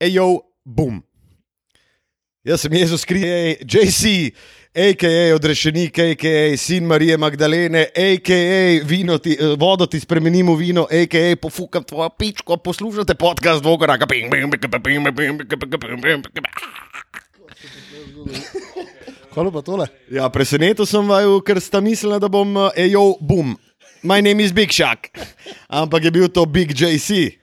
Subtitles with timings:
[0.00, 1.02] Ejo, bum.
[2.44, 4.30] Jaz sem Jezus Krij, JC,
[4.70, 5.34] a.k.a.
[5.34, 6.56] odrešenik, a.k.a.
[6.56, 8.84] sin Marije Magdalene, a.k.a.
[8.86, 11.36] vino ti, eh, vodo ti spremenimo v vino, a.k.a.
[11.36, 13.98] pofukam tvojo pičko, poslušate podcast Vogora.
[13.98, 14.06] Kaj
[19.52, 19.86] pa tole?
[20.10, 23.58] Ja, presenetil sem vaju, ker sta mislila, da bom eh, ejo, bum.
[24.06, 25.10] My name is Big Shaq,
[25.66, 27.34] ampak je bil to Big JC,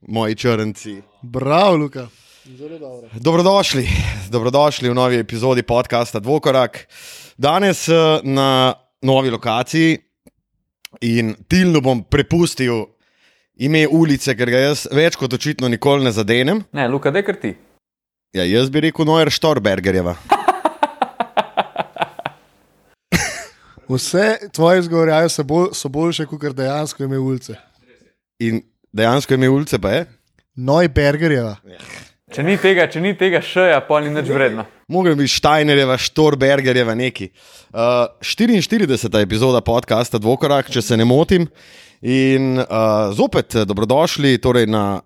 [0.00, 1.02] moji črnci.
[1.22, 2.08] Bravo, Luka.
[2.44, 3.08] Dobro.
[3.20, 3.88] Dobrodošli,
[4.30, 6.88] dobrodošli v novi epizodi podcasta Dvokorak.
[7.36, 9.98] Danes eh, na novi lokaciji
[11.00, 12.86] in tilno bom prepustil
[13.54, 16.62] ime ulice, ker ga jaz več kot očitno nikoli ne zadenem.
[16.72, 17.52] Ne, Luka, dekar ti.
[18.32, 20.16] Ja, jaz bi rekel Noer Štorbergerjeva.
[23.88, 27.56] Vse tvoje izgovorjaje so, bolj, so boljše, kot dejansko ime ulice.
[28.38, 30.04] In dejansko ime ulice pa je.
[30.56, 31.56] Noj Bergerjeva.
[32.34, 34.66] Če ni tega, če ni tega šeja, pa ni nič vredno.
[34.92, 37.30] Mogoče bi Steinerjeva, Štorbergerjeva neki.
[37.72, 39.22] Uh, 44.
[39.22, 41.46] epizoda podcasta Dvokorak, če se ne motim.
[42.04, 45.00] In uh, zopet eh, dobrodošli torej na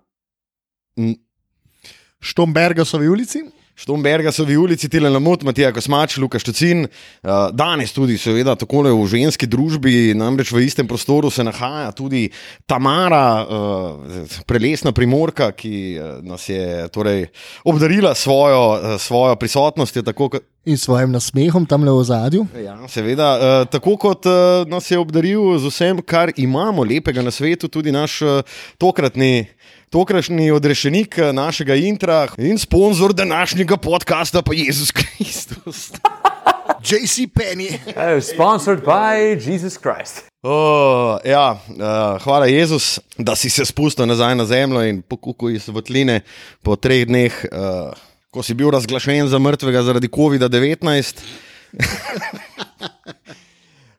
[2.21, 3.41] Štombergasovi ulici.
[3.75, 6.85] Štombergasovi ulici, Tile Lamut, Matija Kosmač, Luka Štocin.
[6.85, 12.29] Uh, danes tudi, seveda, tako v ženski družbi, namreč v istem prostoru se nahaja tudi
[12.69, 17.27] Tamara, uh, prelesna primorka, ki uh, nas je torej,
[17.65, 20.03] obdarila svojo, svojo prisotnostjo.
[20.13, 22.45] Kot- In svojim nasmehom tam le v zadju.
[22.55, 27.31] Ja, seveda, uh, tako kot uh, nas je obdaril z vsem, kar imamo lepega na
[27.31, 28.39] svetu, tudi naš uh,
[28.77, 29.49] tokratni.
[29.93, 35.91] Tokratni odrešenik eh, našega intra in sponzor današnjega podcasta pa je Jezus Kristus.
[36.89, 37.69] JC Penny.
[37.69, 40.25] Uh, sponsored by Jesus Christ.
[40.41, 45.67] Oh, ja, uh, hvala, Jezus, da si se spustil nazaj na zemljo in pokukal iz
[45.67, 46.21] vrtline
[46.63, 47.93] po treh dneh, uh,
[48.31, 51.21] ko si bil razglašen za mrtvega zaradi COVID-19.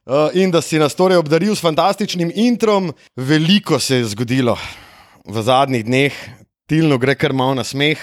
[0.06, 4.58] Uh, in da si nas torej obdaril s fantastičnim introm, veliko se je zgodilo
[5.24, 6.16] v zadnjih dneh,
[6.68, 8.00] tilno gre kar malo na smeh.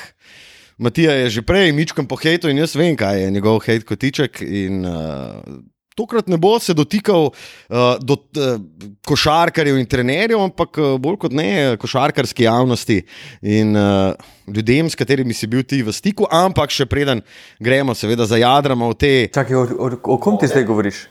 [0.82, 4.42] Matija je že prej mičkam pohejto in jaz vem, kaj je njegov hejt kotiček.
[4.42, 5.62] In, uh,
[5.96, 8.58] tokrat ne bo se dotikal uh, do uh,
[9.06, 13.02] košarkarjev in trenerjev, ampak uh, bolj kot ne košarkarske javnosti
[13.42, 14.16] in uh,
[14.48, 16.26] ljudem, s katerimi si bil ti v stiku.
[16.32, 17.22] Ampak še preden
[17.60, 19.14] gremo, seveda, zajadramo v te.
[19.34, 21.06] Čakaj, o, o, o kom ti zdaj govoriš?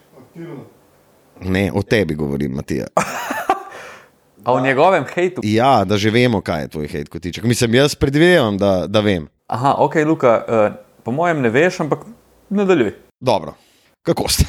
[1.41, 2.91] Ne, o tebi govorim, Matija.
[4.45, 5.41] A o njegovem hejtu?
[5.45, 7.45] Ja, da že vemo, kaj je tvoj hejt kotiček.
[7.45, 9.29] Mislim, jaz predvidevam, da, da vem.
[9.47, 10.75] Aha, ok, Luka, uh,
[11.05, 12.07] po mojem ne veš, ampak
[12.49, 12.95] nadaljuj.
[13.21, 13.55] Dobro,
[14.03, 14.45] kako ste?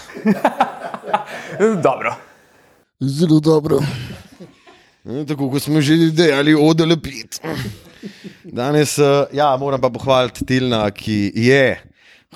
[1.88, 2.16] Dobro.
[3.00, 3.80] Zelo dobro.
[5.28, 7.42] Tako kot smo že dejali, odele pit.
[8.44, 11.82] Danes, eh, ja, moram pa pohvaliti Tilna, ki je,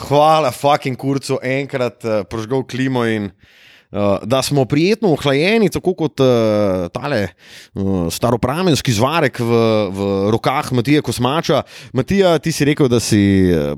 [0.08, 3.56] hvala fucking kurcu, enkrat eh, prožgal klimo in uh,
[4.23, 11.01] da smo prijetno ohlajeni, tako kot uh, tale uh, staropramenski zvarek v, v rokah Matija
[11.01, 11.62] Kosmača.
[11.94, 13.22] Matija, ti si rekel, da si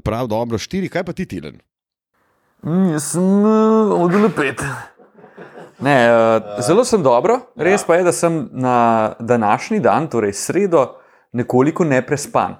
[0.03, 1.59] prav dobro štiri, kaj pa ti Tilen?
[2.65, 4.63] Mm, jaz sem uh, odlepet.
[5.79, 10.87] Ne, uh, zelo sem dobro, res pa je, da sem na današnji dan, torej sredo,
[11.37, 12.57] nekoliko neprespan.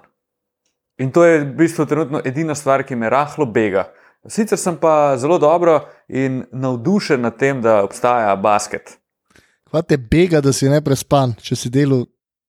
[1.02, 3.88] In to je v bistvu trenutno edina stvar, ki me rahlo bega.
[4.28, 8.98] Sicer sem pa zelo dobro in navdušen nad tem, da obstaja basket.
[9.72, 12.06] Kaj te bega, da si ne prespan, če si delal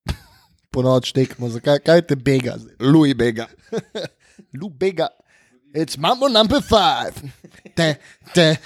[0.71, 1.49] po noč tekmo?
[1.51, 2.57] Zakaj kaj te bega?
[2.79, 3.47] Louis Bega.
[4.59, 5.09] Lu bega.
[5.75, 7.13] It's mambo number five.
[7.75, 7.95] Te,
[8.33, 8.55] te.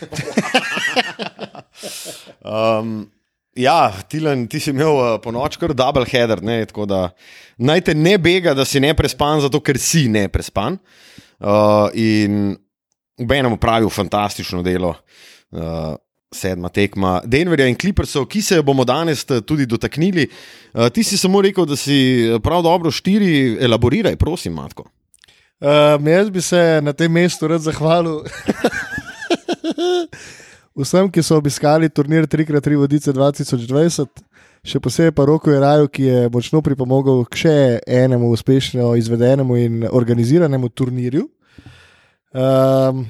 [2.44, 3.12] Um,
[3.56, 7.00] ja, Tilen, ti si imel uh, po noč kar double header, ne, tako da
[7.58, 10.76] naj te ne bega, da si ne prespan, zato ker si ne prespan.
[11.40, 12.58] Uh, in
[13.18, 14.96] v enem upravil fantastično delo.
[15.52, 15.96] Uh,
[16.34, 20.26] Sedma tekma Denverja in Clippersov, ki se bomo danes eh, tudi dotaknili.
[20.74, 21.94] Uh, ti si samo rekel, da si
[22.26, 24.88] eh, prav dobro štiri, elaboriraj, prosim, Matko.
[25.62, 28.24] Um, jaz bi se na tem mestu rad zahvalil
[30.82, 34.10] vsem, ki so obiskali turnir 3x3 vodice 2020,
[34.66, 37.56] še posebej pa Roko Jeraju, ki je močno pripomogel k še
[37.86, 41.30] enemu uspešno izvedenemu in organiziranemu turnirju.
[42.34, 43.06] Um,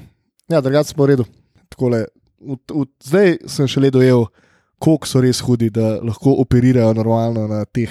[0.48, 1.24] ja, drugače smo v redu.
[1.72, 2.04] Takole,
[2.40, 4.26] v, v, zdaj sem šele dojel,
[4.78, 7.88] koliko so res hudi, da lahko operirajo normalno na teh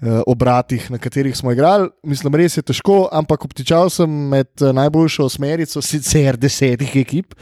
[0.00, 1.90] eh, obratih, na katerih smo igrali.
[2.06, 7.36] Mislim, res je težko, ampak obtičal sem med eh, najboljšo osmerico, sicer desetih ekip.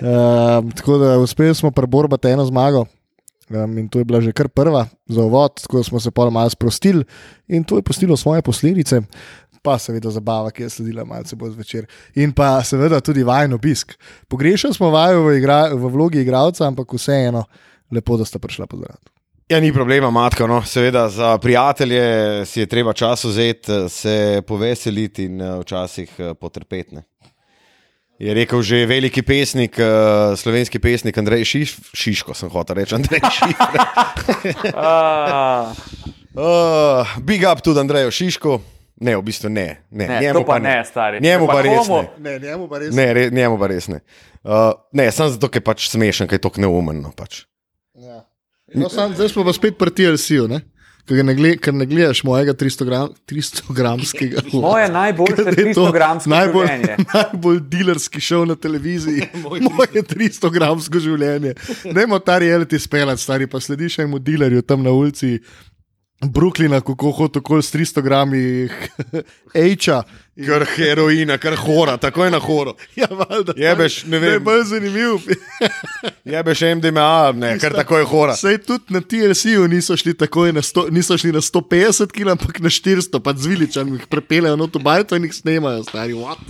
[0.00, 2.86] Um, tako da uspeli smo preborbati eno zmago.
[3.48, 6.28] Um, in to je bila že kar prva za uvod, tako da smo se pa
[6.30, 7.04] malo sprostili
[7.48, 9.00] in to je postilo svoje posledice.
[9.62, 11.86] Pa seveda zabava, ki je sledila malce bolj zvečer.
[12.14, 13.94] In pa seveda tudi vajen obisk.
[14.28, 17.44] Pogrešali smo vaju v, igra, v vlogi igralca, ampak vseeno
[17.90, 19.10] lepo, da ste prišla pozdraviti.
[19.48, 20.46] Ja, ni problema, matka.
[20.46, 20.60] No.
[20.62, 26.94] Seveda za prijatelje si je treba čas vzeti, se poveseliti in včasih potrpeti.
[26.94, 27.02] ne.
[28.18, 33.22] Je rekel že veliki pesnik, eh, slovenski pesnik Andrej Šiš, Šiško, sem hotel reči, Andrej
[33.38, 33.66] Šiško.
[36.34, 38.77] Uh, big up tudi Andreju Šišku.
[39.00, 39.66] Ne, v bistvu ne.
[39.90, 41.20] ne, ne, njemu pa ne, stari.
[41.22, 42.00] Njemu To pa res ne.
[42.18, 42.94] Ne, njemu pa res.
[42.94, 44.00] Ne, re, njemu pa res ne.
[44.42, 46.98] Uh, ne, samo zato, ker je pač smešen, ker je tako neumen.
[47.02, 47.44] No, pač.
[47.94, 48.24] Ja.
[48.74, 50.64] No, sam, zdaj smo pa spet pri TLC-ju, ne?
[51.08, 54.44] ker ne, gled, ker ne gledaš mojega 300, gram, 300 gramskega.
[54.64, 56.96] Moje najboljše Ker je to 300 gramsko najbolj, življenje.
[57.14, 59.30] najbolj dilerski šov na televiziji.
[59.44, 61.54] Moje 300 gramsko življenje.
[61.96, 65.38] Dajmo ta reality speljati, stari pa slediš enemu dilerju tam na ulici.
[66.20, 68.68] Brooklyna, kako hoče okoli s 300 grami
[69.54, 70.02] H-a.
[70.46, 72.74] Kar heroina, kar hora, tako je na horo.
[72.96, 73.52] Ja, valjda.
[73.56, 74.32] Jebeš, ne vem.
[74.32, 75.18] Ne, bolj zanimiv.
[76.34, 78.36] Jebeš MDMA, ne, kar tako je hora.
[78.36, 82.60] Sej tudi na TLC-ju niso šli takoj na, sto, niso šli na 150 kg, ampak
[82.60, 86.18] na 400, pa z viličami jih prepelejo na to bajto in jih snemajo, stari.
[86.18, 86.42] What?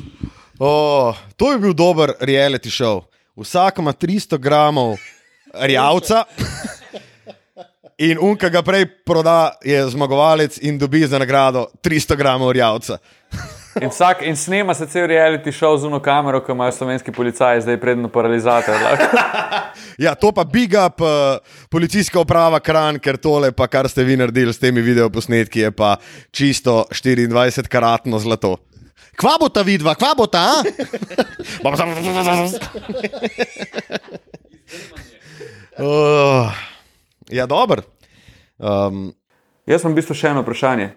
[0.59, 3.05] Oh, to je bil dober reality show.
[3.37, 4.97] Vsak ima 300 gramov
[5.55, 6.25] rjavca.
[7.99, 12.99] In un, ki ga prej proda, je zmagovalec in dobi za nagrado 300 gramov rjavca.
[13.79, 17.61] In, vsak, in snema se cel reality show z uno kamero, ki imajo slovenski policaji,
[17.63, 18.75] zdaj predno paralizator.
[19.99, 21.09] Ja, to pa big up uh,
[21.71, 25.97] policijska uprava Kran, ker tole, pa, kar ste vi naredili s temi videoposnetki, je pa
[26.31, 28.57] čisto 24-karatno zlato.
[29.19, 30.63] Kva bo ta vidva, kva bo ta?
[35.79, 36.55] a?
[37.31, 37.83] Ja, dobro.
[38.59, 39.13] Um,
[39.67, 40.89] Jaz imam v bistvu še eno vprašanje.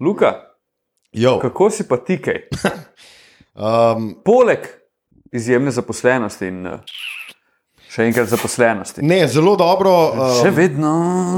[0.00, 0.32] Luka,
[1.12, 2.44] jo, kako si pa ti kaj?
[3.56, 4.68] um, Poleg
[5.34, 6.78] izjemne zaposlenosti in uh,
[7.90, 9.02] še enkrat zaposlenosti.
[9.02, 9.94] ne, zelo dobro.
[10.14, 10.92] Um, Še vedno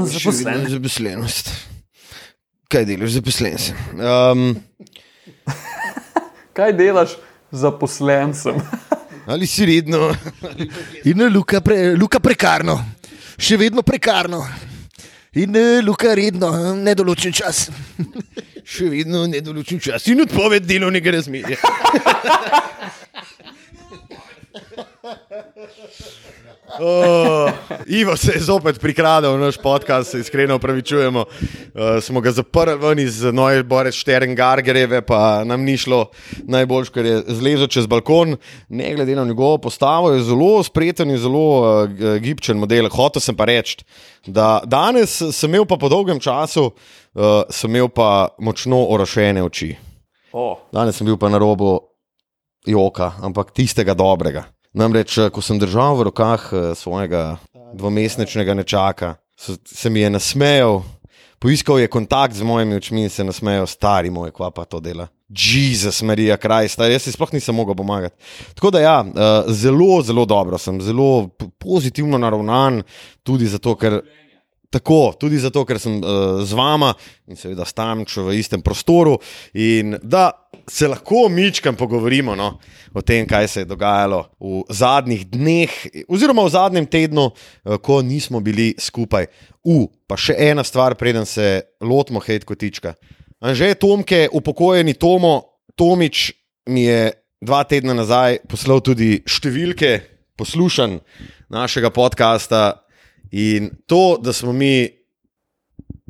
[0.05, 0.59] Še zaposlen.
[0.59, 1.49] vedno Zaposlenost.
[2.69, 3.73] Kaj delaš, zaposlen si?
[3.97, 4.51] Um,
[6.57, 7.17] Kaj delaš
[7.49, 8.59] zaposlen sem?
[9.29, 10.11] ali si redno?
[11.09, 12.77] In eh, Luka, pre, Luka prekarno,
[13.39, 14.43] še vedno prekarno.
[15.39, 17.69] In eh, Luka redno, eh, nedoločen čas.
[18.69, 21.57] Še vedno nedoločen čas in odpoved delovnega razmerja.
[26.79, 27.49] Oh,
[27.91, 31.19] Ivo se je zopet prikradel v naš podcast, iskreno upravičujemo.
[31.19, 36.11] Uh, smo ga zaprli ven iz Noe Bore Šterngargereve, pa nam ni šlo
[36.45, 38.35] najboljš, ker je zlezel čez balkon.
[38.69, 41.89] Ne glede na njegovo postavo, je zelo spreten in zelo uh,
[42.21, 42.91] gibčen model.
[42.93, 43.81] Hotel sem pa reči,
[44.27, 49.73] da danes sem imel pa po dolgem času, uh, sem imel pa močno orošene oči.
[50.31, 51.79] Oh, Danes sem bil pa na robu
[52.69, 54.45] joka, ampak tistega dobrega.
[54.69, 57.41] Namreč, eh, ko sem držal v rokah eh, svojega
[57.73, 60.81] dvomesečnega nečaka, so- se mi je nasmejal,
[61.39, 65.07] poiskal je kontakt z mojimi očmi in se nasmejal, stari moj, kva pa to dela.
[65.29, 68.15] Jezus, Marija, kraj, stari, jaz si sploh nisem mogel pomagati.
[68.55, 72.83] Tako da, ja, eh, zelo, zelo dobro sem, zelo pozitivno naravnan,
[73.23, 74.01] tudi zato, ker.
[74.69, 76.91] Tako, tudi zato, ker sem uh, z vama
[77.25, 79.15] in seveda stančo v istem prostoru,
[79.57, 80.27] in da
[80.69, 82.59] se lahko mičkam pogovorimo no,
[82.93, 85.69] o tem, kaj se je dogajalo v zadnjih dneh,
[86.07, 89.27] oziroma v zadnjem tednu, uh, ko nismo bili skupaj.
[89.65, 92.93] U, pa še ena stvar, preden se lotimo hejt kotička.
[93.39, 95.41] Anže Tomke, upokojeni Tomo,
[95.75, 96.31] Tomič
[96.69, 97.11] mi je
[97.41, 99.93] dva tedna nazaj poslal tudi številke
[100.39, 100.99] poslušanj
[101.51, 102.83] našega podcasta.
[103.31, 104.89] In to, da smo mi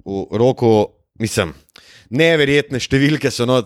[0.06, 0.72] v roku,
[1.20, 1.52] mislim,
[2.16, 3.46] neverjetne številke so.
[3.50, 3.62] No,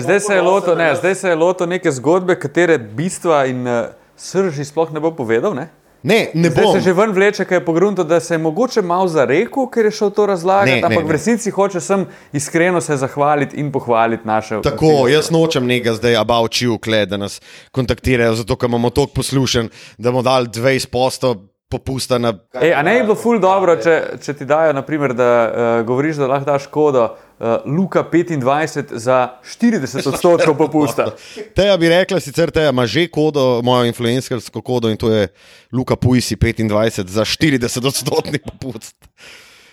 [0.00, 3.92] zdaj se je loto, ne, zdaj se je loto neke zgodbe, katere bistva in uh,
[4.16, 5.54] srži sploh ne bo povedal.
[5.54, 5.68] Ne?
[6.02, 6.74] ne, ne Zdaj bom.
[6.74, 9.90] se že ven vleče, ker je pogrunto, da se je mogoče malo zarekel, ker je
[9.90, 11.08] šel to razlagati, Ne, ne, ampak ne.
[11.08, 16.16] v resnici hoče sem iskreno se zahvaliti in pohvaliti naše Tako, jaz nočem nekaj zdaj
[16.16, 17.40] abavčiv, da nas
[17.70, 21.36] kontaktirajo, zato ker imamo toliko poslušen, da bomo dali 20 postov
[21.68, 22.34] popusta na.
[22.62, 26.16] Ej, a ne bi bilo ful dobro, če, če ti dajo, naprimer, da uh, govoriš,
[26.16, 27.29] da lahko daš kodo uh,
[27.64, 31.10] Luka 25 za 40 odstotkov popusta.
[31.56, 35.28] Teja bi rekla, sicer Teja ima že kodo, mojo influencersko kodo in to je
[35.72, 38.96] Luka Pujsi 25 za 40 odstotni popust.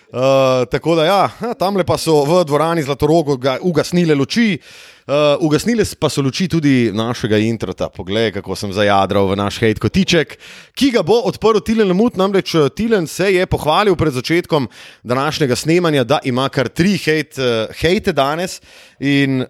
[0.07, 4.96] Uh, tako da, ja, tam pa so v dvorani Zlatorogo ga- ugasnile luči, uh,
[5.39, 7.87] ugasnile pa so luči tudi našega introta.
[7.89, 10.35] Poglej, kako sem zajadral v naš hejt kotiček,
[10.75, 12.19] ki ga bo odprl Tilen Lemut.
[12.19, 14.67] Namreč eh, Tilen se je pohvalil pred začetkom
[15.03, 18.59] današnjega snemanja, da ima kar tri hejt, uh, hejte danes.
[18.99, 19.45] In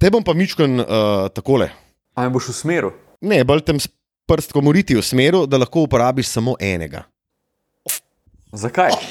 [0.00, 1.68] te bom pa mičken uh, takole.
[2.16, 2.94] A me boš usmeril?
[3.20, 3.88] Ne, bolj tem s
[4.28, 7.04] prstkom uriti v smeru, da lahko uporabiš samo enega.
[8.52, 8.96] Zakaj?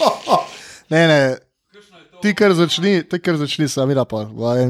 [0.94, 1.53] Ne, ne.
[2.24, 4.22] Ti kar začni, ti kar začni, sami da pa.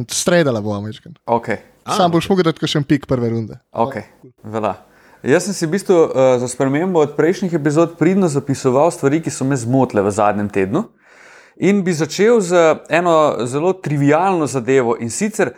[0.10, 1.14] Stredala bo ameriškan.
[1.26, 1.62] Okay.
[1.86, 3.60] Sam boš mogel dati še en pik prve runde.
[3.70, 4.08] Okay.
[4.42, 4.74] Vela.
[5.24, 9.32] Jaz sem si v bistvu uh, za spremembo od prejšnjih epizod pridno zapisoval stvari, ki
[9.32, 10.82] so me zmotile v zadnjem tednu.
[11.62, 15.54] In bi začel z eno zelo trivialno zadevo in sicer,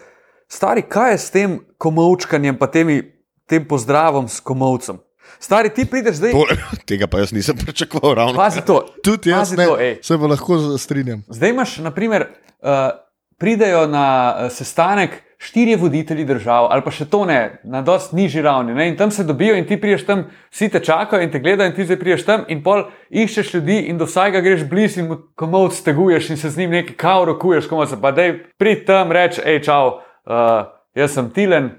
[0.52, 3.00] stari, kaj je s tem komovčkanjem, pa temi,
[3.48, 5.00] tem pozdravom s komovcem.
[5.40, 6.32] Stari, ti prideš zdaj.
[6.32, 6.58] Tole,
[6.90, 8.40] tega pa jaz nisem pričakoval ravno.
[8.40, 8.82] Pazi to.
[9.04, 9.98] Tudi jaz ne, to, ej.
[10.04, 11.24] se pa lahko strinjam.
[11.28, 12.28] Zdaj imaš, naprimer,
[12.62, 12.90] uh,
[13.38, 18.42] pridejo na uh, sestanek štirje voditelji držav, ali pa še to ne, na dost nižji
[18.42, 18.74] ravni.
[18.74, 18.88] Ne?
[18.90, 20.24] In tam se dobijo, in ti priješ tam,
[20.54, 23.80] vsi te čakajo in te gledajo, in ti zdaj priješ tam, in pol iščeš ljudi,
[23.92, 27.26] in do vsakega greš blizu, in mu komod steguješ, in se z njim nekaj kao
[27.30, 31.74] rokuješ, komod se pa dej, prid tam, reč, hej, čau, uh, jaz sem Tilen,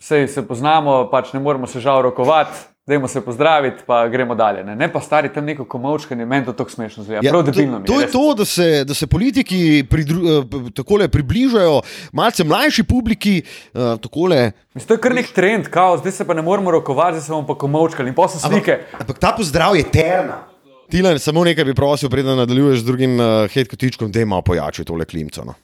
[0.00, 2.69] sej se poznamo, pač ne moremo se žal rokovati.
[2.90, 4.64] Dajmo se pozdraviti, pa gremo dalje.
[4.64, 7.20] Ne, ne pa stari tam neko komovčkanje, meni to tako smešno zgleda.
[7.22, 8.12] Ja, Prav debilno mi to, to je res.
[8.12, 10.42] to, da se, da se politiki pridru, eh,
[10.72, 11.80] takole približajo
[12.12, 13.36] malce mlajši publiki.
[13.38, 14.40] eh, Takole,
[14.74, 17.32] Mislim, to je kar nek trend, kao, zdaj se pa ne moremo rokovati, zdaj se
[17.32, 18.78] bomo pa komovčkali in posel slike.
[18.98, 20.42] ampak ta pozdrav je terna.
[20.90, 25.04] Tilan, samo nekaj bi prosil, preden nadaljuješ z drugim uh, hitkotičkom, da ima pojači tole
[25.04, 25.44] klimco.
[25.44, 25.54] No.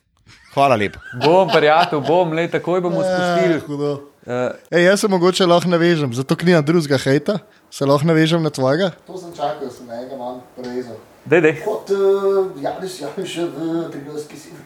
[0.55, 0.99] Hvala lepa.
[1.21, 3.55] Bom, prijatelj, bom, le takoj bomo spustili.
[3.85, 3.97] Eh.
[4.27, 4.33] Uh,
[4.71, 7.39] Ej, jaz se mogoče lahko navežem, zato nimam drugega hejta,
[7.71, 8.91] se lahko navežem na tvojega.
[9.07, 10.97] To sem čakal, sem enega manj prevezal.
[11.25, 11.61] dej, dej.
[11.63, 14.57] Kot uh, Janis Janš v Triglavski sivi.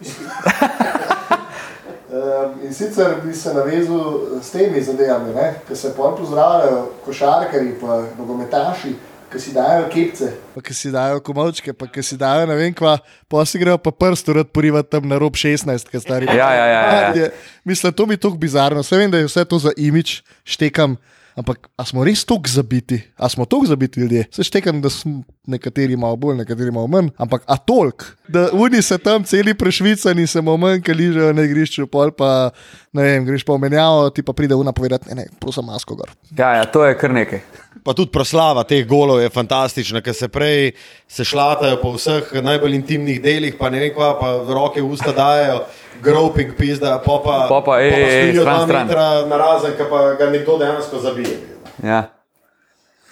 [2.08, 5.36] Um, in sicer bi se navezal s temi zadevami,
[5.68, 8.94] ki se pol pozdravljajo, košarkari, pa nogometaši,
[9.30, 10.28] ki si dajo kepce.
[10.54, 12.96] Pa ki si dajo komovčke, pa ki si dajo ne vem kva,
[13.30, 16.26] pa si grejo pa prst rad porivati tam na rob 16, ki stari.
[16.26, 16.82] Ja, ja, ja,
[17.14, 17.30] ja.
[17.64, 18.82] Mislim, to mi je tako bizarno.
[18.82, 20.98] Vse vem, da je vse to za imič, štekam.
[21.38, 22.98] Ampak, a smo res tako zabiti?
[23.16, 24.24] A smo tako zabiti ljudje?
[24.34, 27.10] Se štekam, da smo nekateri malo bolj, nekateri malo manj.
[27.18, 31.46] Ampak, a tolk, da oni se tam celi prešvicani, se malo manj, ki ližejo na
[31.46, 32.50] igrišču, pol pa,
[32.92, 35.96] ne vem, greš pa v menjavo, ti pa pride una povedati, ne, ne, prosim, masko
[35.98, 36.10] gor.
[36.36, 37.42] Ja, ja, to je kar nekaj.
[37.86, 40.72] Pa tudi proslava teh golov je fantastična, ker se prej
[41.08, 45.14] se šlatajo po vseh najbolj intimnih delih, pa ne vem, kva, pa roke v usta
[45.16, 45.62] dajo,
[46.02, 48.86] groping pizda, popa, Pa pa, ej, ej, stojijo stran, dva stran.
[48.86, 51.36] metra na razen, ki pa ga nekdo dejansko zabije.
[51.84, 52.00] Ja.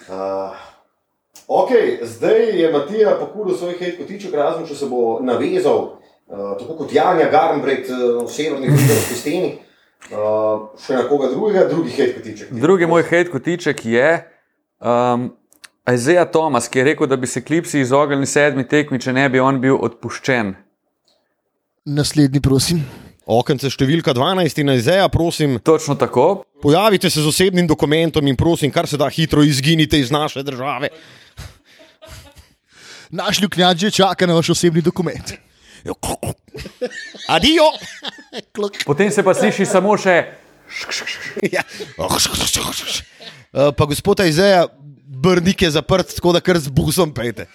[0.09, 0.57] Uh,
[1.47, 1.69] ok,
[2.01, 5.81] zdaj je Matija pokuril svoj hit kotiček, razen če se bo navezal,
[6.27, 9.51] uh, tako kot Janja Garnbret uh, v severni Ljubljani steni,
[10.11, 12.51] uh, še na koga drugega, drugi hit kotiček.
[12.51, 14.09] Drugi moj hejt kotiček je
[14.81, 15.29] um,
[15.93, 19.39] Isaiah Thomas, ki je rekel, da bi se klipsi izognili sedmi tekmi, če ne bi
[19.39, 20.55] on bil odpuščen.
[21.85, 22.81] Naslednji, prosim.
[23.29, 26.43] Okence številka 12 in Izeja, prosim, Točno tako.
[26.61, 30.89] pojavite se z osebnim dokumentom in prosim, kar se da hitro izginite iz naše države.
[33.09, 35.33] Naš ljuknjač že čaka na vaš osebni dokument.
[37.29, 37.69] Adijo!
[38.85, 40.17] Potem se pa sliši samo še.
[41.53, 41.63] Ja.
[41.97, 44.67] Uh, pa gospod Izeja,
[45.05, 47.47] brnik je zaprt, tako da kar z busom pejte.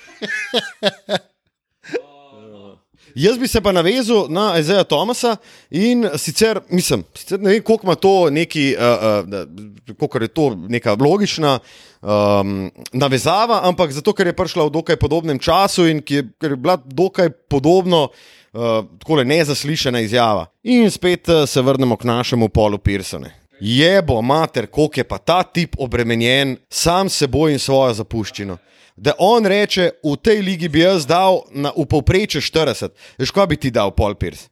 [3.15, 5.37] Jaz bi se pa navezal na Izeja Tomasa
[5.71, 10.49] in sicer, mislim, sicer ne vem, koliko ima to neki, uh, uh, koliko je to
[10.69, 11.59] neka logična
[12.03, 16.57] um, navezava, ampak zato, ker je prišla v dokaj podobnem času in ki je, ker
[16.57, 20.47] je bila dokaj podobno, uh, tako nezaslišana izjava.
[20.63, 23.31] In spet uh, se vrnemo k našemu polu Pearsonu.
[23.61, 28.59] Jebo, mater, koliko je pa ta tip obremenjen sam seboj in svojo zapuščino.
[28.97, 32.95] Da on reče, v tej ligi bi jaz dal na, v povprečju 40.
[33.19, 34.47] Veš, kaj bi ti dal, Paul Pierce?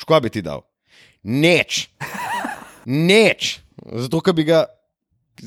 [0.00, 0.64] Škoda bi ti dal?
[1.24, 1.88] Neč.
[2.88, 3.58] Neč.
[3.84, 4.64] Zato, ker bi ga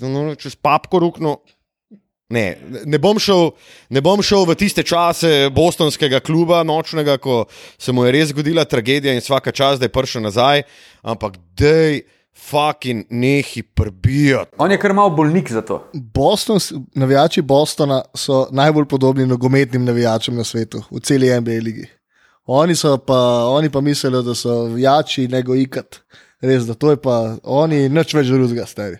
[0.06, 1.40] no, čez papko ruknil.
[2.30, 3.56] Ne, ne, bom šel,
[3.90, 8.68] ne bom šel v tiste čase bostonskega kluba nočnega, ko se mu je res zgodila
[8.70, 10.62] tragedija in vsaka čas, da je prišel nazaj,
[11.02, 12.04] ampak dej.
[12.40, 14.56] Fucking nehi prbijati.
[14.58, 15.84] On je kar mal bolnik za to.
[15.94, 16.60] Boston,
[16.96, 21.86] navijači Bostona so najbolj podobni nogometnim navijačem na svetu, v celi NBA ligi.
[22.46, 26.00] Oni, so pa, oni pa mislijo, da so vijači, nego ikat.
[26.42, 28.98] Res, da to je pa oni, nič več drugega stari.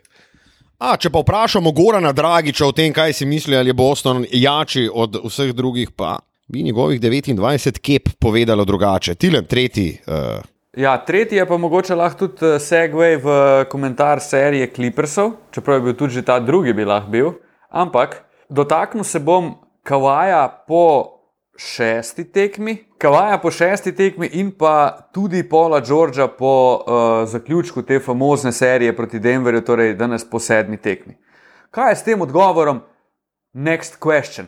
[0.80, 4.86] A, če pa vprašamo Gorana Dragiča o tem, kaj si misli, ali je Boston jači
[4.94, 9.16] od vseh drugih, pa bi njegovih 29 kep povedalo drugače.
[9.16, 9.98] Tilen, tretji.
[10.08, 10.40] Uh,
[10.78, 13.30] Ja, tretji je pa mogoče lahko tudi eh, segway v
[13.70, 17.32] komentar serije Clippersov, čeprav je bil tudi že ta drugi, bi lahko bil.
[17.70, 21.18] Ampak dotaknil se bom Kawaja po
[21.58, 28.00] šesti tekmi, Kawaja po šesti tekmi in pa tudi Paula Georgea po uh, zaključku te
[28.00, 31.18] famozne serije proti Denverju, torej danes po sedmi tekmi.
[31.72, 32.82] Kaj je s tem odgovorom?
[33.54, 34.46] Next question.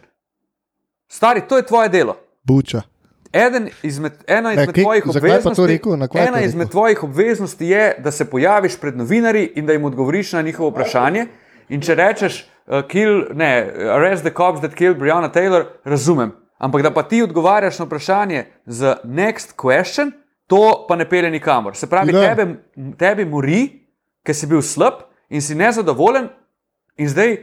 [1.08, 2.16] Stari, to je tvoje delo.
[2.44, 2.91] Buča.
[3.34, 5.94] Eden izmed, ena izmed, kje- tvojih, obveznosti, rekel?
[6.18, 10.42] Ena izmed tvojih obveznosti je, da se pojaviš pred novinarji in da jim odgovoriš na
[10.42, 11.26] njihovo vprašanje.
[11.70, 13.52] In če rečeš, uh, kill, ne,
[13.90, 16.32] arrest the cops that killed Brianna Taylor, razumem.
[16.58, 20.12] Ampak da pa ti odgovarjaš na vprašanje z next question,
[20.48, 21.76] to pa ne pele nikamor.
[21.76, 22.36] Se pravi, Ja.
[22.36, 22.56] tebe,
[22.98, 23.88] tebi mori,
[24.24, 24.94] ker si bil slab
[25.30, 26.28] in si nezadovoljen,
[26.98, 27.38] in zdaj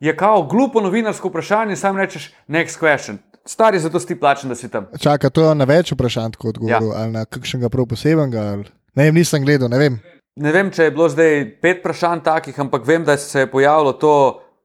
[0.00, 3.16] je kao glupo novinarsko vprašanje, in sam rečeš next question.
[3.46, 4.86] Stari, zato si ti plačen, da si tam.
[5.00, 7.02] Čaka, to je na več vprašanj tako odgovoril, ja.
[7.02, 8.44] ali na kakšnega prav posebenega.
[8.52, 8.68] Ali...
[8.94, 9.98] Ne vem, nisem gledal, ne vem.
[10.38, 13.92] Ne vem, če je bilo zdaj pet vprašanj takih, ampak vem, da se je pojavilo
[13.98, 14.14] to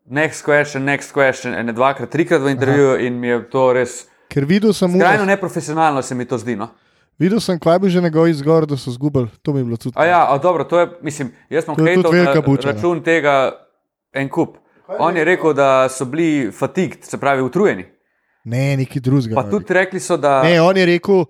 [0.06, 3.03] next question, next question, ene dvakrat, trikrat v intervjuju Aha.
[3.08, 4.03] in mi je to res
[4.34, 6.56] Ker videl sem, skrajno neprofesionalno, se mi to zdi.
[6.58, 6.72] No?
[7.20, 9.27] videl sem, kaj bi že njegov izgovor, da so zgubili.
[9.42, 9.96] To mi je bilo tudi.
[9.98, 12.74] A ja, a dobro, to je, mislim, jaz sem To je tudi hejtal buča, ne.
[12.74, 13.51] račun tega
[14.13, 14.58] en kup.
[15.00, 17.86] On je rekel, da so bili fatigd, se pravi utrujeni.
[18.43, 19.35] Ne, neki drugega.
[19.35, 20.41] Pa tudi rekli so, da.
[20.43, 21.27] Ne, on je rekel, uh,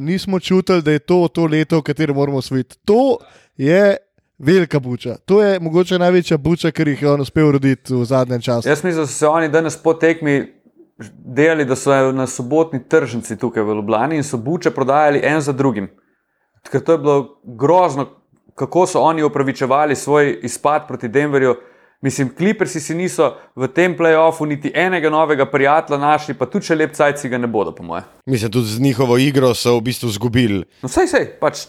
[0.00, 2.76] nismo čutili, da je to to leto, v katerem moramo osvojiti.
[2.84, 3.18] To
[3.56, 3.96] je
[4.38, 5.16] velika buča.
[5.24, 8.68] To je mogoče največja buča, ker jih je on uspel roditi v zadnjem času.
[8.68, 10.60] Jaz mislim, da so se oni danes po tekmi
[11.08, 15.52] delali, da so na sobotni tržnici tukaj v Ljubljani in so buče prodajali en za
[15.52, 15.90] drugim.
[16.70, 18.06] Ker to je bilo grozno,
[18.54, 21.54] kako so oni upravičevali svoj izpad proti Denverju.
[22.00, 26.76] Mislim, klipersi si niso v tem playoffu niti enega novega prijatelja našli, pa tudi če
[26.78, 28.02] lep cajci ga ne bodo, po moje.
[28.26, 30.62] mislim, tudi z njihovo igro so v bistvu izgubili.
[30.82, 31.66] No, sej, sej, pač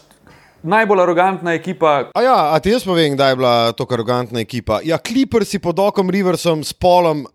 [0.62, 2.08] najbolj arogantna ekipa.
[2.14, 4.80] A ja, a ti jaz povem, kdaj je bila to arogantna ekipa?
[4.84, 7.26] Ja, Clippersi pod Okom Riversom, s Polom,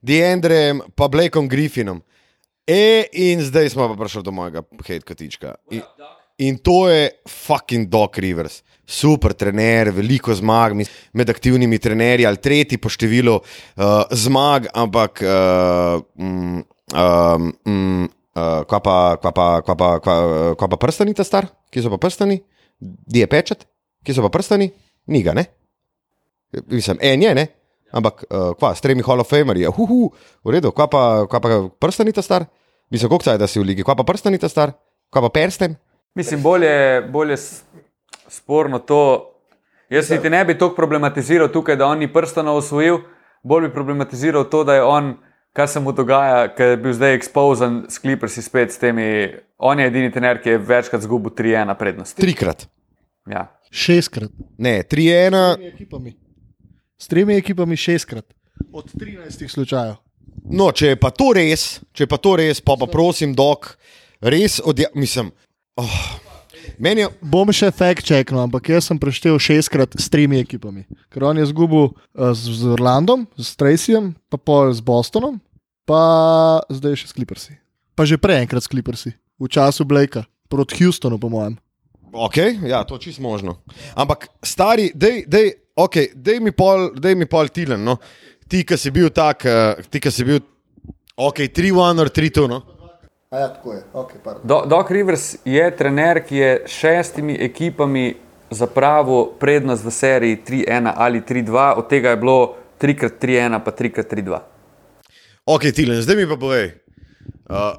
[0.00, 2.00] Deandrejem, pa Blakeom Griffinom.
[2.66, 5.54] E, in zdaj smo pa prišli do mojega hate kotička.
[5.70, 5.82] In,
[6.38, 8.62] in to je fucking Doc Rivers.
[8.86, 10.76] Super trener, veliko zmag
[11.12, 16.60] med aktivnimi trenerji, ali tretji po številu uh, zmag, ampak uh, mm,
[16.94, 18.04] um, mm,
[18.36, 20.16] uh, kva pa, kva pa, kva pa, kva,
[20.54, 22.38] kva pa prstani ta star, ki so pa prstani,
[22.78, 23.66] di je pečat,
[24.06, 24.70] ki so pa prstani,
[25.10, 25.48] ni ga, ne?
[26.70, 27.46] Mislim, en je, ne?
[27.96, 30.12] Ampak, uh, kva, s tremi Hall of Famerji, uhu,
[30.46, 32.46] v redu, kva pa, kva pa prstani ta star?
[32.90, 34.76] Mislim, koliko caj, da si v ligi, kva pa prstani ta star,
[35.10, 35.74] kva pa persten?
[36.16, 37.36] Mislim, bolje, bolje
[38.28, 39.32] sporno to.
[39.90, 42.98] Jaz niti ne bi tako problematiziral tukaj, da on ni prstano osvojil,
[43.42, 45.12] bolj bi problematiziral to, da je on,
[45.52, 49.06] kar se mu dogaja, ker je bil zdaj expozan s Clippersi spet s temi.
[49.58, 52.16] On je edini trener, ki je večkrat zgubil 3-1 prednost.
[52.18, 52.66] Trikrat.
[53.30, 53.46] Ja.
[53.70, 54.30] Šestkrat.
[54.58, 56.16] Ne, tri ena, S tremi ekipami.
[56.98, 58.26] S tremi ekipami šestkrat.
[58.72, 59.94] Od 13 slučajev.
[60.50, 63.76] no, če je pa to res, če je pa to res, pa pa prosim, dok,
[64.20, 65.32] res odja, mislim.
[65.76, 65.96] Oh,
[66.78, 70.84] meni je, Bom še fact-checknil, ampak jaz sem preštel šestkrat s tremi ekipami.
[71.12, 75.38] Ker on je zgubil uh, z, z Orlandom, s Tracyjem, pa pol z Bostonom,
[75.88, 76.02] pa
[76.72, 77.56] zdaj še s Clippersi.
[77.96, 81.56] Pa že prej enkrat s Clippersi, v času Blakea, proti Houstonu, po mojem.
[82.12, 83.60] ok, ja, to čist možno.
[83.94, 88.00] Ampak, stari, dej, dej, okay, dej mi pol, dej mi pol tilen, no.
[88.46, 90.40] Ti, ki si bil tak, uh, ti, ki si bil,
[91.16, 92.62] ok, 3-1 ali 3-2, no.
[93.30, 93.82] A ja, tako je.
[93.92, 98.14] Okay, Do, Doc Rivers je trener, ki je s šestimi ekipami
[98.50, 104.38] zapravil prednost v seriji 3-1 ali 3-2, od tega je bilo 3x3-1, pa 3x3-2.
[105.46, 106.70] Ok, Tilen, zdaj mi pa povej.
[107.50, 107.74] Uh,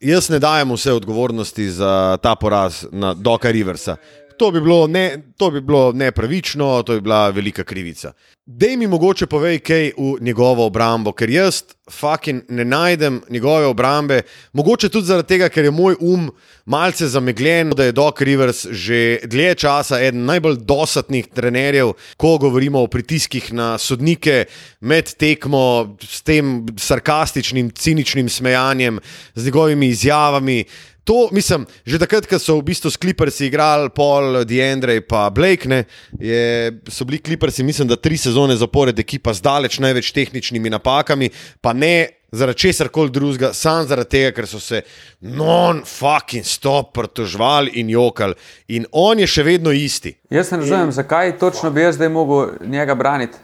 [0.00, 3.96] jaz ne dajem vse odgovornosti za ta poraz na Doka Riversa.
[4.40, 8.12] To bi, bilo ne, to bi bilo nepravično, to bi bila velika krivica.
[8.46, 11.60] Dej mi mogoče povej kaj v njegovo obrambo, ker jaz
[11.92, 14.22] fucking ne najdem njegove obrambe,
[14.52, 16.30] mogoče tudi zaradi tega, ker je moj um
[16.64, 22.80] malce zamegljen, da je Doc Rivers že dlje časa eden najbolj dosadnih trenerjev, ko govorimo
[22.80, 24.46] o pritiskih na sodnike
[24.80, 29.00] med tekmo, s tem sarkastičnim, ciničnim smejanjem,
[29.34, 30.64] z njegovimi izjavami.
[31.10, 35.66] To, mislim, že takrat, ko so v bistvu s Clippersi igrali Paul, Deandre in Blake,
[35.66, 35.82] ne,
[36.14, 41.30] je, so bili Clippersi, mislim, da tri sezone zapored ekipa z daleč največ tehničnimi napakami,
[41.60, 44.84] pa ne zaradi česar koli drugega, samo zaradi tega, ker so se
[45.18, 48.38] non-fucking stop pritožvali in jokali.
[48.68, 50.14] In on je še vedno isti.
[50.30, 53.34] Jaz ne razumem, zakaj točno bi jaz zdaj mogel njega braniti.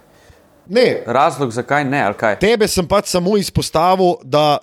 [0.70, 2.38] Ne, Razlog, zakaj ne, ali kaj.
[2.38, 4.58] tebe sem pač samo izpostavil, da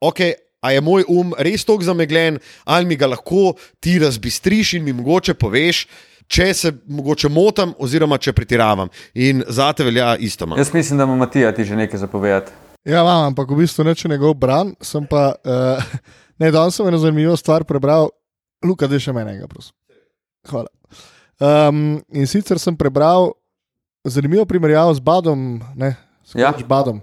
[0.00, 0.24] ok,
[0.60, 4.92] a je moj um res tako zamegljen, ali mi ga lahko ti razbistriš in mi
[4.92, 5.86] mogoče poveš.
[6.26, 10.46] Če se mogoče motim, oziroma če pretiravam, in za te velja isto.
[10.46, 10.58] man.
[10.58, 12.52] Jaz mislim, da ima Matija ti že nekaj zapovedati.
[12.84, 14.74] Ja, imam, ampak v bistvu neče njegov bran.
[14.82, 15.84] Sem pa, uh,
[16.42, 18.10] ne, danes sem eno zanimivo stvar prebral,
[18.64, 19.74] Luka, da še menega, prosim.
[20.50, 20.66] Hvala.
[21.38, 23.30] Um, in sicer sem prebral
[24.06, 26.50] zanimivo primerjavo z Badom, ne, s Ja.
[26.58, 26.66] ja.
[26.66, 27.00] Badom.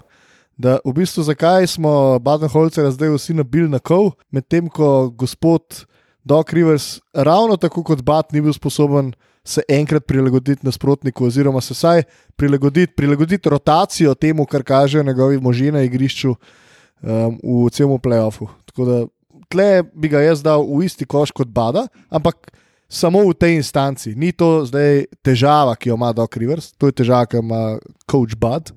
[0.63, 5.83] Da v bistvu zakaj smo Badenholcera zdaj vsi nabili na kov, medtem ko gospod
[6.23, 9.11] Doc Rivers ravno tako kot Bad ni bil sposoben
[9.43, 12.03] se enkrat prilagoditi nasprotniku, oziroma se vsaj
[12.39, 18.47] prilagoditi, prilagoditi rotacijo temu, kar kažejo njegovi možje na igrišču um, v celem playoffu.
[18.65, 19.03] Tako da
[19.51, 22.53] tle bi ga jaz dal v isti koš kot Bada, ampak
[22.87, 24.15] samo v tej instanci.
[24.15, 27.63] Ni to zdaj težava, ki jo ima Doc Rivers, to je težava, ki jo ima
[28.07, 28.71] coach Bud.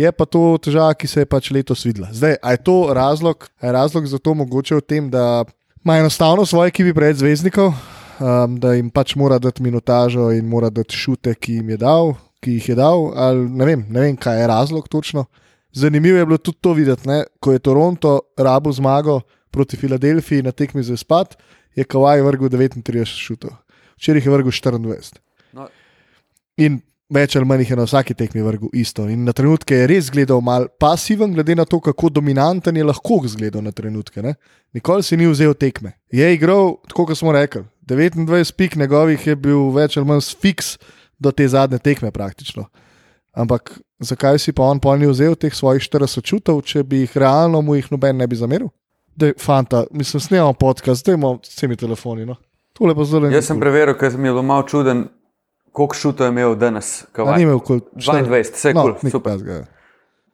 [0.00, 2.08] Je pa to težava, ki se je pač letos videla.
[2.14, 5.44] Zdaj, a je to razlog, a je razlog za to mogoče v tem, da
[5.84, 10.70] ima enostavno svoje ekipi preveč zvezdnikov, um, da jim pač mora dati minutažo in mora
[10.72, 13.10] dati šute, ki jim je dal, ki jih je dal.
[13.12, 15.26] Ali, ne, vem, ne vem, kaj je razlog točno.
[15.76, 17.22] Zanimivo je bilo tudi to videti, ne?
[17.40, 21.36] ko je Toronto rabo zmago proti Filadelfiji na tekmi za izpad,
[21.76, 23.52] je Kawaj vrgel 39 šutov,
[24.00, 25.20] včeraj je vrgel 24.
[25.52, 25.68] No,
[26.56, 29.08] In več ali manj je na vsaki tekmi vrgel isto.
[29.10, 33.20] In na trenutke je res gledal mal pasiven, glede na to, kako dominanten je lahko
[33.26, 34.22] zgledal na trenutke.
[34.22, 34.36] Ne?
[34.74, 35.96] Nikoli si ni vzel tekme.
[36.12, 40.76] Je igral, tako kot smo rekli, 29 pik njegovih je bil več ali manj fiks
[41.18, 42.68] do te zadnje tekme praktično.
[43.36, 47.16] Ampak zakaj si pa on pol ni vzel teh svojih 40 čutov, če bi jih
[47.18, 48.70] realno mu jih noben ne bi zameril?
[49.20, 52.24] Dej, fanta, mislim, snemamo podcast, zdaj imamo s temi telefoni.
[52.26, 52.38] No.
[52.80, 55.04] Jaz sem preveril, ker mi je bilo malo čuden,
[55.72, 57.02] koliko šutov je imel danes.
[57.02, 57.36] A Kawhi.
[57.36, 57.80] ni imel kul.
[57.94, 59.38] 22, vse no, kul, super.
[59.38, 59.64] takega.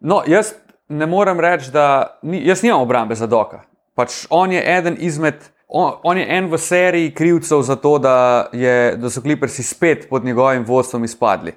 [0.01, 0.53] No, jaz
[0.89, 3.63] ne morem reči, da ni, jaz nimam obrambe za Doka.
[3.95, 8.49] Pač on je eden izmed, on, on je en v seriji krivcev za to, da,
[8.53, 11.55] je, da so kliprsi spet pod njegovim vodstvom izpadli.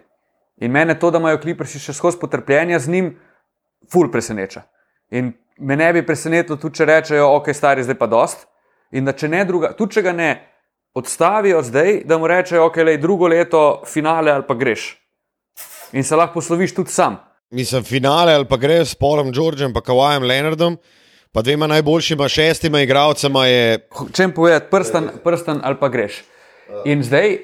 [0.57, 3.11] In mene to, da imajo kliprsi še skozi potrpljenje z njim,
[3.91, 4.61] ful preseneča.
[5.11, 8.47] In me ne bi presenetilo, tudi če rečejo, ok, stari, zdaj pa dost.
[8.91, 10.29] In da če ne druga, tudi če ga ne
[10.93, 14.97] odstavijo zdaj, da mu rečejo, ok, lej, drugo leto finale ali pa greš.
[15.91, 17.17] In se lahko posloviš tudi sam.
[17.51, 20.77] Mislim, finale ali pa gre s Polom Georgem, pa Kawajem Leonardom,
[21.31, 23.87] pa dvema najboljšima šestima igralcema je.
[24.13, 26.23] Če jim povedati, prsten, prsten ali pa greš.
[26.85, 27.37] In zdaj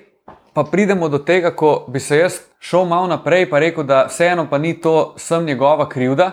[0.53, 4.47] pa pridemo do tega, ko bi se jaz šel malo naprej in rekel, da vseeno
[4.49, 6.31] pa ni to sem njegova krivda,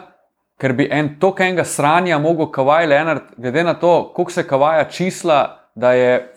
[0.61, 5.68] ker bi en tokenga sranja mogel Kawhi Leonard, glede na to, koliko se Kawhija čisla,
[5.75, 6.35] da je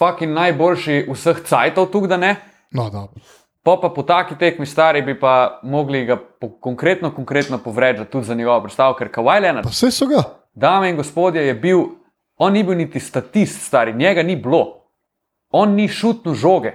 [0.00, 2.34] fucking najboljši vseh cajtov tukaj, da ne.
[2.72, 3.20] No, dobro.
[3.62, 8.24] Pa, pa po taki tekmi stari bi pa mogli ga po, konkretno, konkretno povrežati tudi
[8.26, 10.22] za njegovo predstavo, ker Kawhi Leonard Pa vse so ga.
[10.54, 11.82] Dame in gospodje, je bil,
[12.36, 14.88] on ni bil niti statist, stari, njega ni bilo.
[15.50, 16.72] On ni šutno žoge.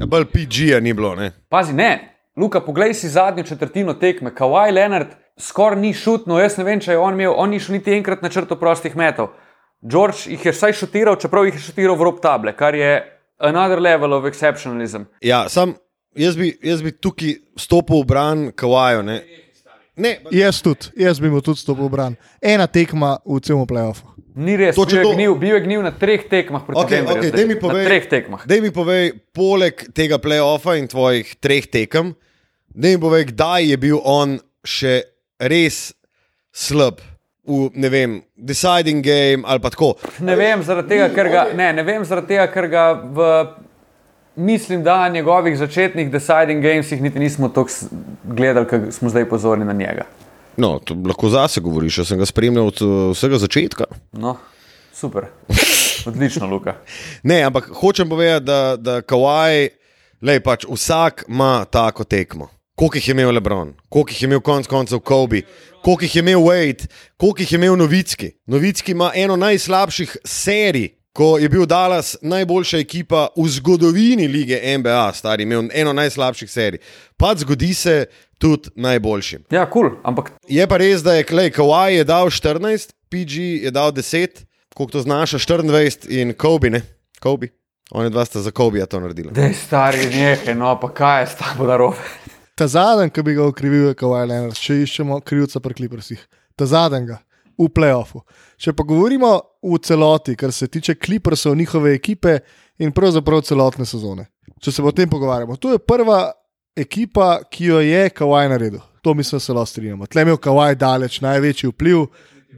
[0.00, 1.14] Ja, Bolj PG-ja ni bilo.
[1.14, 1.30] Ne?
[1.48, 4.30] Pazi, ne, Luka, poglej si zadnjo četrtino tekme.
[4.34, 7.76] Kawhi Leonard skoraj ni šutno, jaz ne vem, če je on imel, on ni šel
[7.76, 9.34] niti enkrat na črto prostih metov.
[9.80, 12.96] George jih je vsaj šutiral, čeprav jih je šutiral v rob table, kar je
[13.38, 15.06] another level of exceptionalism.
[15.22, 15.74] Ja, sam
[16.12, 19.02] jaz bi, jaz bi tukaj stopil v bran Kawaju.
[19.02, 19.20] Ne?
[19.96, 22.12] Ne, Jaz tudi, jaz bi mu tudi stopil v bran.
[22.38, 24.06] Ena tekma v celem playoffu.
[24.36, 27.00] Ni res, To, bil je, to- gnil, bil je gnil na treh tekmah proti Okay,
[27.00, 27.38] Denverju okay, zdaj.
[27.38, 28.40] daj mi povej, Na treh tekmah.
[28.46, 32.12] Daj mi povej, poleg tega playoffa in tvojih treh tekem,
[32.70, 35.02] daj mi povej, kdaj je bil on še
[35.40, 35.90] res
[36.52, 37.02] slab
[37.48, 39.94] v, ne vem, deciding game ali pa tako.
[40.20, 43.28] Ne vem, zaradi tega, ker ga, ne, ne vem, zaradi tega, ker ga v,
[44.36, 47.72] mislim, da na njegovih začetnih deciding gamesih niti nismo tako
[48.24, 50.04] gledali, ker smo zdaj pozorni na njega.
[50.58, 53.84] No, to lahko zase govoriš, jaz sem ga spremljal od uh, vsega začetka.
[54.12, 54.36] No,
[54.92, 55.30] super.
[56.06, 56.74] Odlično, Luka.
[57.30, 59.68] Ne, ampak hočem povedati, da, da Kawaj,
[60.22, 62.48] lej pač vsak ima tako tekmo.
[62.78, 65.42] Koliko jih je imel Lebron, koliko jih je imel konec koncev Kobe,
[65.82, 66.86] koliko jih je imel Wade,
[67.16, 68.30] koliko jih je imel Novicki.
[68.46, 75.12] Novicki ima eno najslabših serij, ko je bil Dallas najboljša ekipa v zgodovini lige NBA,
[75.12, 76.78] stari, imel eno najslabših serij.
[77.16, 78.06] Pa zgodi se
[78.38, 79.44] tudi najboljšim.
[79.50, 83.64] Ja, kul, cool, ampak Je pa res, da je Klej Kawhi je dal 14, PG
[83.64, 86.82] je dal 10, koliko to znaša 24 in Kobe, ne?
[87.20, 87.48] Kobe.
[87.90, 89.32] Oni dva sta za Kobe to naredili.
[89.32, 91.96] da je stari nekaj, no pa kaj je s tabo narobe.
[92.58, 96.22] Ta zadnji, ki bi ga okrivil, je Kawhi Leonard, če iščemo krivca pri Clippersih.
[96.58, 97.20] Ta zadnjega
[97.58, 98.24] v playoffu.
[98.58, 99.30] Če pa govorimo
[99.62, 102.40] v celoti, kar se tiče Clippersov, njihove ekipe
[102.82, 104.26] in pravzaprav celotne sezone.
[104.58, 106.32] Če se o tem pogovarjamo, to je prva
[106.78, 108.82] ekipa, ki jo je Kawhi naredil.
[109.06, 110.08] To mislim, da se lahko strinjamo.
[110.10, 112.08] Tle je imel Kawhi daleč največji vpliv,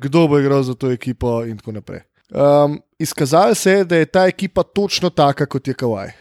[0.01, 2.01] kdo bo igral za to ekipo in tako naprej.
[2.31, 6.15] Um, izkazalo se je, da je ta ekipa točno taka, kot je Kawaj.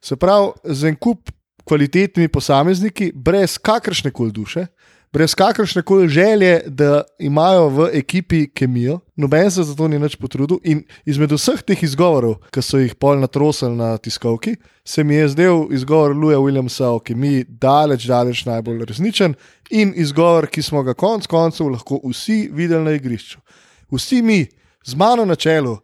[0.00, 1.32] Se pravi, z en kup
[1.68, 4.66] kvalitetnimi posamezniki, brez kakršne koli duše,
[5.12, 10.16] brez kakršne koli želje, da imajo v ekipi kemijo, noben se za to ni več
[10.16, 10.60] potrudil.
[10.64, 15.28] In izmed vseh teh izgovorov, ki so jih pol natrosili na tiskovki, se mi je
[15.28, 19.36] zdel izgovor Louisa Williamsa o kemiji daleč, daleč najbolj resničen
[19.70, 23.40] in izgovor, ki smo ga konec koncev lahko vsi videli na igrišču.
[23.92, 24.46] Vsi mi,
[24.84, 25.78] z mano na čelu.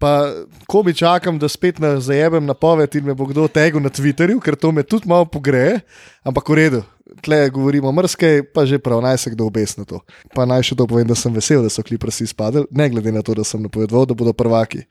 [0.00, 0.32] Pa,
[0.64, 4.40] ko mi čakam, da spet na zajemem napoved in me bo kdo tegel na Twitterju,
[4.40, 5.82] ker to me tudi malo pogreje,
[6.24, 6.80] ampak v redu,
[7.20, 10.00] tle govorimo mrske, pa že prav, naj se kdo obes na to.
[10.32, 13.20] Pa naj še to povem, da sem vesel, da so kliprsi izpadli, ne glede na
[13.20, 14.86] to, da sem napovedal, da bodo prvaki.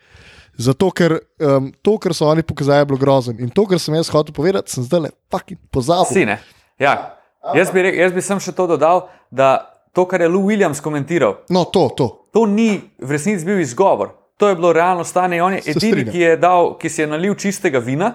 [0.60, 3.34] Zato, ker um, to, kar so oni pokazali, je bilo grozno.
[3.40, 6.12] In to, kar sem jaz hotel povedati, sem zdaj le fucking pozabil.
[6.14, 6.38] Sine.
[6.78, 7.16] Ja.
[7.56, 9.56] Jaz bi, rekel, jaz bi sem še to dodal, da
[9.96, 12.08] to, kar je Lou Williams komentiral, No, to, to.
[12.36, 14.19] to ni v resnici bil izgovor.
[14.40, 15.44] To je bilo realno stanje.
[15.44, 18.14] On je edini, ki, je dal, ki si je nalil čistega vina.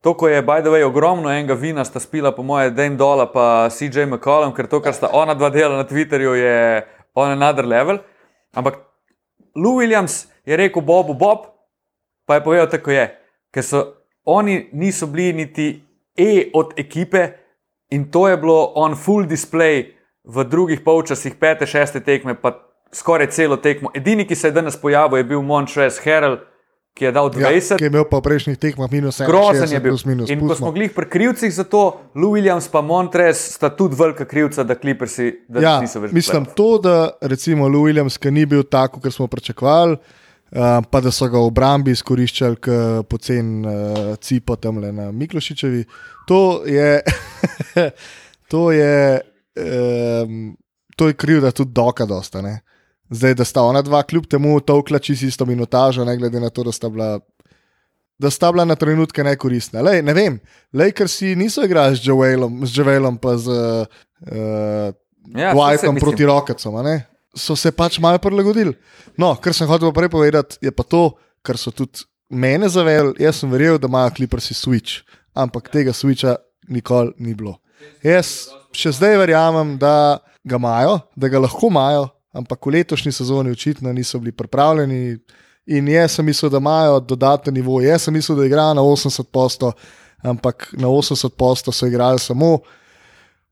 [0.00, 3.28] To, ko je, by the way, ogromno enega vina, sta spila, po moje, Dame Dola
[3.28, 7.66] in CJ McCollum, ker to, kar sta ona dva dela na Twitterju, je on another
[7.66, 7.98] level.
[8.56, 8.80] Ampak
[9.54, 11.52] Lou Williams je rekel Bobu Bob,
[12.24, 13.04] pa je povedal tako je,
[13.52, 13.84] ker so
[14.24, 15.84] oni niso bili niti
[16.16, 17.28] E od ekipe
[17.90, 19.94] in to je bilo on full display
[20.24, 23.90] v drugih polčasih, pete, šeste tekme, pa skoraj celo tekmo.
[23.94, 26.46] Edini, ki se je danes pojavil, je bil Montrez Herald,
[26.94, 27.70] ki je dal 20.
[27.70, 29.30] Ja, ki je imel pa v prejšnjih tekmah minus 1.
[29.30, 29.94] Grozen je bil.
[29.94, 33.70] Plus, minus, in ko smo bili pri krivcih za to, Lou Williams in Montrez sta
[33.70, 36.12] tudi velika krivca, da Clippersi da Ja, niso več.
[36.12, 36.56] mislim, playoff.
[36.56, 41.10] to, da recimo Lou Williams, ki ni bil tako, kot smo pričakovali, uh, pa da
[41.10, 42.58] so ga v obrambi izkoriščali,
[43.08, 45.84] pocen uh, cipo tam le na Miklošičevi,
[46.26, 47.00] to je,
[48.50, 49.20] to je,
[49.56, 50.56] um,
[50.96, 52.42] to je krivda tudi doka dosta.
[52.42, 52.60] Ne?
[53.10, 56.64] Zdaj, da sta ona dva, kljub temu, tolkla čisto isto minutažo, ne glede na to,
[56.64, 57.18] da sta bila.
[58.20, 59.80] Da sta bila na trenutke nekoristna.
[59.80, 60.36] Lej, ne vem,
[60.76, 64.92] Lakersi niso igrali z Javelom, z Javelom pa z uh,
[65.34, 66.74] Ja, mislim, proti Rocketsom,
[67.36, 68.74] so se pač malo prilagodili.
[69.18, 71.12] No, kar sem hotel prej povedati, je pa to,
[71.46, 73.14] kar so tudi mene zavedali.
[73.22, 76.36] Jaz sem verjel, da imajo kliprsi switch, ampak tega switcha
[76.68, 77.58] nikoli ni bilo.
[78.02, 83.50] Jaz še zdaj verjamem, da ga imajo, da ga lahko imajo, ampak v letošnji sezoni
[83.50, 85.18] očitno niso bili pripravljeni.
[85.66, 87.80] In jaz sem mislil, da imajo dodaten nivo.
[87.80, 89.72] Jaz sem mislil, da igrajo na 80%,
[90.22, 92.58] ampak na 80% so igrali samo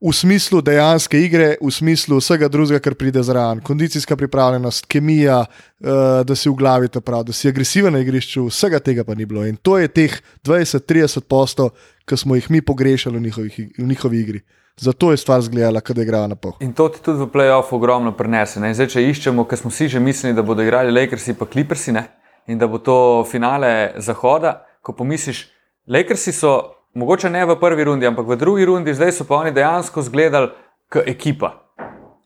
[0.01, 3.61] v smislu dejanske igre, v smislu vsega drugega, kar pride zraven.
[3.67, 5.89] Kondicijska pripravljenost, kemija, uh,
[6.25, 9.27] da si v glavi ta prav, da si agresiven na igrišču, vsega tega pa ni
[9.27, 9.43] bilo.
[9.47, 10.15] In to je teh
[10.47, 11.75] 20-30 postov,
[12.07, 14.43] ki smo jih mi pogrešali v, njihovih, ig- v njihovi igri.
[14.81, 16.53] Zato je stvar zgledala, da igrajo na pol.
[16.61, 18.61] In to ti tudi v playoffu ogromno prenese.
[18.61, 18.71] Ne?
[18.71, 21.93] In Zdaj, če iščemo, ker smo si že mislili, da bodo igrali Lakersi pa Clippersi
[21.93, 22.05] ne?
[22.47, 25.49] in da bo to finale zahoda, ko pomisliš,
[25.89, 29.53] Lakersi so mogoče ne v prvi rundi, ampak v drugi rundi, zdaj so pa oni
[29.53, 30.49] dejansko zgledali
[30.89, 31.53] kot ekipa.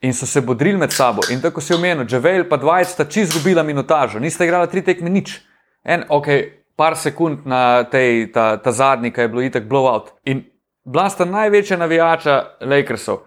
[0.02, 1.22] In so se bodrili med sabo.
[1.30, 5.10] In tako si omenil, Javel pa Dwight sta čist izgubila minutažo, nista igrala tri tekme
[5.10, 5.40] nič.
[5.84, 6.28] En, ok,
[6.76, 10.10] par sekund na tej, ta, ta zadnji, ki je bilo itek blowout.
[10.26, 10.42] In
[10.84, 13.18] bila sta največja navijača Lakersov.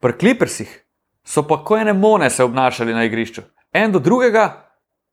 [0.00, 0.84] Pri Clippersih
[1.24, 3.42] so pa ko ene mone se obnašali na igrišču.
[3.72, 4.64] En do drugega,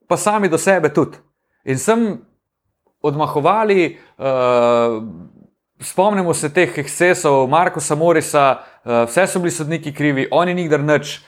[0.07, 1.17] pa sami do sebe tudi.
[1.65, 2.21] In sem
[3.01, 5.03] odmahovali, uh,
[5.81, 11.19] spomnimo se teh ekscesov, Markoša Morisa, uh, vse so bili sodniki krivi, oni nikdar nič.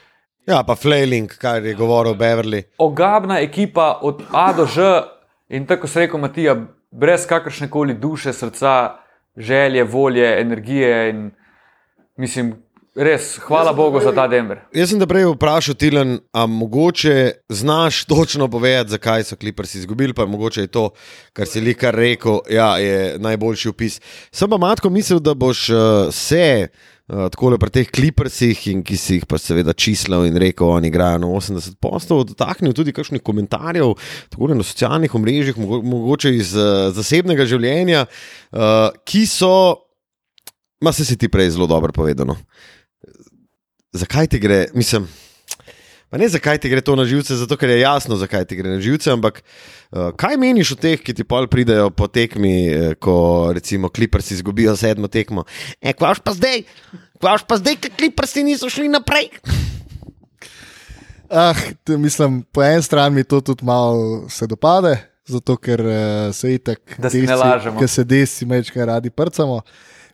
[0.48, 2.64] Ja, pa Flailing, kar je govoril Beverly.
[2.78, 5.04] Ogabna ekipa od A do Ž
[5.50, 6.56] in tako se reče Matija,
[6.92, 8.96] brez kakršne koli duše, srca,
[9.38, 11.10] želje, volje, energije.
[11.10, 11.32] In,
[12.18, 12.56] mislim,
[12.96, 14.60] res, hvala Bogu za ta Denver.
[14.74, 20.14] Jaz sem te prej vprašal, Tilan, a mogoče znaš točno povedati, zakaj so Clippersi izgubili,
[20.14, 20.90] pa mogoče je to,
[21.34, 24.02] kar si likar rekel, ja, je najboljši opis.
[24.32, 25.80] Sem pa matko mislil, da boš uh,
[26.12, 26.68] se.
[27.08, 31.22] Uh, tako pri teh klipersih, ki si jih pa seveda čislal in rekel, oni igrajo
[31.24, 33.94] na 80 postov, dotaknil tudi kakšnih komentarjev,
[34.34, 38.04] tako na socialnih omrežjih, mogo, mogoče iz uh, zasebnega življenja,
[38.52, 39.54] uh, ki so,
[40.84, 42.36] ma se si ti prej zelo dobro povedano.
[43.96, 45.08] Zakaj ti gre, mislim.
[46.08, 48.78] Pa ne zakaj ti gre to na živce, zato ker je jasno, zakaj ti gre
[48.78, 52.94] na živce, ampak uh, kaj meniš o teh, ki ti pol pridejo po tekmi, eh,
[52.96, 55.44] ko recimo kliprsi izgubijo sedmo tekmo?
[55.82, 56.64] E, kvaš pa zdaj,
[57.20, 59.34] kvaš pa zdaj, ker kliprsi niso šli naprej.
[61.28, 64.96] Ah, te, mislim, po eni strani mi to tudi malo se dopade,
[65.28, 67.80] zato ker uh, se itak, Da se ne lažemo.
[67.84, 69.60] Ker se desi mečkaj radi prcamo.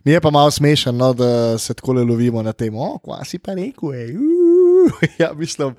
[0.04, 3.22] Mi je pa malo smešno, no, da se tako le lovimo na tem, o, kva
[3.24, 4.43] si pa rekel, ej, uh,
[5.22, 5.74] ja, mislim.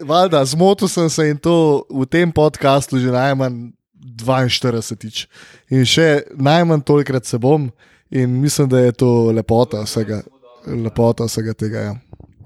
[0.00, 5.26] Valjda, zmotil sem se in to v tem podkastu že najmanj 42.
[5.70, 7.68] In še najmanj tolikrat se bom,
[8.10, 10.22] in mislim, da je to lepota vsega,
[10.66, 11.80] lepota vsega tega.
[11.80, 11.94] Ja.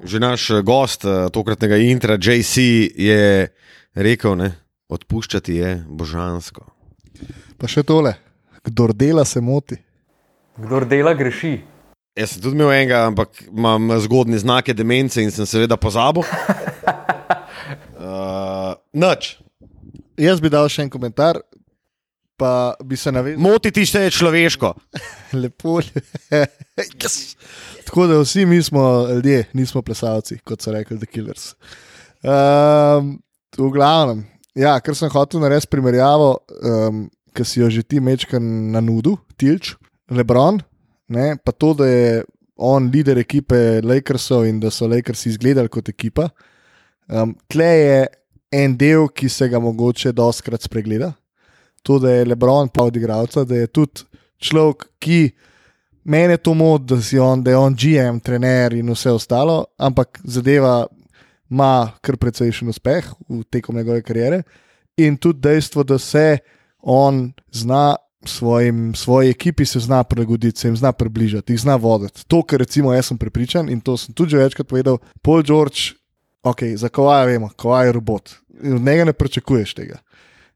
[0.05, 3.49] Že naš eh, gost eh, tokratnega intra, JC, je
[3.95, 4.51] rekel, da
[4.95, 6.67] odpuščati je božansko.
[7.59, 8.15] Pa še tole,
[8.67, 9.79] kdo dela, se moti.
[10.59, 11.74] Kdo dela, greši.
[12.15, 16.27] Jaz sem tudi imel enega, ampak imam zgodne znake demence in sem seveda pozabil.
[18.05, 19.39] Uh, Noč.
[20.21, 21.39] Jaz bi dal še en komentar,
[22.37, 23.41] pa bi se navedel.
[23.41, 24.75] Motiti se je človeško.
[25.41, 25.79] Lepo.
[27.01, 27.17] yes.
[27.87, 31.55] Tako da vsi mi smo ljudje, nismo plesalci, kot so rekli The Killers.
[32.21, 33.17] Um,
[33.57, 34.25] v glavnem,
[34.59, 39.17] ja, ker sem hotel narediti primerjavo, um, ki si jo že ti mečka na nudu,
[39.41, 39.75] Tilč,
[40.13, 40.61] Lebron,
[41.09, 42.25] ne, pa to, da je
[42.57, 46.29] on voditelj ekipe Lakersov in da so Lakersi izgledali kot ekipa.
[47.09, 48.07] Um, tle je
[48.55, 51.13] en del, ki se ga mogoče doskrat spregleda.
[51.85, 54.07] To, da je Lebron pa odigralca, da je tudi
[54.41, 55.19] človek, ki
[56.05, 60.85] meni to mod, da, on, da je on GM, trener in vse ostalo, ampak zadeva
[61.51, 64.43] ima kar precejšen uspeh v tekom njegove kariere.
[64.97, 66.39] In tudi dejstvo, da se
[66.81, 72.25] on zna svojim, svoji ekipi se zna prilagoditi, se jim zna približati, jih zna voditi.
[72.27, 75.95] To, kar recimo jaz sem prepričan in to sem tudi že večkrat povedal, Paul George,
[76.43, 78.31] ok, za koga vemo, koga je robot.
[78.65, 79.99] Od njega ne pričakuješ tega.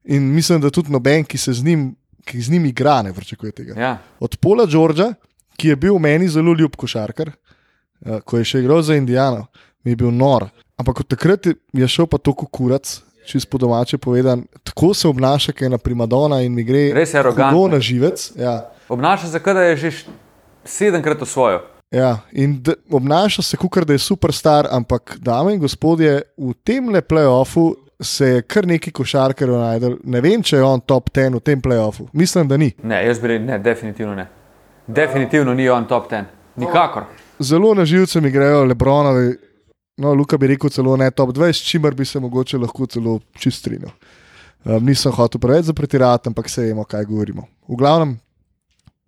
[0.05, 3.53] In mislim, da tudi noben, ki se z njim, ki z njim igra, ne pričakuje
[3.53, 3.81] tega.
[3.81, 3.99] Ja.
[4.21, 5.13] Od Paula Georgea,
[5.57, 9.47] ki je bil meni zelo ljub košarkar, eh, ko je še igral za Indijano,
[9.85, 10.49] mi je bil nor.
[10.77, 15.53] Ampak od takrat je šel pa to kurac, čisto po domače povedan, tako se obnaša,
[15.53, 18.31] kot je ena primadona in mi gre Res hudo na živec.
[18.37, 18.71] Ja.
[18.89, 19.91] Obnaša se, kot da je že
[20.65, 21.61] sedemkrat osvojil.
[21.91, 22.59] Ja, in
[22.91, 28.27] obnaša se, kot da je superstar, ampak, dame in gospodje, v tem le playoffu se
[28.27, 29.97] je kar nekaj košarkarjev najdel.
[30.05, 32.09] Ne vem, če je on top 10 v tem playoffu.
[32.13, 32.71] Mislim, da ni.
[32.83, 34.27] Ne, jaz bi rekel, ne, definitivno ne.
[34.87, 36.29] Definitivno ni on top ten.
[36.57, 37.09] Nikakor.
[37.39, 39.37] Zelo na živce mi grejo Lebronovi,
[39.99, 43.19] no, Luka bi rekel celo ne top 20, s čimer bi se mogoče lahko celo
[43.39, 43.91] čistrinil.
[44.65, 47.47] Um, nisem hotel preveč zapretirati, ampak se vemo, kaj govorimo.
[47.69, 48.17] V glavnem,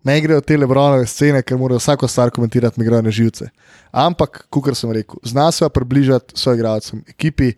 [0.05, 3.51] ne grejo te Lebronove scene, ker mora vsako stvar komentirati, mi grejo na živce.
[3.91, 7.53] Ampak, kot sem rekel, zna se približati svojim igralcem, ekipi.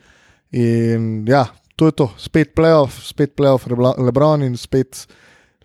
[0.53, 3.68] In ja, to je to, spet playoff, spet playoff
[3.99, 5.07] Lebron in spet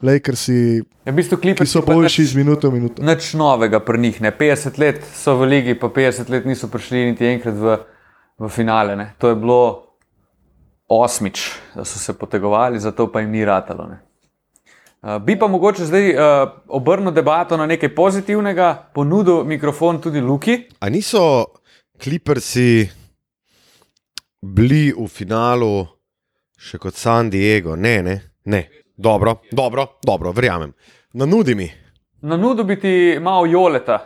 [0.02, 3.04] Lakersi, Je v bistvu klip, ki so boljši iz minute v minuto.
[3.06, 4.18] Nič novega pri njih.
[4.22, 4.34] Ne.
[4.36, 7.78] 50 let so v ligi, pa 50 let niso prišli niti enkrat v,
[8.44, 8.98] v finale.
[9.00, 9.14] Ne.
[9.24, 9.62] To je bilo
[10.92, 13.88] osmič, da so se potegovali, zato pa jim ni ratalo.
[13.88, 14.02] Ne.
[15.00, 16.20] Uh, bi pa mogoče zdaj uh,
[16.68, 20.58] obrnil debato na nekaj pozitivnega, ponudil mikrofon tudi Luki.
[20.80, 21.46] A niso
[22.04, 22.90] kliprsi
[24.42, 25.88] bili v finalu
[26.60, 27.80] še kot San Diego?
[27.80, 28.66] Ne, ne, ne.
[28.98, 30.74] Dobro, dobro, dobro verjamem.
[31.14, 31.72] Na nudi mi.
[32.22, 34.00] Na nudu bi ti malo joleta.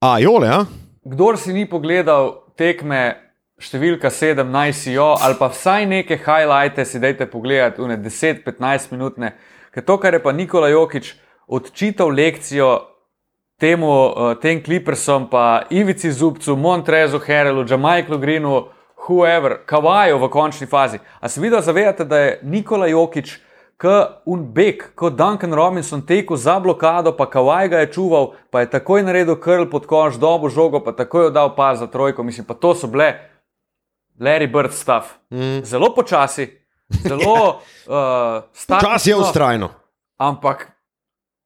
[0.00, 0.64] A, jole, ja?
[1.04, 3.00] Kdor si ni pogledal tekme
[3.60, 8.96] številka 7, naj si jo, ali pa vsaj neke highlighte si dajte pogledati, une 10-15
[8.96, 9.34] minutne.
[9.76, 11.12] Ker to, kar je pa Nikola Jokič
[11.46, 12.72] odčital lekcijo
[13.60, 18.56] temu, uh, tem Clippersom, pa Ivici Zubcu, Montrezu, Herelu, Jamajklu Greenu,
[19.04, 20.98] whoever, Kawaju v končni fazi.
[21.20, 23.43] A se vidno zavedate, da je Nikola Jokič
[23.78, 28.70] kot Unbek, kot Duncan Robinson tekel za blokado, pa Kavaj ga je čuval, pa je
[28.70, 32.22] takoj naredil krl pod koš, dobo žogo, pa takoj oddal pas za trojko.
[32.22, 33.14] Mislim, pa to so bile
[34.20, 35.16] Larry Bird stuff.
[35.30, 35.64] Mm.
[35.64, 36.48] Zelo počasi,
[36.88, 37.34] zelo
[37.86, 38.90] uh, statično.
[38.90, 39.70] Čas je ustrajno.
[40.16, 40.72] Ampak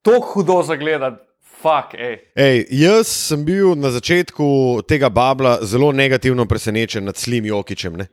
[0.03, 1.28] to hudo zagledati,
[1.63, 2.19] fuck, ej.
[2.35, 7.97] Ej, jaz sem bil na začetku tega babla zelo negativno presenečen nad Slim Jokičem.
[7.97, 8.07] Ne?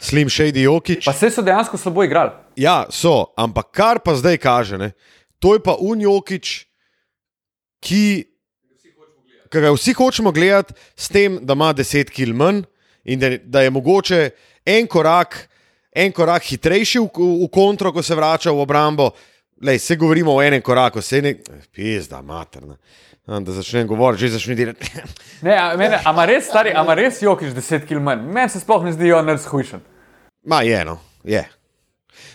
[0.00, 1.04] Slim Shady Jokič.
[1.04, 2.30] Pa se so dejansko slabo igrali.
[2.56, 4.92] Ja, so, ampak kar pa zdaj kaže, ne?
[5.42, 6.66] to je pa Unjokič,
[7.82, 8.04] ki,
[9.50, 12.62] ki ga vsi hočemo gledati, s tem, da ima 10 km manj
[13.04, 14.30] in da, da je mogoče
[14.66, 15.48] en korak,
[15.90, 17.10] en korak hitrejši v,
[17.42, 19.10] v kontro, ko se vrača v obrambo.
[19.62, 21.36] Lej, se govorimo o enem koraku, se ne,
[21.72, 22.76] pizda, materna.
[23.26, 24.90] Da začnem govoriti, že začne delati.
[25.42, 28.20] Ne, a, mene, a ima res stari, a ima res jokiš 10 km manj.
[28.34, 29.82] Meni se sploh ne zdi on res hujšen.
[30.46, 30.96] Ma je, no,
[31.26, 31.42] je.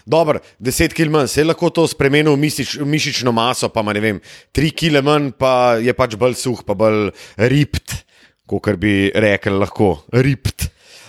[0.05, 3.95] Dobro, 10 kg manj, se je lahko to spremenil v mišič, mišično maso, pa ima,
[3.95, 4.19] ne vem,
[4.55, 5.53] 3 kg manj, pa
[5.83, 7.09] je pač bolj suh, pa bolj
[7.51, 7.95] ript,
[8.47, 10.67] kot bi rekel, lahko ript.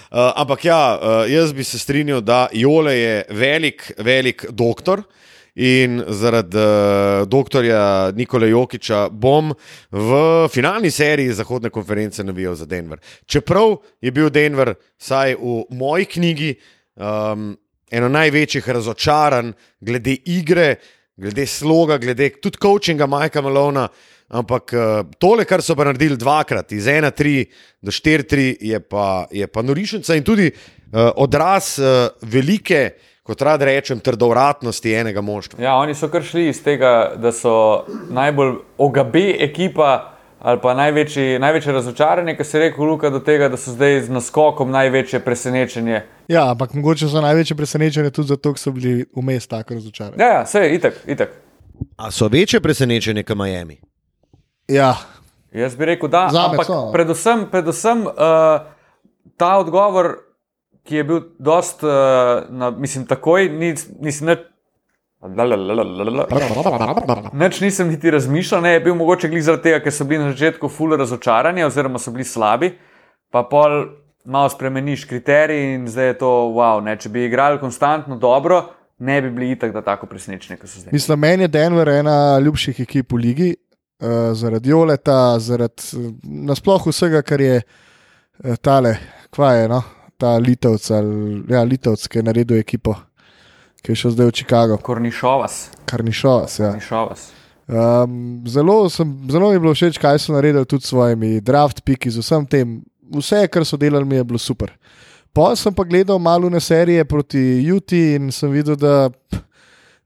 [0.09, 5.03] Uh, ampak ja, uh, jaz bi se strinjal, da Jole je velik, velik doktor.
[5.59, 9.51] In zaradi uh, doktorja Nikola Jokiča bom
[9.91, 10.11] v
[10.55, 13.01] finalni seriji Zahodne konference navijal za Denver.
[13.27, 16.53] Čeprav je bil Denver, vsaj v moji knjigi,
[16.95, 17.57] um,
[17.91, 19.51] eno največjih razočaranj
[19.81, 20.77] glede igre,
[21.17, 23.89] glede sloga, glede tudi coachinga Majka Malona.
[24.29, 27.47] Ampak uh, tole, kar so pa naredili dvakrat, iz 1-3
[27.83, 32.93] do 4-3, je pa, pa norišnica in tudi uh, odraz uh, velike,
[33.29, 35.61] kot rad rečem, trdovratnosti enega moštva.
[35.63, 41.39] Ja, oni so kar šli iz tega, da so najbolj ogabe ekipa ali pa največji,
[41.43, 45.19] največje razočaranje, ki se je rekel Luka, do tega, da so zdaj z naskokom največje
[45.21, 46.05] presenečenje.
[46.31, 50.23] Ja, ampak mogoče so največje presenečenje tudi zato, ker so bili vmes tako razočarani.
[50.23, 51.35] Ja, ja, vse je itak, itak.
[51.97, 53.81] A so večje presenečenje kot Miami?
[54.69, 54.95] Ja,
[55.53, 56.29] Jaz bi rekel, da.
[56.33, 56.93] Zame Ampak so, no.
[56.93, 58.15] predvsem, predvsem uh,
[59.37, 60.19] ta odgovor,
[60.89, 64.47] ki je bil dost, uh, na, mislim, takoj, ni, nisem nič.
[67.33, 70.31] Nič nisem niti razmišljal, ne, je bil mogoče glih zaradi tega, ker so bili na
[70.31, 72.71] začetku ful razočarani, oziroma so bili slabi,
[73.35, 73.81] pa pol
[74.29, 76.81] malo spremeniš kriterije in zdaj je to wow.
[76.85, 78.63] Ne, če bi igrali konstantno dobro,
[78.99, 80.95] ne bi bili itak da tako presenečeni, kot so zdaj.
[80.95, 83.53] mislim, meni je Denver ena ljubših ekip v ligi,
[84.01, 88.97] uh, zaradi Joleta, zaradi uh, nasploh vsega, kar je uh, tale,
[89.35, 89.83] kva je, no?
[90.19, 92.97] Ta Litovc, ali, ja, Litovc, ki je naredil ekipo,
[93.83, 96.59] ki je šel zdaj v Chicago, Kornišovas, Karnišovas.
[96.59, 96.73] Ja.
[96.75, 97.29] Kornišovas.
[97.69, 101.85] Um, zelo, sem, zelo mi je bilo všeč, kaj so naredili tudi s svojimi draft
[101.85, 102.79] piki, z vsem tem.
[103.15, 104.73] Vse, kar so delali, mi je bilo super.
[105.33, 109.11] Pa sem pa gledal malo na serije proti Juti in sem videl, da,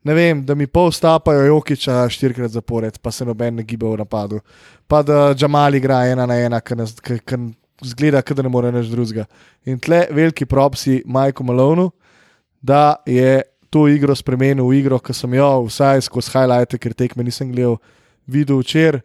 [0.05, 4.03] ne vem, da mi pol stapajo Jokiča štirikrat zapored, pa se noben ne giba v
[4.03, 4.43] napadu.
[4.87, 7.39] Pa da Džamal igra ena na ena, ker
[7.85, 9.27] zgleda, da ne more več drugega.
[9.67, 11.91] In tle veliki propsi Majku Malonu,
[12.63, 17.25] da je to igro spremenil v igro, ki sem jo vsaj skozi highlighte, ker tekme
[17.25, 17.79] nisem gledal,
[18.29, 19.03] videl včeraj.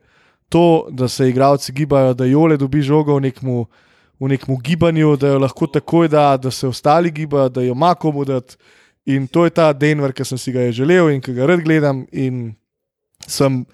[0.48, 3.66] To, da se igralci gibajo, da Jole dobi žogo v nekmu,
[4.20, 7.92] v nekmu gibanju, da jo lahko takoj da, da se ostali gibajo, da jo ima
[7.96, 8.56] komu dati.
[9.08, 12.06] In to je ta Denver, ki sem si ga želel in ki ga rad gledam.
[12.12, 12.56] In
[13.28, 13.66] sem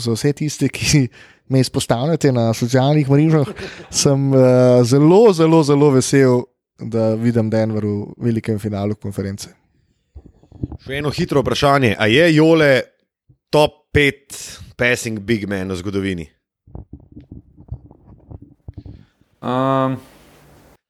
[0.00, 1.06] za vse tiste, ki
[1.48, 3.48] me izpostavljate na socialnih mrežah,
[3.90, 4.40] sem uh,
[4.84, 6.42] zelo, zelo, zelo vesel,
[6.78, 9.52] da vidim Denver v velikem finalu konference.
[10.84, 11.94] Še eno hitro vprašanje.
[11.98, 12.72] A je Jole
[13.52, 14.42] top 5
[14.76, 16.28] passing big man v zgodovini?
[19.40, 19.96] Um,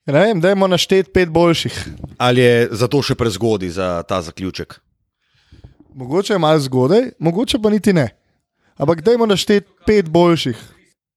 [0.06, 1.88] Ne vem, da imamo naštet pet boljših.
[2.18, 4.78] Ali je zato še prezgodaj za ta zaključek?
[5.98, 8.06] Mogoče je malo zgodaj, mogoče pa niti ne.
[8.76, 10.56] Ampak dajmo našteti pet boljših.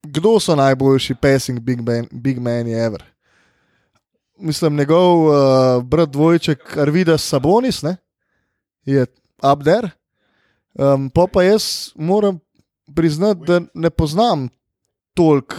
[0.03, 3.03] Kdo so najboljši passing big, man, big mani ever?
[4.38, 5.34] Mislim, njegov uh,
[5.84, 7.97] brat dvojček Arvidas Sabonis ne?
[8.86, 9.01] je
[9.43, 9.89] up there.
[10.74, 12.39] Um, pa pa jaz moram
[12.95, 14.49] priznati, da ne poznam
[15.14, 15.55] toliko.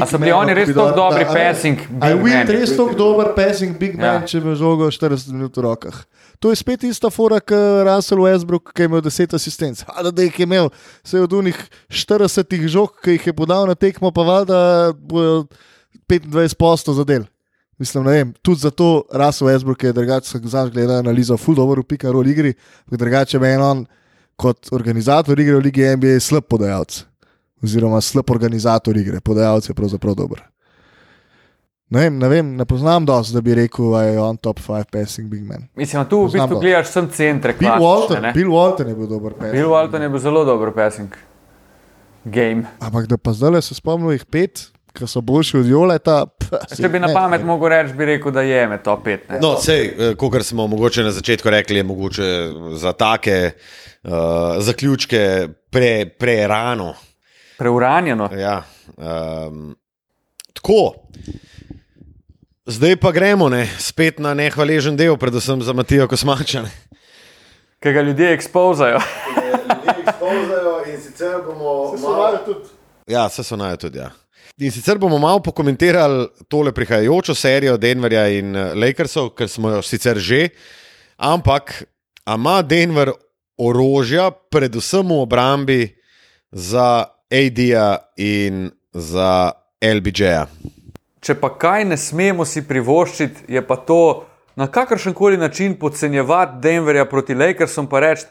[0.00, 1.78] a so bili oni res tako dobri da- passing?
[2.00, 2.46] A je men?
[2.48, 4.12] res tako dober passing big man, Ja.
[4.12, 4.26] ja.
[4.26, 6.04] če bi žogo 40 minut v rokah?
[6.42, 9.84] To je spet ista fora, kot Russell Westbrook, ki je imel 10 asistenc.
[9.86, 10.72] A da jih je imel,
[11.06, 14.56] se je od unih 40 žog, ki jih je podal na tekmo, pa valjda
[14.98, 15.44] bojo
[16.10, 17.28] 25 posto zadel.
[17.78, 21.86] Mislim, ne vem, tudi zato Russell Westbrook je drugače, znaš gledati analizo, full dobro v
[21.94, 22.54] pika roll igri,
[22.90, 23.86] drugače meni on
[24.36, 27.04] kot organizator igre v Ligi NBA slab podajalec.
[27.62, 30.42] Oziroma slab organizator igre, podajalec je pravzaprav dober.
[31.92, 34.84] Ne vem, ne, vem, ne poznam dosti, da bi rekel, da je on top 5
[34.92, 35.66] passing big man.
[35.76, 37.52] Mislim, tu v bistvu gledaš sem centre.
[37.58, 38.30] Bill klasične, Walton, ne.
[38.32, 39.52] Bill Walton je bil dober passing.
[39.52, 41.18] Bill Walton je bil zelo dober passing.
[42.24, 42.64] Game.
[42.80, 44.64] Ampak da pa zdaj se spomnim jih pet,
[44.96, 46.16] ki so boljši od Joleta.
[46.40, 47.50] pf, Če bi na pamet ne.
[47.52, 49.28] mogel reči, bi rekel, da je med top 5.
[49.28, 49.42] Ne?
[49.44, 52.32] No, sej, kot smo mogoče na začetku rekli, je mogoče
[52.80, 56.94] za take uh, zaključke pre, prerano.
[57.60, 58.32] Preuranjeno.
[58.32, 58.62] Ja,
[58.96, 59.74] um,
[60.56, 60.94] tako.
[62.66, 66.62] Zdaj pa gremo ne, spet na nehvaležen del, predvsem za Matijo Kosmača.
[67.82, 69.00] Ki ga ljudje ekspozajo.
[70.86, 72.68] in sicer bomo Se so malo tudi.
[73.06, 73.98] Ja, vse so naj tudi.
[73.98, 74.10] Ja.
[74.58, 79.82] In sicer bomo malo pokomentirali tole prihajajočo serijo Denverja in eh, Lakersov, ker smo jo
[79.82, 80.48] sicer že,
[81.16, 81.82] ampak
[82.24, 83.10] a ima Denver
[83.58, 85.80] orožja, predvsem v obrambi
[86.52, 89.50] za AD-ja in za
[89.82, 90.46] LBJ-ja.
[91.22, 94.26] Če pa kaj ne smemo si privoščiti, je pa to
[94.58, 98.26] na kakršen koli način podcenjevati Denverja proti Lakersom, pa reči,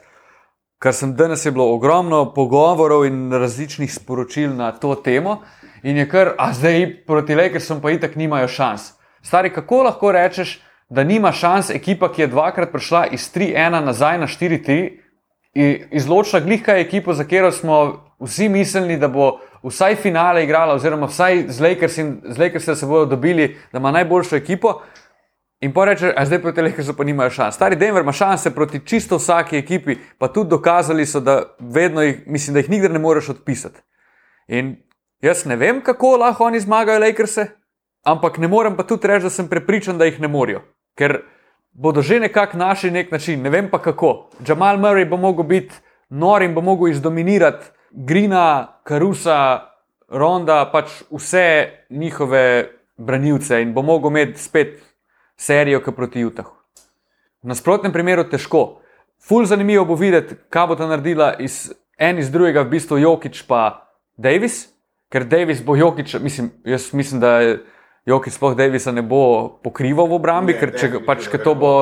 [0.78, 5.40] kar sem danes je bilo ogromno pogovorov in različnih sporočil na to temo.
[5.82, 8.92] in je kar, a zdaj proti Lakersom pa itak nimajo šans.
[9.22, 14.18] Stari, kako lahko rečeš, da nima šans ekipa, ki je dvakrat prišla iz 3-1 nazaj
[14.18, 14.98] na 4-3
[15.54, 21.06] in izločila glihka ekipo, za katero smo vsi mislili, da bo vsaj finale igrala, oziroma
[21.06, 24.80] vsaj z Lakersom, z Lakersom se bodo dobili, da ima najboljšo ekipo.
[25.60, 27.54] In pa reče, a zdaj proti Lakersu pa nimajo šans.
[27.54, 32.22] Stari Denver ima šanse proti čisto vsaki ekipi, pa tudi dokazali so, da vedno jih,
[32.26, 33.78] mislim, da jih nikdar ne moreš odpisati.
[34.48, 34.76] In
[35.20, 37.46] jaz ne vem, kako lahko oni zmagajo Lakerse,
[38.04, 40.64] ampak ne morem pa tudi reči, da sem prepričan, da jih ne morajo.
[40.98, 41.20] Ker
[41.72, 44.30] bodo že nekako našli nek način, ne vem pa kako.
[44.48, 45.74] Jamal Murray bo mogel biti
[46.08, 49.68] nor in bo mogel izdominirati Grina, Karusa,
[50.08, 54.78] Ronda, pač vse njihove branilce in bo mogel imeti spet
[55.36, 56.52] serijo, ki proti Utahu.
[57.42, 58.80] V nasprotnem primeru težko.
[59.22, 63.44] Ful zanimivo bo videti, kaj bo ta naredila iz en iz drugega, v bistvu Jokič
[63.46, 64.66] pa Davis,
[65.12, 67.38] ker Davis bo Jokič, mislim, jaz mislim, da
[68.06, 71.72] Jokič sploh Davisa ne bo pokrival v obrambi, Ne, ker če pač, ker to bo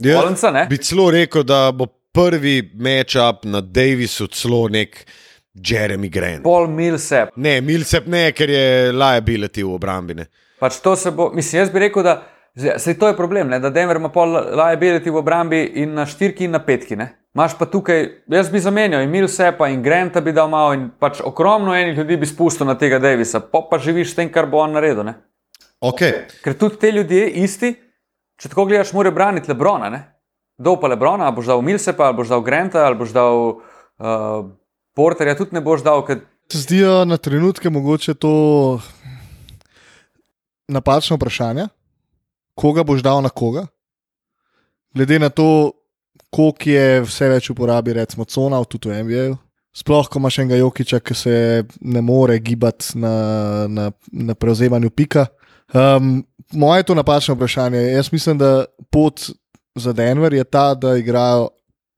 [0.00, 0.64] Jaz Olenca, ne?
[0.66, 5.06] bi celo rekel, da bo prvi matchup na Davisu celo nek
[5.54, 6.42] Jeremy Grant.
[6.42, 7.28] Paul Millsap.
[7.36, 10.14] Ne, Milsep ne, ker je liability v obrambi.
[10.14, 10.26] Ne.
[10.60, 12.20] Pač to se bo, mislim, jaz bi rekel, da
[12.78, 16.44] se to je problem, ne, da Denver ima pol liability v obrambi in na štirki
[16.44, 16.98] in na petki.
[16.98, 17.08] Ne.
[17.34, 21.20] Maš pa tukaj, jaz bi zamenjal in Millsapa in Granta bi dal malo in pač
[21.22, 24.58] okromno enih ljudi bi spustil na tega Davisa, pa pa živiš s tem, kar bo
[24.64, 25.06] on naredil.
[25.06, 25.14] Ne.
[25.80, 26.26] Okay.
[26.44, 27.70] Ker tudi te ljudje isti,
[28.40, 29.88] če tako gledaš, morajo braniti Lebrona.
[29.94, 30.02] Ne?
[30.60, 34.50] Kdo pa Lebrona, ali boš dal Milsepa, ali boš dal Granta, ali boš dal uh,
[34.92, 36.04] Porterja, tudi ne boš dal,
[36.52, 38.80] Se zdijo na trenutke mogoče to
[40.68, 41.68] napačno vprašanje,
[42.54, 43.66] koga boš dal na koga.
[44.94, 45.72] Glede na to,
[46.30, 49.24] koliko je vse več uporabi, recimo, cona, tudi v MBA.
[49.72, 51.34] Sploh, ko imaš enega Jokiča, ki se
[51.80, 53.14] ne more gibati na,
[53.70, 55.28] na, na prevzemanju pika.
[55.72, 57.78] Um, moje je to napačno vprašanje.
[57.78, 59.30] Jaz mislim, da pot
[59.74, 61.48] za Denver je ta, da igrajo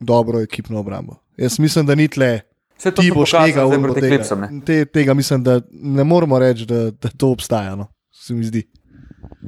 [0.01, 1.17] dobro ekipno obrambo.
[1.37, 2.41] Jaz mislim, da ni tle
[2.79, 4.41] vse to ti boš tega proti Tega, Clipsom.
[4.41, 4.61] ne.
[4.67, 7.77] te, tega mislim, da ne moramo reči, da, da to obstaja.
[7.77, 8.63] No, se mi zdi.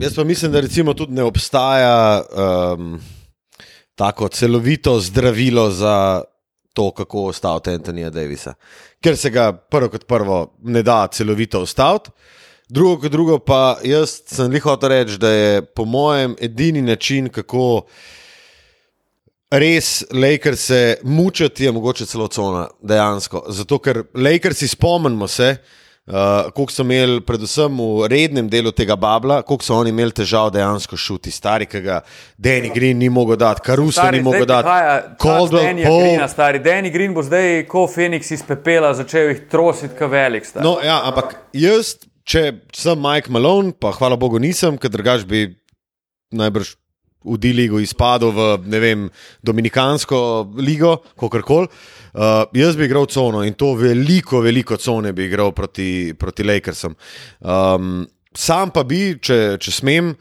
[0.01, 3.01] Jaz pa mislim, da recimo tudi ne obstaja um,
[3.95, 6.23] tako celovito zdravilo za
[6.73, 8.55] to, kako ustaviti Antonija Davisa.
[9.03, 12.11] Ker se ga prvo kot prvo ne da celovito ustaviti.
[12.69, 17.29] Drugo kot drugo, pa jaz sem jih hotel reči, da je po mojem edini način,
[17.29, 17.85] kako
[19.51, 23.45] res Lakerse mučati, je mogoče celo cona, dejansko.
[23.49, 25.57] Zato, ker Lakersi spomnimo se,
[26.07, 30.51] Uh, koliko so imeli, predvsem v rednem delu tega babla, koliko so oni imeli težav
[30.53, 32.03] dejansko šuti, stari, ki ga
[32.37, 34.69] Danny Green ni mogel dati, Karuso ni mogel dati.
[34.69, 36.03] čas Caldwell Dannyja Pope.
[36.03, 36.61] Greena, stari.
[36.61, 40.45] Danny Green bo zdaj, ko Phoenix iz pepela, začel jih trositi, kot velik.
[40.45, 40.67] Stari.
[40.67, 41.95] No, ja, ampak jaz,
[42.25, 45.47] če sem Mike Malone, pa hvala Bogu nisem, ker drugač bi
[46.35, 46.75] najbrž
[47.25, 49.05] v D-ligu izpadel v ne vem,
[49.41, 50.19] Dominikansko
[50.61, 51.71] ligo, kakorkoli.
[52.15, 56.95] Uh, jaz bi igral cono in to veliko, veliko cone bi igral proti, proti Lakersom.
[57.41, 58.05] Um,
[58.37, 60.13] sam pa bi, če, če smem,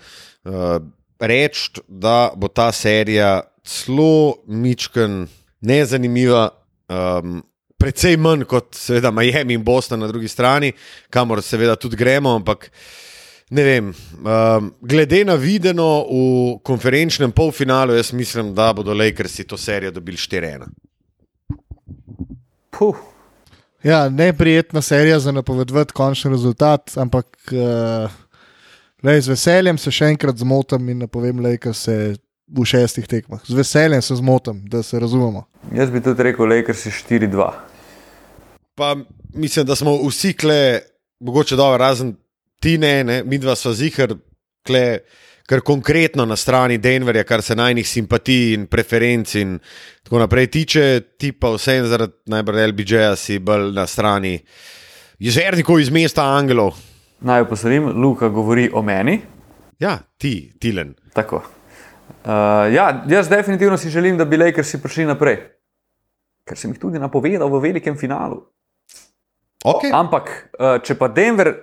[0.47, 0.78] uh,
[1.20, 5.26] reči, da bo ta serija zelo mičken,
[5.62, 6.49] nezanimiva.
[6.88, 7.41] Um,
[7.84, 10.72] Predvsej manj kot seveda Miami in Boston na drugi strani,
[11.12, 12.70] kamor seveda tudi gremo, ampak
[13.52, 13.90] ne vem.
[14.24, 20.18] Um, glede na videno v konferenčnem polfinalu, jaz mislim, da bodo Lakersi to serijo dobili
[20.18, 20.64] 4-1.
[22.72, 22.96] Puh.
[23.84, 28.12] Ja, neprijetna serija za napovedati končni rezultat, ampak uh,
[29.04, 32.16] lej, z veseljem se še enkrat zmotam in napovem, da se
[32.48, 33.44] v šestih tekmah.
[33.44, 35.50] Z veseljem se zmotam, da se razumemo.
[35.76, 37.73] Jaz bi tudi rekel, Lakers je 4-2.
[38.76, 38.96] Pa
[39.34, 40.80] mislim, da smo vsi kle,
[41.20, 42.16] mogoče dobro, razen
[42.60, 44.16] ti ne, ne mi dva sva zihar,
[44.66, 45.00] kle,
[45.48, 49.58] kar konkretno na strani Denverja, kar se najnih simpatij in preferenc in
[50.04, 54.38] tako naprej tiče, ti pa vseeno zaradi najbolj LBJ-ja si bolj na strani
[55.20, 56.80] jezernikov iz mesta Angelov.
[57.24, 59.20] Naj opozorim, Luka govori o meni.
[59.80, 60.96] Ja, ti, Tilen.
[61.14, 61.44] Tako.
[62.24, 65.38] Uh, ja, jaz definitivno si želim, da bi Lakersi prišli naprej.
[66.48, 68.42] Ker sem jih tudi napovedal v velikem finalu.
[69.64, 69.93] Okay.
[69.95, 71.53] Ampak, uh, če pa Denver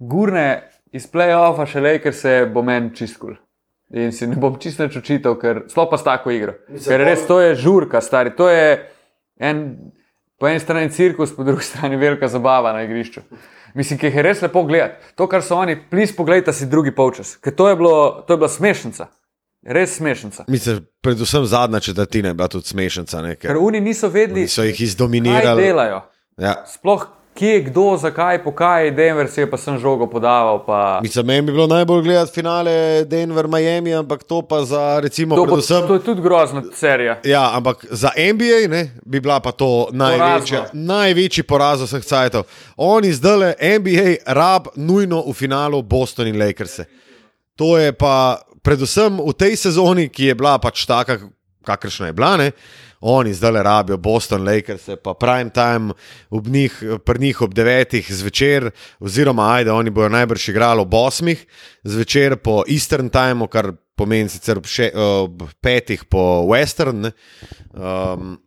[0.00, 0.46] gurne
[0.92, 3.36] iz playoffa še Lakers, bo meni čistkul.
[3.90, 6.54] In si ne bom čisto nič očital, ker sploh pa s tako igro.
[6.70, 8.30] Ker res to je žurka, stari.
[8.38, 8.76] To je
[9.42, 9.64] en,
[10.38, 13.24] po eni strani cirkus, po drugi strani velika zabava na igrišču.
[13.74, 15.10] Mislim, ki jih je res lepo gledati.
[15.18, 17.34] To, kar so oni, plis, pogledajte si drugi polčas.
[17.42, 19.10] Ker to je, bilo, to je bila smešnica.
[19.60, 20.46] Res smešnica.
[20.48, 23.22] Mislim, predvsem zadnja četrtina je bila tudi smešnica.
[23.26, 26.00] Ne, ker Ker oni niso vedeli, kaj delajo.
[26.40, 26.62] Ja.
[26.66, 30.60] Sploh kje, kdo, zakaj, pokaj, Denver si je pa sem žogo podaval.
[30.66, 31.00] Pa...
[31.02, 35.36] Mislim, meni bi bilo najbolj gledati finale Denver, Miami, ampak to pa za recimo.
[35.36, 37.20] To, bo, predvsem, to je tudi grozna serija.
[37.24, 42.44] Ja, ampak za NBA ne, bi bila pa to največja, največji poraz vseh cajtov.
[42.76, 46.80] Oni zdaj, NBA, rab nujno v finalu Boston in Lakers.
[47.56, 51.18] To je pa predvsem v tej sezoni, ki je bila pač taka,
[51.64, 52.36] kakršna je bila.
[52.36, 52.52] Ne?
[53.00, 55.92] Oni zdaj rabijo Boston, Lakers, pa prime time
[56.30, 56.82] ob njih,
[57.18, 58.70] njih ob devetih zvečer,
[59.00, 61.46] oziroma ajde, oni bodo najbrž igrali ob osmih
[61.82, 67.08] zvečer po Eastern timeu, kar pomeni sicer še, ob petih po Western.
[67.08, 67.12] Ne?
[67.72, 68.38] Um,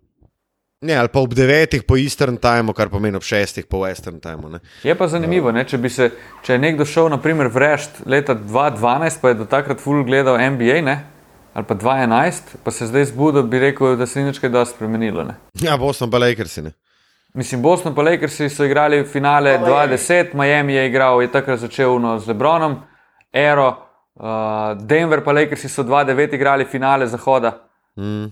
[0.83, 4.49] Ne, ali pa ob devetih po Eastern timeu, kar pomeni ob šestih po Western timeu.
[4.51, 4.59] Ne.
[4.83, 6.09] Je pa zanimivo, ne, če, bi se,
[6.43, 10.35] če je nekdo šel naprimer, v Rešt leta 2012, pa je do takrat full gledal
[10.35, 10.97] NBA, ne,
[11.53, 14.75] ali pa 2011, pa se zdaj zbudil, bi rekel, da se ni nič kaj dosti
[14.75, 15.23] spremenilo.
[15.23, 15.35] Ne.
[15.61, 16.61] Ja, Boston pa Lakersi.
[16.61, 16.71] Ne.
[17.33, 22.19] Mislim, Boston pa Lakersi so igrali finale 2010, Miami je igral, je takrat začel no,
[22.19, 22.77] z Lebronom,
[23.33, 23.67] Aero,
[24.15, 24.25] uh,
[24.81, 27.57] Denver pa Lakersi so 2009 igrali finale Zahoda.
[27.97, 28.25] Mm.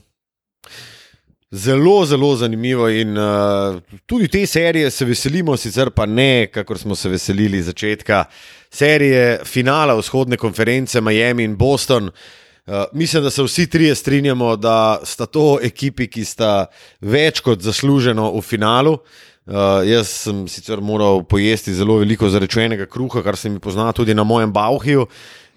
[1.52, 2.90] Zelo, zelo zanimivo.
[2.90, 8.26] In uh, tudi te serije se veselimo, sicer pa ne, kakor smo se veselili začetka
[8.70, 12.08] serije finala vzhodne konference Miami in Boston.
[12.08, 12.14] Uh,
[12.94, 16.66] mislim, da se vsi trije strinjamo, da sta to ekipi, ki sta
[17.02, 18.98] več kot zasluženo v finalu.
[19.42, 24.14] Uh, jaz sem sicer moral pojesti zelo veliko zarečenega kruha, kar se mi pozna tudi
[24.14, 25.08] na mojem Bauhiju.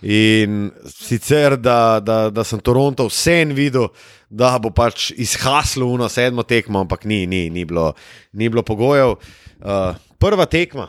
[0.02, 3.90] In sicer, da, da, da sem Toronto vse en videl,
[4.28, 7.92] da bo pač izhaslo uno sedmo tekmo, ampak ni, ni, ni, bilo,
[8.32, 9.14] ni bilo pogojev.
[9.60, 10.88] Uh, prva tekma,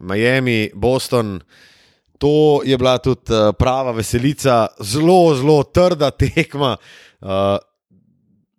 [0.00, 1.38] Miami, Boston,
[2.18, 6.76] to je bila tudi uh, prava veselica, zelo, zelo trda tekma.
[7.20, 7.28] Uh,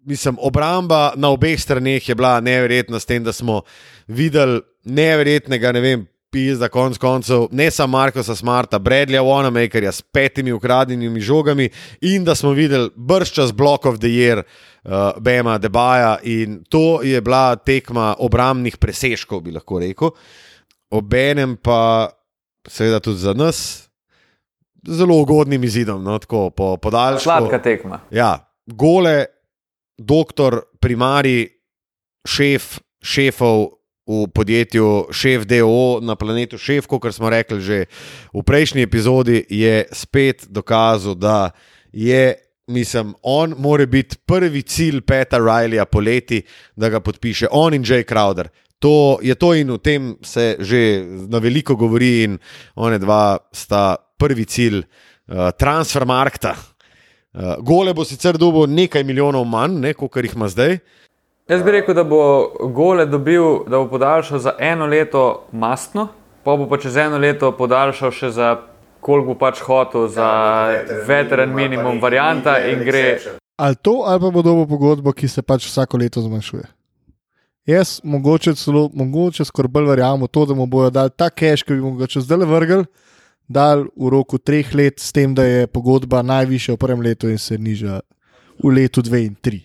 [0.05, 3.61] mislim, obramba na obeh straneh je bila neverjetna, s tem, da smo
[4.07, 6.05] videli neverjetnega, ne vem.
[6.35, 11.69] Za konec koncev, ne samo Markoša Smarta, Bradleya Wanamakerja s petimi ukradenimi žogami,
[12.01, 14.41] in da smo videli brščas Block of the Year,
[14.83, 20.11] uh, Bema, Debaja, in to je bila tekma obrambnih presežkov, bi lahko rekel.
[20.91, 22.09] Obenem pa,
[22.67, 23.89] seveda, tudi za nas,
[24.87, 27.23] zelo ugodnim izidom, no, tako po podaljšku.
[27.23, 27.99] Sladka tekma.
[28.11, 29.25] Ja, gole,
[29.97, 31.49] doktor, primari,
[32.27, 33.67] šef, šefov
[34.05, 37.85] v podjetju Šef DO na planetu Šef, kot smo rekli že
[38.33, 41.51] v prejšnji epizodi, je spet dokazal, da
[41.91, 42.35] je,
[42.67, 46.43] mislim, on mora biti prvi cilj Peta Rileyja poleti,
[46.75, 48.47] da ga podpiše on in Jay Crowder.
[48.79, 52.37] To je to, in o tem se že na veliko govori, in
[52.75, 56.55] one dva sta prvi cilj uh, transfermarkta.
[57.35, 60.79] Uh, gole bo sicer dobil nekaj milijonov manj, ne, kot jih ima zdaj.
[61.47, 66.07] Jaz bi rekel, da bo gole dobil, da bo podaljšal za eno leto mastno,
[66.43, 68.55] pa bo pa čez eno leto podaljšal še za
[69.05, 70.29] koliko bo pač hotel, za
[71.07, 73.19] veteran minimum varianta in gre.
[73.61, 76.65] Ali to, ali pa bo dobil pogodbo, ki se pač vsako leto zmanjšuje.
[77.65, 81.65] Jaz mogoče celo, mogoče skoraj bolj verjamem v to, da mu bojo dali ta cash,
[81.65, 82.83] ki bi mu ga čez zdaj vrgel,
[83.49, 87.41] dal v roku treh let, s tem, da je pogodba najvišja v prvem letu in
[87.41, 88.03] se niža
[88.61, 89.63] v letu dve in tri.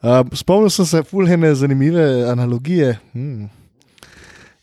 [0.00, 2.98] Uh, spomnil sem se fulhene zanimive analogije.
[3.12, 3.48] Hmm.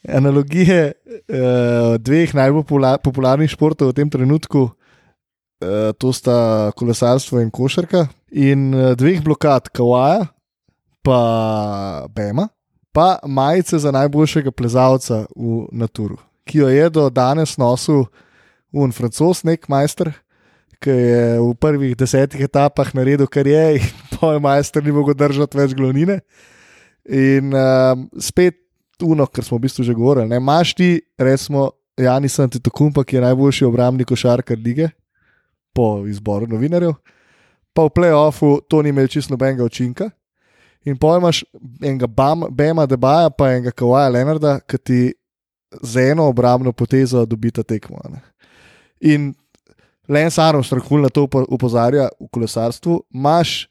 [0.05, 7.49] Analogije uh, dveh najbolj popula popularnih športov v tem trenutku, uh, to sta kolesarstvo in
[7.49, 10.29] košarka, in uh, dveh blokad, Kawaja,
[11.07, 12.49] pa Bema,
[12.91, 18.03] pa majice za najboljšega plezalca v Naturu, ki jo je do danes nosil
[18.75, 20.11] un francos, nek majster,
[20.83, 23.87] ki je v prvih desetih etapah naredil, kar je, in
[24.17, 26.19] pojem majster ni mogel držati več glavnine.
[27.07, 28.59] In um, spet
[28.99, 30.27] tuno, kar smo v bistvu že govorili.
[30.27, 34.91] Ne, Maš ti, recimo, Janis Antetokumpa, ki je najboljši obrambni košarkar lige,
[35.71, 36.97] po izboru novinarjev,
[37.71, 40.11] pa v playoffu to ni imel čisto nobenega učinka.
[40.87, 41.43] In pojmaš
[41.83, 45.01] enega Bam, Bema Debaja, pa enega Kawaja Leonarda, ki ti
[45.83, 47.99] z eno obrambno potezo dobita tekmo.
[48.09, 48.21] Ne.
[49.03, 49.33] In
[50.07, 53.01] Lens Armstrong na to upozarja v kolesarstvu.
[53.11, 53.67] Maš,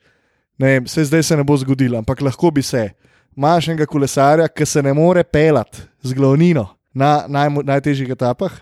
[0.61, 2.91] ne vem, se zdaj se ne bo zgodilo, ampak lahko bi se.
[3.37, 8.53] Maš enega kolesarja, ki se ne more pelati z glavnino na naj, najtežjih etapah,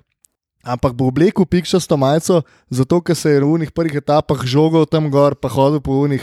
[0.63, 5.11] ampak bo oblekel pikčasto majico, zato ker se je v unih prvih etapah žogal tam
[5.11, 6.23] gor, pa hodil po unih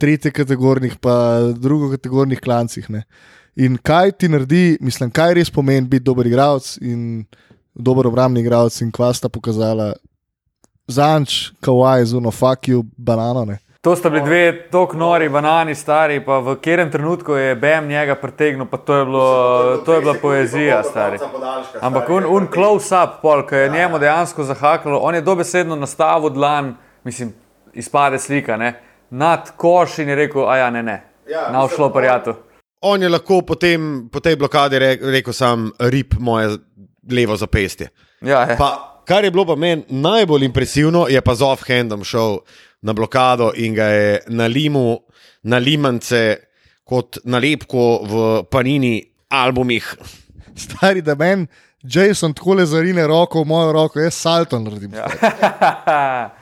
[0.00, 2.90] tretje kategornih, pa drugo kategornih klancih.
[2.90, 3.04] Ne.
[3.56, 7.24] In kaj ti naredi, mislim, kaj res pomeni biti dober igralec in
[7.74, 9.92] dober obrambni igralec, in kva sta pokazala
[10.88, 12.30] zanč, kawaii, zuno,
[12.66, 13.44] you, banano.
[13.44, 13.58] Ne.
[13.80, 18.14] To sta bili dve tako nori, banani, stari, pa v katerem trenutku je BM njega
[18.14, 21.18] pretegnil, pa to je, bilo, to je bila poezija, stari.
[21.80, 26.74] Ampak un, un close-up, pol, ki je njemu dejansko zahakalo, on je dobesedno nastavil dlan,
[27.04, 27.32] mislim,
[27.74, 28.74] izpade slika, ne,
[29.10, 32.34] nad koš in je rekel, a ja, ne, ne, Ja, na šlo parjatu.
[32.80, 36.56] On je lahko potem, po tej blokadi re, rekel sam, rip moje
[37.10, 37.90] levo zapestje.
[38.20, 38.56] Ja, ja.
[38.56, 42.38] Pa, kar je bilo pa meni najbolj impresivno, je pa z offhandom šel
[42.82, 44.98] na blokado in ga je na limu,
[45.42, 46.36] na limance,
[46.84, 49.94] kot nalepko v panini albumih.
[50.62, 51.46] Stari, da meni
[51.82, 54.94] Jason tako le zarine roko v mojo roko, jaz salto naredim.
[54.94, 56.30] Ja.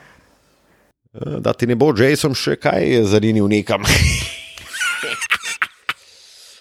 [1.17, 3.85] Da ti ne bo Jason še kaj zarinil nekam.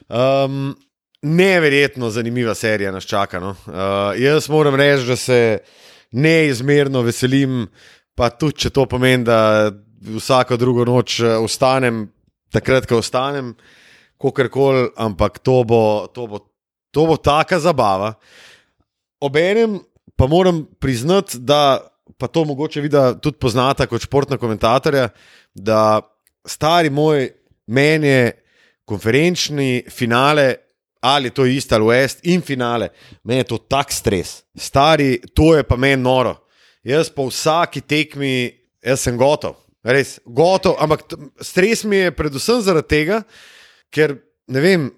[0.09, 0.71] um,
[1.23, 3.41] neverjetno zanimiva serija nas čaka.
[3.41, 3.57] No?
[3.67, 5.41] Uh, jaz moram reči, da se
[6.17, 7.67] neizmerno veselim,
[8.17, 9.71] pa tudi če to pomeni, da
[10.17, 12.07] vsako drugo noč eh, ostanem,
[12.55, 13.53] takrat, ko ostanem,
[14.23, 15.83] kakorkoli, ampak to bo,
[16.15, 16.41] to bo,
[16.95, 18.15] to bo taka zabava.
[19.21, 19.81] Obenem
[20.17, 21.81] pa moram priznati, da
[22.19, 25.09] pa to mogoče vidi tudi poznata kot športna komentatorja,
[25.55, 26.01] da
[26.47, 27.29] stari moj
[27.67, 28.33] meni je
[28.85, 30.55] konferenčni finale.
[31.01, 32.89] Ali to je isto ali West in finale,
[33.23, 34.43] meni je to tak stres.
[34.57, 36.35] Stari, to je pa meni noro.
[36.83, 38.51] Jaz po vsaki tekmi,
[38.83, 39.55] jaz sem gotov,
[39.85, 41.05] res gotov, ampak
[41.43, 43.21] stres mi je predvsem zaradi tega,
[43.91, 44.17] ker
[44.49, 44.89] ne vem,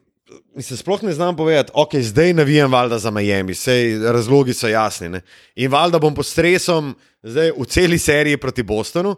[0.56, 5.08] mislim, sploh ne znam povedati, ok, zdaj navijam valjda za Miami, sej razlogi so jasni.
[5.08, 5.20] Ne?
[5.56, 9.16] In valjda bom pod stresom zdaj v celi seriji proti Bostonu.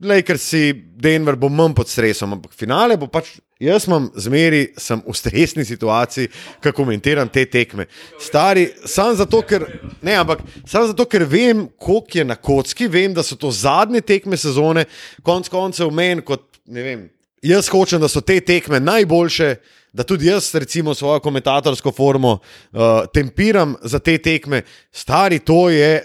[0.00, 3.36] Lakers si Denver bo manj pod stresom, ampak finale bo pač.
[3.60, 6.28] Jaz imam zmeri, sem v stresni situaciji,
[6.60, 7.86] ko komentiram te tekme.
[8.20, 9.62] Stari, samo zato, ker,
[10.02, 14.02] ne, ampak, samo zato, ker vem, koliko je na kocki, vem, da so to zadnje
[14.04, 14.84] tekme sezone,
[15.22, 17.06] konc koncev meni, kot ne vem.
[17.44, 19.54] Jaz hočem, da so te tekme najboljše,
[19.92, 22.80] da tudi jaz, recimo, svojo komentatorsko formo uh,
[23.12, 24.62] tempiram za te tekme.
[24.92, 26.02] Stari, to je.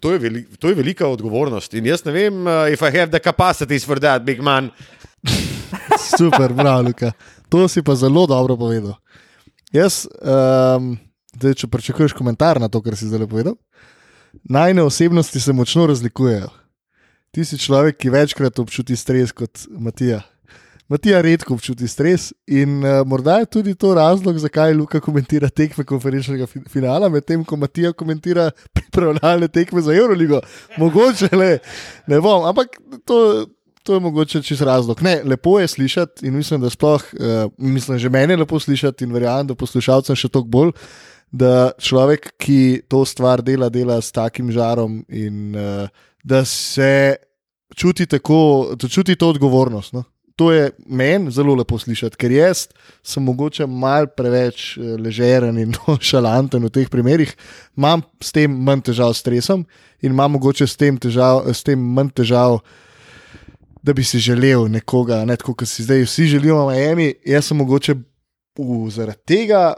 [0.00, 1.74] To je, veli, to je velika odgovornost.
[1.74, 4.70] In jaz ne vem, uh, if I have the capacities for that, big man.
[6.18, 7.12] Super, bravo, Luka.
[7.48, 8.94] To si pa zelo dobro povedal.
[9.72, 10.94] Jaz, um,
[11.36, 13.56] zdaj, če pričakuješ komentar na to, kar si zdaj povedal,
[14.44, 16.48] najne osebnosti se močno razlikujejo.
[17.30, 20.22] Ti si človek, ki večkrat občuti stres kot Matija.
[20.90, 25.84] Matija redko občuti stres in uh, morda je tudi to razlog, zakaj Luka komentira tekme
[25.86, 30.40] konferenčnega fi- finala, medtem ko Matija komentira pripravljalne tekme za Euroligo.
[30.78, 31.58] Mogoče le,
[32.10, 33.46] ne bom, ampak to,
[33.86, 35.02] to je mogoče čez razlog.
[35.06, 39.06] Ne, lepo je slišati in mislim, da sploh, uh, mislim, že meni je lepo slišati
[39.06, 40.76] in verjamem, da poslušalcem še toliko bolj,
[41.30, 45.86] da človek, ki to stvar dela, dela s takim žarom in uh,
[46.24, 47.16] da se
[47.78, 49.94] čuti tako, da čuti to odgovornost.
[49.94, 50.02] No?
[50.40, 52.62] To je meni zelo lepo slišati, ker jaz
[53.04, 55.74] sem mogoče mal preveč eh, ležeren in
[56.10, 57.34] šalanten v teh primerih,
[57.76, 59.66] imam s tem manj težav s stresom
[60.00, 62.56] in imam mogoče s tem, težav, s tem manj težav,
[63.84, 67.12] da bi si želel nekoga, ne tako, kot si zdaj vsi želimo Miami.
[67.24, 67.98] Jaz sem mogoče
[68.56, 69.74] v, zaradi tega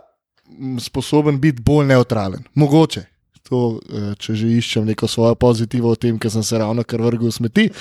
[0.46, 2.46] mm, sposoben biti bolj neutralen.
[2.54, 3.08] Mogoče.
[3.52, 7.04] To, eh, če že iščem neko svojo pozitivo o tem, ker sem se ravno kar
[7.04, 7.64] vrgel v smeti.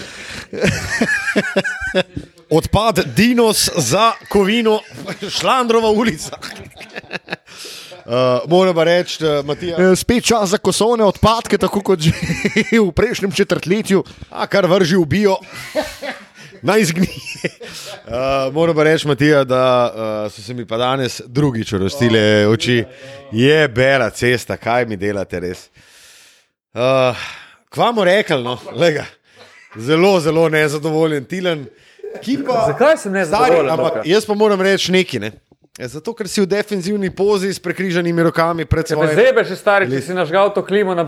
[2.51, 4.83] Odpad Dinos za Kovino,
[5.23, 6.35] Šlandrova ulica.
[6.35, 12.11] Uh, moram pa reči, uh, Matija, Eh, Spet čas za kosovne odpadke, tako kot že
[12.83, 14.03] v prejšnjem četrtletju.
[14.27, 15.39] a kar vrži v bio,
[16.61, 17.51] naj zgnije.
[18.01, 19.61] Uh, moram pa reči, Matija, da
[20.25, 22.83] uh, so se mi pa danes drugič rostile oči.
[23.31, 25.69] Je bela cesta, kaj mi delate res.
[26.73, 27.15] Uh,
[27.69, 29.05] kva mu rekel, no, lega.
[29.77, 31.65] Zelo, zelo nezadovoljen, Tilen.
[32.23, 35.19] ki Pa, Zakaj sem nezadovoljen, Stari, ampak jaz pa moram reči nekaj.
[35.19, 35.31] Ne?
[35.79, 39.15] Ja, Zato, ker si v defenzivni pozi s prekrižanimi rokami pred Če svojim.
[39.15, 41.07] zebe še stari, če si nažgal to klimo na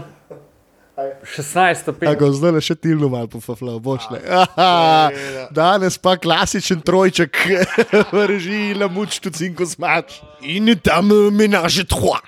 [0.95, 2.11] 16 stopinj.
[2.11, 4.19] Tako zdaj le še tilno malo pofafla, boš le.
[4.29, 5.09] Aha,
[5.53, 7.39] Danes pa klasičen trojček,
[8.13, 10.19] v režiji la muč tu cinko smač.
[10.45, 12.21] In tam menaže trois.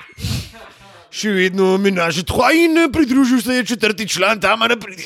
[1.15, 5.05] Še vedno menaže trois in eh, pridružil se je četrti član tam naprej.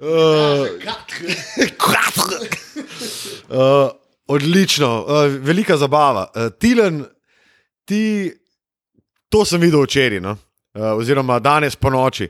[0.00, 0.40] Uh,
[4.26, 6.26] odlično, uh, velika zabava.
[6.34, 7.04] Uh, Tilen,
[7.84, 8.32] ti,
[9.28, 10.36] to sem videl včeraj, no?
[10.74, 12.28] uh, oziroma danes po noči.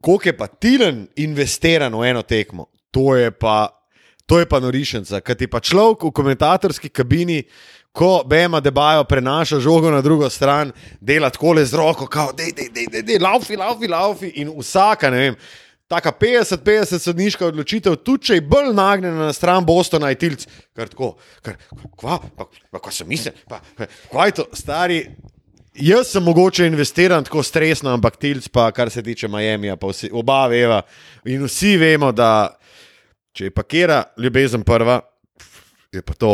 [0.00, 3.68] Koliko je pa Tilen investiran v eno tekmo, to je pa,
[4.26, 5.20] to je pa norišenca.
[5.20, 7.42] Ker ti pa človek v komentatorski kabini
[7.92, 12.52] ko Bema debajo prenaša žogo na drugo stran, dela tako le z roko, kao, dej,
[12.52, 14.32] dej, dej, dej, dej, laufi, laufi, laufi.
[14.36, 15.36] In vsaka, ne vem,
[15.88, 20.44] taka 50-50 sodniška odločitev, tudi če je bolj nagnjena na stran Bostona, je tilc,
[20.76, 21.14] kar tako,
[21.44, 21.56] kar,
[21.96, 23.62] kva, pa, pa, ko sem mislil, pa,
[24.12, 25.00] kaj je to, stari.
[25.78, 30.10] Jaz sem mogoče investiran tako stresno, ampak tilc, pa kar se tiče Miami, pa vsi,
[30.12, 30.82] oba veva.
[31.30, 32.50] In vsi vemo, da
[33.32, 34.98] če je pakira ljubezen prva,
[35.94, 36.32] je pa to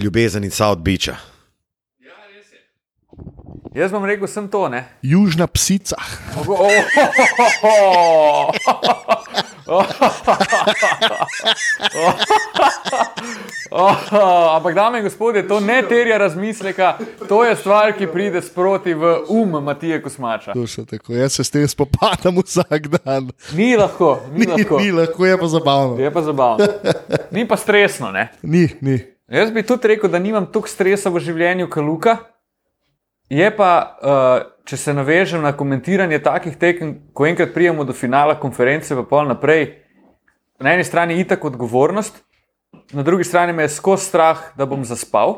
[0.00, 1.18] ljubezen iz South Beacha.
[3.74, 4.68] Jaz bom rekel, sem to.
[4.68, 4.84] Ne?
[5.02, 5.96] Južna psica.
[6.36, 6.70] Oh, oh,
[7.62, 8.52] oh,
[9.68, 9.88] oh.
[13.70, 16.96] Oh, ampak, dame in gospodje, to ne terja razmisleka,
[17.28, 20.54] to je stvar, ki pride sproti v um Matije Kosmača.
[20.90, 23.28] Tako, jaz se s tem spopadam vsak dan.
[23.52, 24.78] Ni lahko, ni, Ni, lahko.
[24.80, 26.00] ni lahko, je pa zabavno.
[26.00, 26.66] Je pa zabavno.
[27.30, 28.10] Ni pa stresno.
[28.12, 28.28] Ne?
[28.42, 28.98] Ni, ni.
[29.28, 32.16] Jaz bi tudi rekel, da nimam toliko stresa v življenju, kot Luka.
[33.28, 38.38] Je pa, uh, če se navežem na komentiranje takih tekem, ko enkrat prijemo do finala
[38.40, 39.66] konference, pa pol naprej,
[40.60, 42.22] na eni strani je itak odgovornost,
[42.92, 45.36] na drugi strani me je skozi strah, da bom zaspal.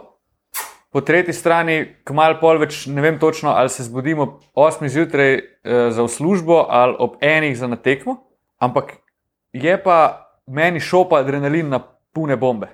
[0.90, 5.34] Po tretji strani, kmalu pol več ne vem točno, ali se zbudimo ob 8 zjutraj
[5.34, 8.16] eh, za službo ali ob enih za natekmo,
[8.58, 8.96] ampak
[9.52, 11.78] je pa meni šopa adrenalin na
[12.14, 12.70] pune bombe.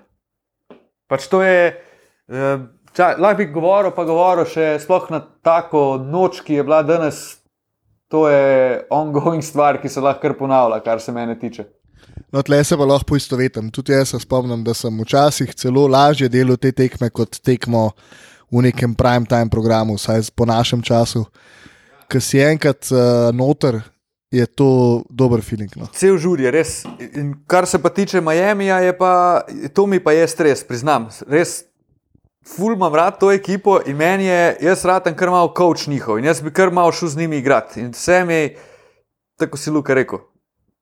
[1.09, 1.77] Pač to je,
[2.29, 2.59] eh,
[2.97, 7.25] ča, lahko bi govoril, pa govoril še sploh na tako noč, ki je bila danes.
[8.15, 11.67] To je ongoing stvar, ki se lahko kar ponavlja, kar se mene tiče.
[12.33, 13.73] No, tle se pa lahko poistovetim.
[13.75, 17.91] Tudi jaz se spomnim, da sem včasih celo lažje delal te tekme kot tekmo
[18.53, 21.25] v nekem prime time programu, vsaj po našem času.
[22.07, 23.81] Ker si enkrat uh, noter,
[24.31, 25.71] je to dober feeling.
[25.77, 25.89] No.
[25.95, 26.85] Cel žur je res.
[27.19, 29.13] In kar se pa tiče Miamija, je pa
[29.75, 31.09] to mi pa je stres, priznam.
[31.27, 31.65] Res,
[32.47, 36.25] ful imam rad to ekipo in meni je, jaz radem kar malo coach njihov in
[36.25, 37.81] jaz bi kar malo šel z njimi igrati.
[37.81, 38.57] In vse mi je,
[39.39, 40.19] tako si Luka rekel,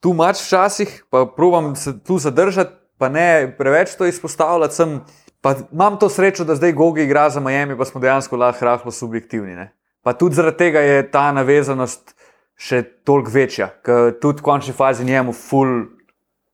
[0.01, 4.75] tu mač včasih, pa probujem se tu zadržati, pa ne preveč to izpostavljati.
[4.75, 5.01] Sem,
[5.41, 8.91] pa imam to srečo, da zdaj Gogi igra za Miami, pa smo dejansko lahko rahlo
[8.91, 9.57] subjektivni.
[9.57, 9.73] Ne?
[10.03, 12.15] Pa tudi zaradi tega je ta navezanost
[12.57, 15.87] še toliko večja, ker tudi v končni fazi njemu ful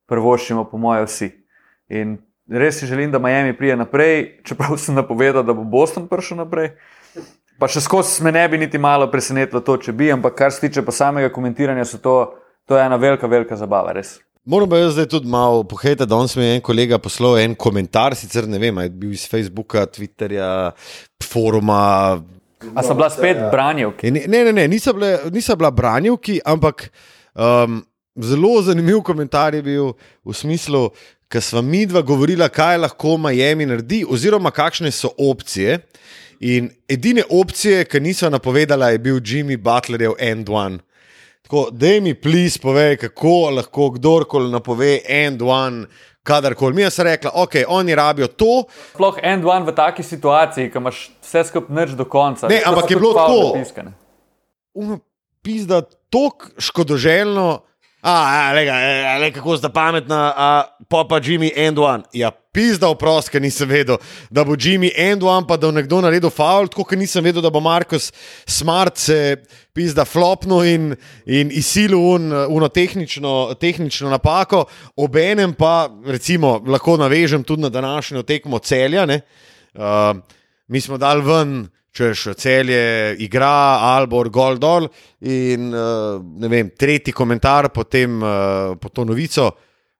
[0.08, 1.30] prvoščimo, po mojem, vsi.
[1.90, 2.16] In
[2.50, 6.72] res si želim, da Miami prije naprej, čeprav sem napovedal, da bo Boston prišel naprej.
[7.60, 10.64] Pa še skozi me ne bi niti malo presenetilo to, če bi, ampak kar se
[10.64, 12.16] tiče pa samega komentiranja, so to,
[12.64, 14.16] to je ena velika, velika zabava, res.
[14.48, 17.54] Moram pa jaz zdaj tudi malo pohejati, da danes mi je en kolega poslal en
[17.54, 20.48] komentar, sicer ne vem, ali je bil iz Facebooka, Twitterja,
[21.20, 21.82] foruma.
[22.72, 24.08] A so bila spet branjevki?
[24.08, 26.88] In Ne, ne, ne, niso bile, niso bila branjevki, ampak
[27.36, 27.82] um,
[28.16, 29.92] zelo zanimiv komentar je bil
[30.24, 30.88] v smislu,
[31.30, 35.78] ker sva mi dva govorila, kaj lahko Miami naredi, oziroma kakšne so opcije.
[36.40, 40.80] In edine opcije, ki niso napovedala, je bil Jimmy Butlerjev End One.
[41.42, 45.86] Tako, da mi, plis, povej, kako lahko kdorkoli napove End One,
[46.22, 46.74] kadarkoli.
[46.74, 48.64] Mi smo rekli, ok, oni rabijo to,
[48.94, 52.48] Sploh en, dva v taki situaciji, ko imaš vse skupaj nič do konca.
[52.48, 53.58] Ne, To ampak je bilo tako.
[54.74, 54.98] uno,
[55.42, 57.69] pizda, tako škodoželjno.
[58.02, 60.48] A, lega, a, le, kako sta pametna, a
[60.88, 62.06] pa pa Jimmy End One.
[62.16, 63.98] Ja, pizda oprost, ker nisem vedel,
[64.32, 67.44] da bo Jimmy End One, pa da bo nekdo naredil faul, tako kot nisem vedel,
[67.44, 68.08] da bo Markus
[68.48, 69.36] Smart se
[69.76, 70.94] pizda flopno in,
[71.28, 74.64] in izsilil un, uno tehnično, tehnično napako,
[74.96, 79.04] obenem pa, recimo, lahko navežem tudi na današnjo tekmo celja.
[79.06, 79.20] ne.
[79.74, 80.16] Uh,
[80.70, 84.88] mi smo dal ven, češ celje, igra, Albor, gol dol.
[85.20, 89.50] In ne vem, tretji komentar po, tem, uh, po to novico,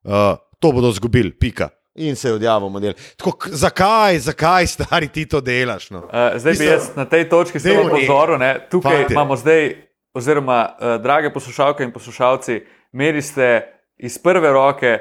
[0.04, 1.68] uh, to bodo zgubili, pika.
[2.00, 2.92] In se je odjavil model.
[3.16, 5.90] Tako, zakaj, zakaj, stari ti to delaš?
[5.90, 5.98] No?
[6.06, 8.38] Uh, zdaj bi Mislim, jaz na tej točki dajmo pozoril.
[8.38, 9.14] ne, Tukaj Fantje.
[9.14, 9.74] imamo zdaj,
[10.14, 12.60] oziroma uh, drage poslušalke in poslušalci,
[12.92, 13.62] meri ste
[13.98, 14.98] iz prve roke,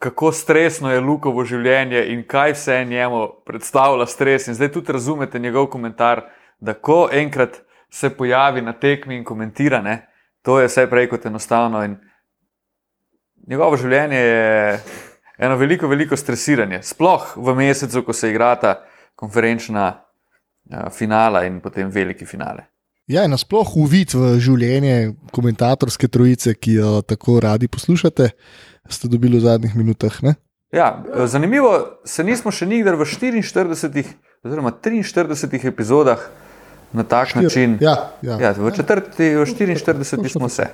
[0.00, 4.46] kako stresno je Lukovo življenje in kaj vse njemu predstavlja stres.
[4.48, 6.22] In zdaj tudi razumete njegov komentar,
[6.60, 10.06] da ko enkrat se pojavi na tekmi in komentira, ne,
[10.42, 11.82] to je vse prej kot enostavno.
[11.84, 11.98] In
[13.48, 14.80] njegovo življenje je
[15.38, 16.80] eno veliko, veliko stresiranje.
[16.82, 18.78] Sploh v mesecu, ko se igrata
[19.14, 22.70] konferenčna uh, finala in potem veliki finale.
[23.10, 28.30] Ja, in nasploh uvid v življenje komentatorske trojice, ki jo tako radi poslušate,
[28.92, 30.22] ste dobili v zadnjih minutah.
[30.22, 30.34] Ne?
[30.72, 34.14] Ja, eh, zanimivo, se nismo še nikdar v 44,
[34.44, 36.22] oziroma 43 epizodah
[36.92, 37.78] na tak način.
[37.80, 38.38] Ja, ja.
[38.40, 40.70] Ja, v četrti, v 44 smo se.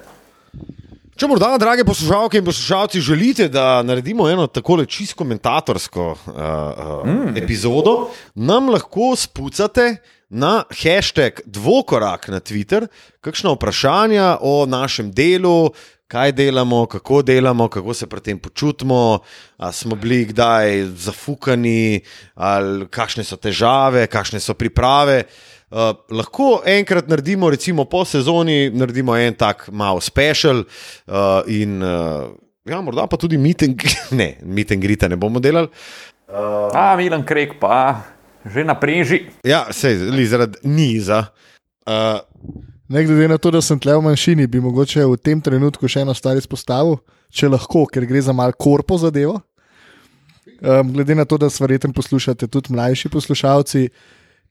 [1.16, 7.06] Če morda, drage poslušalke in poslušalci, želite, da naredimo eno tako čisto komentatorsko uh, uh,
[7.08, 7.36] mm.
[7.40, 9.96] epizodo, nam lahko spucate
[10.28, 12.88] na hashtag dvokorak na Twitter,
[13.24, 15.70] kakšno vprašanje o našem delu,
[16.08, 19.18] kaj delamo, kako delamo, kako se pri tem počutimo,
[19.56, 22.00] ali smo bili kdaj zafukani,
[22.34, 25.24] ali kakšne so težave, kakšne so priprave.
[25.70, 32.30] Uh, lahko enkrat naredimo, recimo po sezoni, naredimo en tak malo special uh, in uh,
[32.66, 33.74] ja, morda pa tudi meeting,
[34.20, 35.68] ne, meeting grita ne bomo delali.
[36.28, 38.02] Uh, A, Milan Krek pa,
[38.46, 39.26] že na preži.
[39.46, 41.26] Ja, sej, zaradi niza.
[41.86, 42.22] Uh,
[42.88, 46.04] Ne glede na to, da sem tle v manjšini, bi mogoče v tem trenutku še
[46.04, 47.00] eno stvar izpostavil,
[47.34, 49.40] če lahko, ker gre za malo korpo zadevo.
[50.62, 53.88] Um, glede na to, da verjetno poslušate tudi mlajši poslušalci,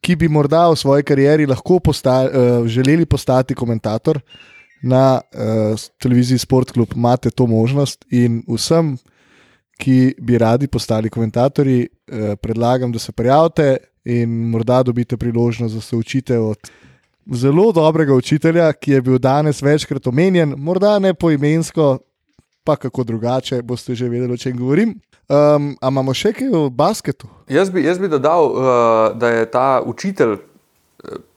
[0.04, 4.20] ki bi morda v svoji karieri lahko postali, uh, želeli postati komentator
[4.84, 8.98] na uh, televiziji Sport Club, imate to možnost in vsem,
[9.80, 15.82] ki bi radi postali komentatorji, uh, predlagam, da se prijavite in morda dobite priložnost, da
[15.82, 16.70] se učite od
[17.34, 21.98] zelo dobrega učitelja, ki je bil danes večkrat omenjen, morda ne poimensko,
[22.64, 24.96] pa kako drugače, boste že vedeli, o čem govorim.
[25.30, 27.30] Um, a imamo še kaj v basketu?
[27.50, 28.66] Jaz bi, jaz bi dodal, uh,
[29.18, 30.38] da je ta učitelj.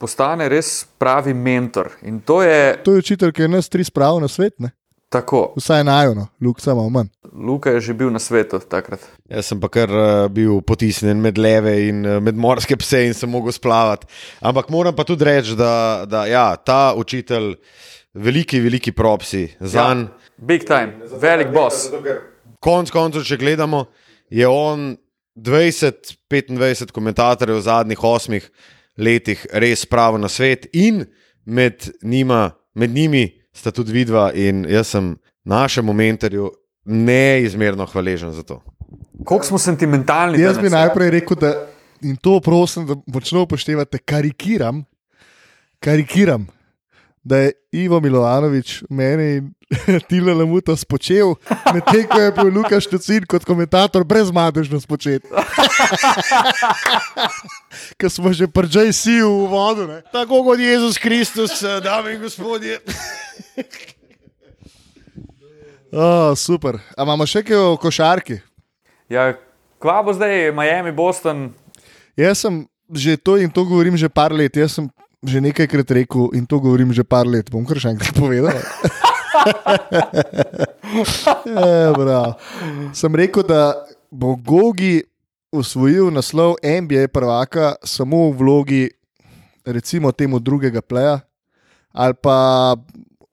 [0.01, 1.91] Postane res pravi mentor.
[2.25, 4.55] To je, to je učitelj, ki je nas tri spravil na svet.
[4.57, 4.71] Ne?
[5.09, 5.53] Tako.
[5.57, 7.07] Vsaj najuno, Luka samo manj.
[7.33, 9.01] Luka je že bil na svetu takrat.
[9.29, 13.17] Jaz sem pa kar uh, bil potisnjen med leve in uh, med morske pse in
[13.17, 14.05] sem mogel splavati.
[14.41, 17.55] Ampak moram pa tudi reči, da, da ja, ta učitelj,
[18.13, 20.05] veliki, veliki propsi za njim.
[20.05, 21.89] Ja, big time, velik boss.
[22.61, 23.85] Konec koncev, če gledamo,
[24.29, 24.93] je on
[25.35, 28.49] 20-25 komentatorjev v zadnjih osmih
[28.97, 31.05] letih res pravo na svet in
[31.45, 36.51] med, njima, med njimi sta tudi vidva in jaz sem našemu mentorju
[36.85, 38.61] neizmerno hvaležen za to.
[39.27, 40.41] Kako smo sentimentalni?
[40.41, 41.53] Jaz bi najprej rekel, da
[42.01, 44.83] in to prosim, da močno upoštevate, karikiram,
[45.79, 46.47] karikiram,
[47.23, 49.53] da je Ivo Milovanovič meni in
[50.09, 51.35] Tila Lamuta spočel,
[51.73, 55.21] medtem ko je bil Lukaš Tucin kot komentator brezmadežno spočet.
[58.01, 59.85] Ker smo že pržaj si v vodu.
[59.85, 60.01] Ne?
[60.09, 62.81] Tako kot Jezus Kristus, dame in gospodje.
[65.89, 66.77] Oh, super.
[66.93, 68.35] A imamo še kaj o košarki?
[69.09, 69.33] Ja,
[69.81, 71.49] kva bo zdaj, Miami, Boston?
[72.13, 72.61] Jaz sem
[72.93, 74.53] že to in to govorim že par let.
[74.53, 74.85] Jaz sem
[75.25, 77.49] že nekajkrat rekel in to govorim že par let.
[77.49, 78.61] Bom kar še enkrat povedal.
[81.45, 81.93] e,
[82.93, 85.03] sem rekel, da bo Gogi
[85.51, 88.89] usvojil naslov NBA prvaka samo v vlogi,
[89.65, 91.19] recimo, temu drugega pleja,
[91.91, 92.75] ali pa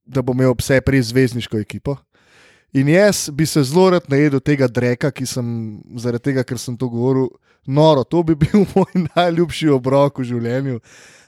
[0.07, 1.97] da bo imel vse prej zvezdniško ekipo.
[2.73, 6.77] In jaz bi se zelo rad najedel tega dreka, ki sem zaradi tega, ker sem
[6.77, 7.29] to govoril,
[7.67, 8.05] noro.
[8.05, 10.81] To bi bil moj najljubši obrok v življenju.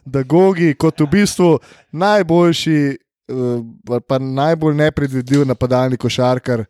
[0.05, 1.59] Da Gogi, kot v bistvu
[1.93, 2.99] najboljši,
[3.29, 6.65] uh, pa najbolj nepredvidljiv napadalni košarkar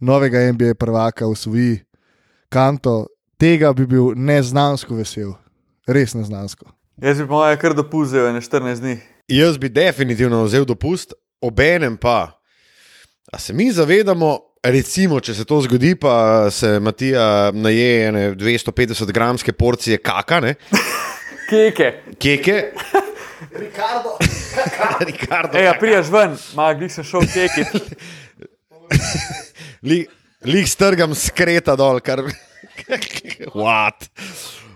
[0.00, 1.80] novega NBA prvaka v svoji
[2.48, 3.06] kanto,
[3.38, 5.32] tega bi bil neznansko vesel,
[5.86, 6.68] res neznansko.
[7.02, 8.96] Jaz bi pa kar dopustil na 14 dni.
[9.32, 12.34] Jaz bi definitivno vzel dopust, obenem pa,
[13.32, 19.52] da se mi zavedamo, recimo, če se to zgodi, pa se Matija naje 250 gramske
[19.52, 20.54] porcije kakane.
[21.50, 21.92] Keke.
[22.18, 22.72] Keke.
[23.50, 24.16] Ricardo.
[25.10, 25.58] Ricardo.
[25.58, 27.64] Ej, ja, prijaš ven, malo glih sem šel keke.
[30.52, 32.22] Lih strgam skreta dol, kar.
[33.54, 34.08] What?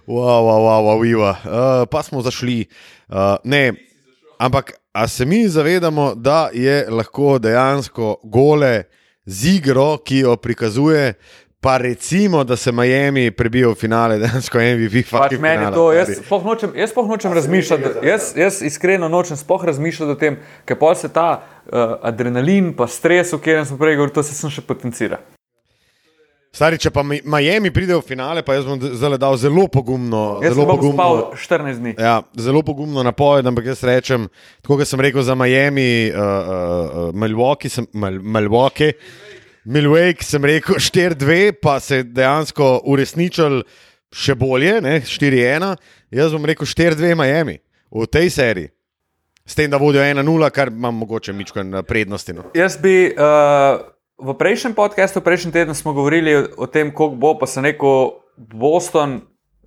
[0.06, 1.30] Wow, wow, wow, wow, wow.
[1.30, 2.66] Uh, pa smo zašli.
[3.08, 3.72] Uh, ne,
[4.38, 8.84] ampak a se mi zavedamo, da je lahko dejansko gole
[9.26, 11.14] z igro, ki jo prikazuje,
[11.66, 15.10] pa recimo, da se Miami prebijo v finale, dejansko MVP.
[15.10, 19.34] Pač meni finale, to, jaz spoh nočem, jaz spoh nočem razmišljati, jaz, jaz iskreno nočem
[19.36, 23.80] spoh razmišljati o tem, ker pa se ta uh, adrenalin, pa stres, o katerem smo
[23.82, 25.18] prej govorili, to se sem še potencira.
[26.54, 30.38] Stari, če pa Miami pride v finale, pa jaz bom zdaj dal zelo pogumno.
[30.46, 31.98] Jaz zelo pogumno, spal 14 dni.
[31.98, 34.30] Ja, zelo pogumno napoved, ampak jaz rečem,
[34.62, 38.94] tako kot sem rekel za Miami, uh, uh, Milwaukee, sem, Mil, Milwaukee,
[39.66, 43.64] Milwaukee, sem rekel 4-2, pa se je dejansko uresničil
[44.14, 45.72] še bolje, 4-1.
[46.14, 47.58] Jaz bom rekel 4-2 Miami
[47.90, 48.70] v tej seriji.
[49.46, 52.34] S tem, da vodijo 1-0, kar imam mogoče mičko prednosti.
[52.34, 52.48] No.
[52.54, 53.12] Jaz bi.
[53.12, 53.92] Uh...
[54.16, 59.18] V prejšnjem podkastu, prejšnji teden smo govorili o tem, kako bo, pa se neko Boston,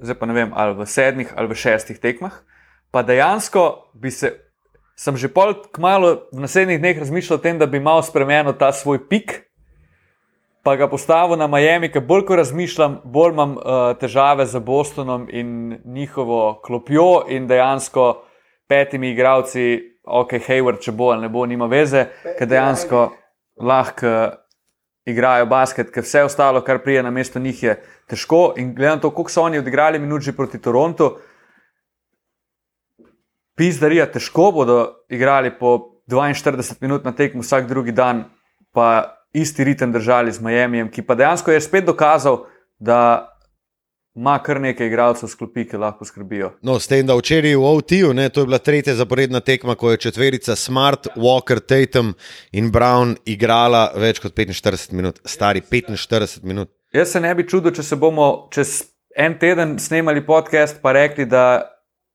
[0.01, 2.33] zdaj pa ne vem, ali v sedmih ali v šestih tekmah,
[2.89, 4.31] pa dejansko bi se
[4.99, 8.73] sem že pol kmalo v naslednjih dneh razmišljal o tem, da bi malo spremenil ta
[8.75, 9.48] svoj pik,
[10.63, 15.27] pa ga postavil na Miami, ker bolj ko razmišljam, bolj imam uh, težave z Bostonom
[15.31, 18.23] in njihovo klopjo in dejansko
[18.67, 22.05] petimi igravci, ok, Hayward, če bo ali ne bo, nima veze,
[22.37, 23.07] ker dejansko
[23.65, 24.13] lahko
[25.09, 27.75] igrajo basket, ker vse ostalo, kar prije na mesto njih, je
[28.09, 28.53] težko.
[28.57, 31.15] In gledam to, koliko so oni odigrali minut že proti Torontu.
[33.57, 34.79] Pizdarija, težko bodo
[35.09, 38.23] igrali po 42 minut na tekmu vsak drugi dan,
[38.71, 42.45] pa isti ritem držali z Miami, ki pa dejansko je spet dokazal,
[42.79, 43.29] da
[44.15, 46.51] ima kar nekaj igralcev sklopi, ki lahko skrbijo.
[46.61, 50.01] No, s tem, da včeraj v OT-ju, to je bila tretja zaporedna tekma, ko je
[50.07, 52.13] četverica Smart, Walker, Tatum
[52.51, 56.71] in Brown igrala več kot 45 minut, stari 45 minut.
[56.93, 58.81] Jaz se ne bi čudil, če se bomo čez
[59.15, 61.69] en teden snemali podcast, pa rekli, da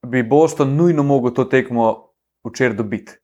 [0.05, 2.11] bi Boston nujno mogel to tekmo
[2.45, 3.17] včeraj dobiti.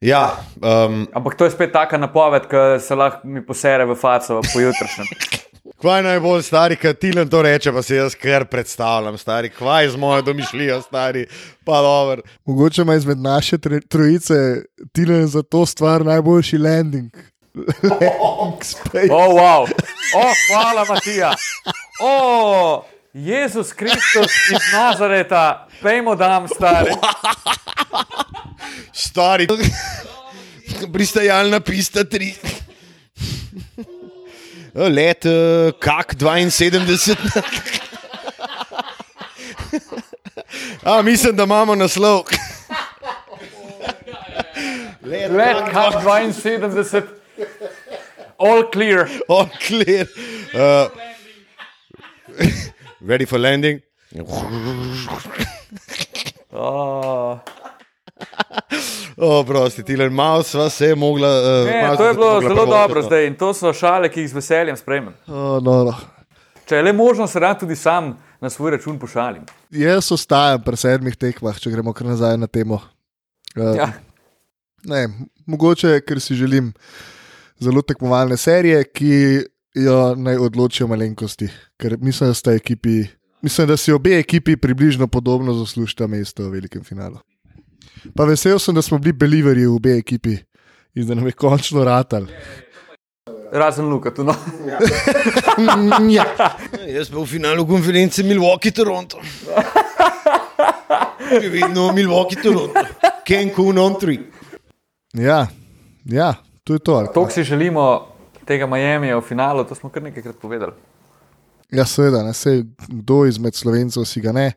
[0.00, 4.42] Ja, um, Ampak to je spet taka napoved, ki se lahko mi posere v faco
[4.52, 5.06] pojutrišnjem.
[5.80, 9.88] Kvaj najbolj stari, kad ti nam to reče, pa se jaz kar predstavljam, stari, kvaj
[9.88, 11.26] z mojo domišljijo, stari,
[11.64, 12.22] pa dobro.
[12.44, 14.34] Mogoče ima izmed naše trojice
[14.92, 17.16] Tilen za to stvar najboljši landing.
[17.82, 19.12] landing space.
[19.12, 19.62] O, oh, wow.
[20.16, 21.34] oh, hvala, Matija.
[22.00, 22.82] Oh,
[23.16, 26.90] Jezus Kristus iz Nazareta, pejmo dam, stari.
[28.92, 29.46] Stari,
[30.92, 32.34] pristajalna pista 3.
[34.74, 35.32] Let, uh,
[35.80, 37.16] kak 72.
[40.82, 42.22] A, mislim, da imamo naslov.
[45.02, 45.94] Let, Let kak
[46.32, 47.02] 72,
[48.38, 49.08] all clear.
[49.28, 50.06] all clear.
[50.54, 51.05] Uh,
[53.06, 53.80] ready for landing?
[56.58, 57.38] Oh.
[59.16, 61.28] O, prosti, Tilen, malo sva se mogla.
[61.28, 63.06] Uh, Ne, to je bilo zelo privoščiti, dobro no.
[63.06, 65.12] zdaj in to so šale, ki jih z veseljem sprejmem.
[65.28, 65.94] Oh, no, no.
[66.66, 69.44] Če je le možno, se rad tudi sam na svoj račun pošalim.
[69.70, 72.80] Jaz ostajam pri sedmih tekmah, če gremo kar nazaj na temo.
[73.56, 73.90] Uh, Ja.
[74.84, 75.04] ne,
[75.46, 76.72] mogoče, ker si želim
[77.60, 79.12] zelo tekmovalne serije, ki
[79.76, 81.48] jo naj odločijo malenkosti.
[81.76, 83.04] Ker mislim, da, sta ekipi,
[83.42, 87.18] mislim, da si obe ekipi približno podobno zaslužita mesto v velikem finalu.
[88.16, 90.36] Pa vesel sem, da smo bili beliverji v obe ekipi
[90.94, 92.26] in da nam je končno ratal.
[93.52, 94.34] Razen Luka, tu no.
[96.16, 96.24] ja.
[96.88, 99.20] Jaz pa v finalu konference Milwaukee Toronto.
[101.30, 102.82] Še vedno Milwaukee Toronto.
[103.26, 104.18] Cancun on three.
[105.14, 105.46] ja,
[106.04, 107.06] ja, to je to.
[107.14, 108.15] To, si želimo
[108.46, 110.72] tega Miamija v finalu, to smo kar nekajkrat povedali.
[111.70, 114.52] Ja, seveda, ne se kdo izmed slovencev si ga ne.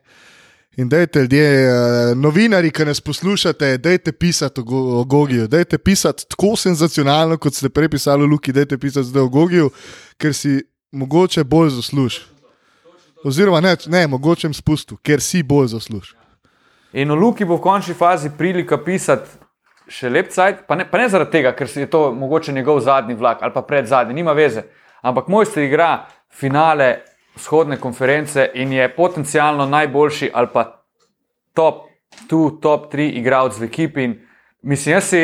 [0.76, 5.78] In dajte, ljudje, eh, novinari, ki nas poslušate, dajte pisati o, Go- o Gogiju, dajte
[5.78, 9.70] pisati tako senzacionalno, kot ste prej pisali o Luki, dajte pisati zdaj o Gogiju,
[10.16, 10.62] ker si
[10.92, 12.20] mogoče bolj zasluži.
[13.24, 16.14] Oziroma, ne, ne mogoče jim spustil, ker si bolj zasluži.
[16.92, 19.28] In v Luki bo v končni fazi prilika pisati
[19.90, 23.42] še lep cajt, pa pa ne zaradi tega, ker je to mogoče njegov zadnji vlak
[23.42, 24.62] ali pa pred zadnji, nima veze.
[25.02, 27.02] Ampak mojster igra finale
[27.34, 30.64] vzhodne konference in je potencialno najboljši ali pa
[31.54, 31.88] top
[32.30, 34.04] 2, top 3 igralec v ekipi.
[34.04, 34.18] In
[34.62, 35.22] mislim, jaz si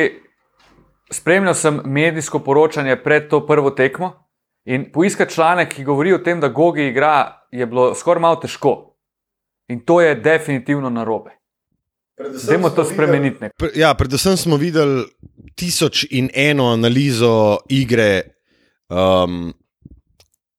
[1.12, 4.12] spremljal sem medijsko poročanje pred to prvo tekmo
[4.64, 8.96] in poiskati članek, ki govori o tem, da Gogi igra, je bilo skoraj malo težko.
[9.68, 11.35] In to je definitivno narobe.
[12.18, 13.36] Dajmo to spremeniti.
[13.40, 15.04] nek- Pre, ja, predvsem smo videli
[15.54, 18.22] tisoč in eno analizo igre
[18.88, 19.52] um,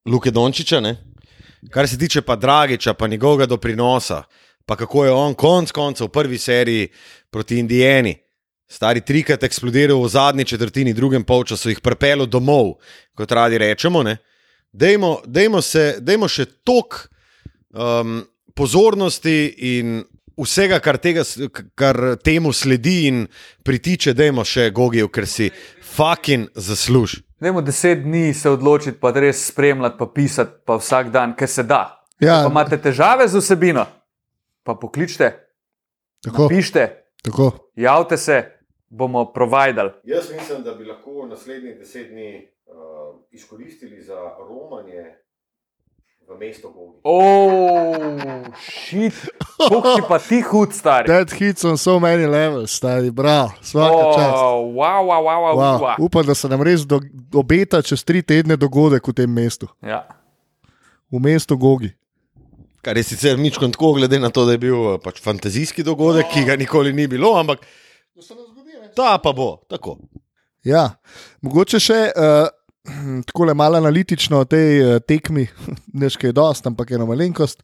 [0.06, 0.96] Luke Dončiča, ne?
[1.72, 4.24] kar se tiče pa Dragiča, pa njegovega doprinosa,
[4.66, 6.88] pa kako je on konc koncev v prvi seriji
[7.30, 8.16] proti Indijani.
[8.68, 12.74] Stari trikrat eksplodiral v zadnji četrtini, drugem polčasu jih prepelo domov,
[13.16, 14.04] kot radi rečemo.
[14.04, 14.18] ne.
[14.72, 17.08] Dajmo, dajmo, se, dajmo še tok
[17.74, 20.04] um, pozornosti in
[20.38, 21.24] vsega, kar, tega,
[21.76, 23.24] kar temu sledi in
[23.64, 25.50] pritiče, dajmo še Gogijev, ker si
[25.96, 27.24] fucking zasluži.
[27.42, 31.64] Dajmo deset dni se odločiti, pa res spremljati, pa pisati, pa vsak dan, ker se
[31.64, 31.84] da.
[32.20, 32.42] Ja.
[32.44, 33.86] Pa imate težave z vsebino,
[34.66, 35.34] pa pokličite,
[36.26, 37.52] Tako, pišite, tako.
[37.76, 38.44] javite se,
[38.90, 39.92] bomo providali.
[40.04, 44.18] Jaz mislim, da bi lahko naslednjih deset dni uh, izkoristili za
[44.50, 45.04] romanje
[46.28, 47.00] v mesto Gogi.
[47.04, 48.20] Oh,
[48.60, 49.14] šit,
[49.58, 51.08] kako si pa ti hud, stari.
[51.08, 54.36] Dead hits on so many levels, stari, bravo, vsaka čast.
[54.36, 55.96] Oh, wow, wow, wow, wow, Wow, wow.
[56.00, 57.00] upam, da se nam res do,
[57.34, 60.04] obeta čez tri tedne dogodek v tem mestu, Ja.
[61.12, 61.94] v mestu Gogi.
[62.84, 66.28] Kar je sicer ničko tako, glede na to, da je bil eh, pač fantazijski dogodek,
[66.34, 67.64] ki ga nikoli ni bilo, ampak
[68.96, 69.98] ta pa bo tako.
[70.68, 71.00] Ja,
[71.42, 72.48] mogoče še uh,
[73.28, 75.48] tako malo analitično o tej uh, tekmi,
[76.02, 77.64] nekaj je dost, ampak eno malenkost.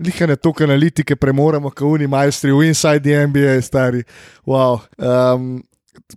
[0.00, 4.02] Lihane toliko analitike premoremo, kot oni majstri v Inside the NBA, stari.
[4.46, 4.80] Wow.
[4.96, 5.62] Um,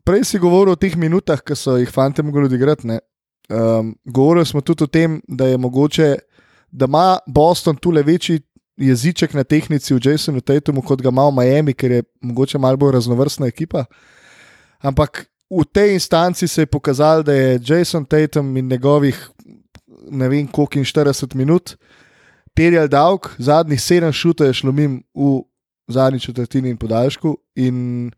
[0.06, 2.88] prej si govoril o teh minutah, ki so jih fanti mogli odigrati.
[3.50, 6.16] Um, govorili smo tudi o tem, da je mogoče,
[6.72, 8.40] da ima Boston tu le večji
[8.78, 12.78] jeziček na tehnici v Jasonu Tatumu, kot ga ima v Miami, ker je mogoče malo
[12.78, 13.86] bolj raznovrstna ekipa.
[14.80, 15.26] Ampak
[15.62, 19.30] v tej instanci se je pokazalo, da je Jason Tatum in njegovih
[20.12, 21.76] ne vem koliko in 40 minut
[22.54, 25.42] terjal davek, zadnjih sedem šutov je šlo mim v
[25.88, 27.38] zadnji četrtini in podaljšku.
[27.56, 28.12] In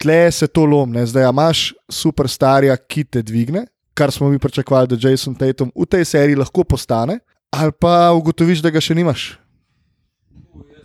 [0.00, 5.08] tle se to lomne, zdaj imaš superstarja, ki te dvigne, kar smo mi pričakovali, da
[5.08, 7.18] Jason Tatum v tej seriji lahko postane,
[7.50, 9.38] ali pa ugotoviš, da ga še nimaš.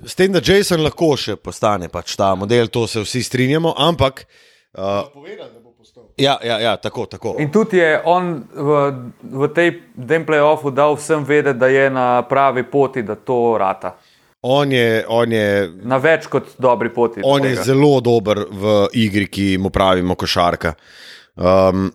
[0.07, 4.25] S tem, da Jason lahko še postane pač ta model, to se vsi strinjamo, ampak.
[6.17, 7.35] Ja, ja, ja, tako, tako.
[7.39, 8.69] In tudi je on v,
[9.21, 9.69] v tej
[10.07, 13.97] tem playoffu dal vsem vedeti, da je na pravi poti, da to rata.
[14.41, 17.21] On je, on je, Na več kot dobri poti.
[17.23, 17.63] on je tega.
[17.63, 20.73] zelo dober v igri, ki mu pravimo košarka.
[21.35, 21.91] Um,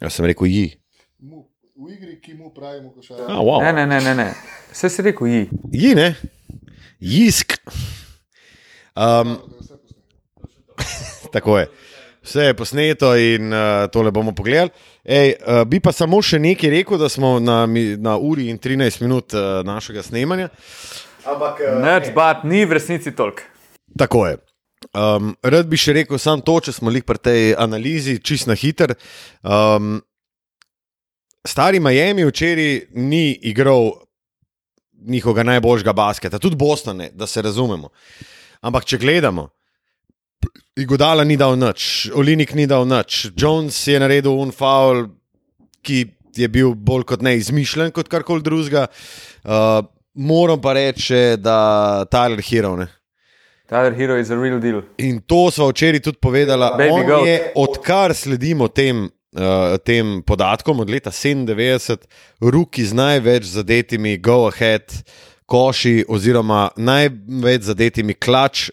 [0.00, 0.66] jaz sem rekel, ji.
[1.76, 3.60] V igri, ki mu pravimo, ko še Ah, wow.
[3.60, 4.14] Ne, ne, ne, ne.
[4.14, 4.28] ne.
[4.72, 5.42] Vse si rekel, ji.
[5.72, 6.14] Ji, ne?
[7.00, 7.58] Jisk.
[8.96, 9.36] Um,
[11.34, 11.70] tako je.
[12.22, 14.70] Vse je posneto in uh, tole bomo pogledali.
[15.04, 17.62] Ej, uh, bi pa samo še nekaj rekel, da smo na,
[17.96, 20.50] na uri in 13 minut uh, našega snemanja.
[21.24, 23.48] Ampak, uh, Neč, bat, ni v resnici toliko.
[23.98, 24.36] Tako je.
[24.96, 28.56] Um, rad bi še rekel samo to, če smo jih pri tej analizi, čist na
[28.56, 28.94] hiter.
[29.44, 29.98] Um,
[31.46, 33.92] stari Miami včeraj ni igral
[35.00, 37.88] njihovega najboljšega basketa, tudi Boston, ne, da se razumemo.
[38.60, 39.48] Ampak če gledamo,
[40.80, 45.08] Igodala ni dal nič, Olinik ni dal nič, Jones je naredil un faul,
[45.84, 46.06] ki
[46.36, 48.86] je bil bolj kot ne izmišljen kot karkoli drugega.
[49.44, 49.82] Uh,
[50.14, 52.76] moram pa reči, da Tyler Hero.
[52.80, 52.88] Ne.
[53.70, 54.82] Tyler Hero is a real deal.
[54.98, 56.70] In to smo včeraj tudi povedali.
[57.26, 62.06] Je, odkar sledimo tem, uh, tem podatkom od leta 97,
[62.40, 65.02] ruki z največ zadetimi go-ahead
[65.50, 68.70] koši, oziroma največ zadetimi klač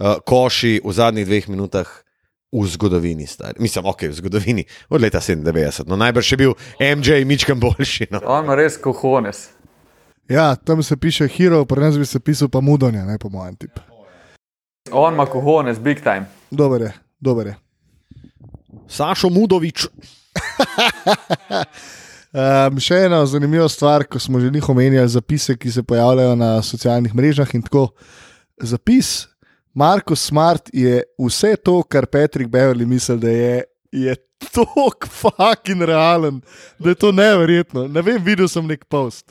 [0.00, 1.88] uh, koši v zadnjih dveh minutah.
[2.48, 3.60] V zgodovini, stari.
[3.60, 5.84] mislim, ok, v zgodovini od leta 97.
[5.84, 8.06] No, najbrž je bil MJ Mičkam boljši.
[8.10, 8.22] No.
[8.24, 9.50] On ima res kohones.
[10.28, 13.56] Ja, tam se piše hero, pri nas bi se pisal pa mudonja, ne po mojem
[13.56, 13.80] tipu.
[14.92, 16.24] On ima kohones, big time.
[16.50, 17.56] Dober je, dober je.
[18.88, 19.86] Sašo Mudovič.
[22.32, 26.62] Um, še ena zanimiva stvar, ko smo že njih omenjali, zapise, ki se pojavljajo na
[26.62, 27.54] socialnih mrežah.
[27.54, 27.90] in tako.
[28.60, 29.28] Zapis
[29.78, 34.14] Marko Smart je vse to, kar Patrick Beverly misli, da je, je
[34.50, 36.40] tako fucking realen,
[36.78, 37.86] da je to neverjetno.
[37.88, 39.30] Ne vem, videl sem nek post.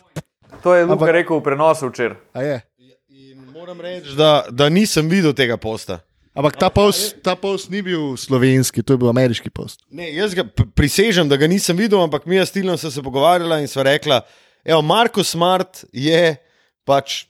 [0.64, 2.16] To je Luka Ampak- rekel v prenosu včeraj.
[2.34, 2.62] A je?
[3.10, 6.00] In moram reči, da, da nisem videl tega posta.
[6.38, 9.84] Ampak ta post, ta post ni bil slovenski, to je bil ameriški post.
[9.92, 10.46] Ne, jaz ga
[10.78, 14.22] prisežem, da ga nisem videl, ampak mi je stilno so se pogovarjala in sva rekla,
[14.64, 16.38] da Marko Smart je
[16.86, 17.26] pač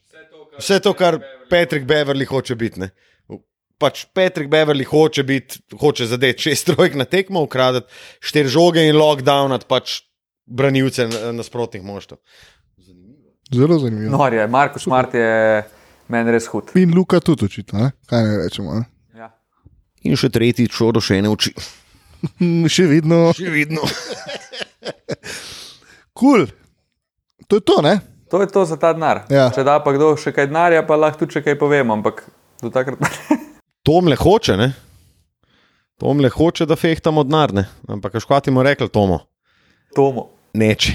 [0.59, 1.17] vse to, kar
[1.49, 2.83] Patrick Beverly hoče biti.
[2.83, 2.91] Ne.
[3.77, 7.93] Pač Patrick Beverly hoče biti, hoče zadeti šest trojk na tekmo, ukradeti
[8.25, 9.99] štiri žoge in lockdownati pač
[10.47, 12.15] branilce nasprotnih moštv.
[13.53, 14.17] Zelo zanimivo.
[14.17, 14.27] No.
[14.27, 15.63] Je, Marko Smart je
[16.11, 16.73] meni res hud.
[16.75, 17.91] In Luka tudi očitno, ne?
[18.09, 18.75] kaj ne rečemo.
[18.75, 18.83] Ne?
[19.15, 19.31] Ja.
[20.03, 21.53] In še tretjič, odošene oči.
[22.39, 23.27] Hm, Še vedno.
[23.37, 23.87] Še vidno.
[26.17, 26.47] Kul.
[26.47, 26.49] Cool.
[27.47, 27.99] To je to, ne?
[28.29, 29.23] To je to za ta denar.
[29.31, 29.47] Ja.
[29.55, 32.25] Če da pa kdo še kaj denarja, pa lahko tudi še kaj povem, ampak
[32.59, 32.99] do takrat.
[33.87, 34.73] Tomle hoče, ne?
[35.99, 37.63] Tomle hoče, da fehtamo denar, ne?
[37.87, 39.19] Ampak škvatimo rekli Tomo.
[39.95, 40.25] Tomo.
[40.53, 40.91] Neče,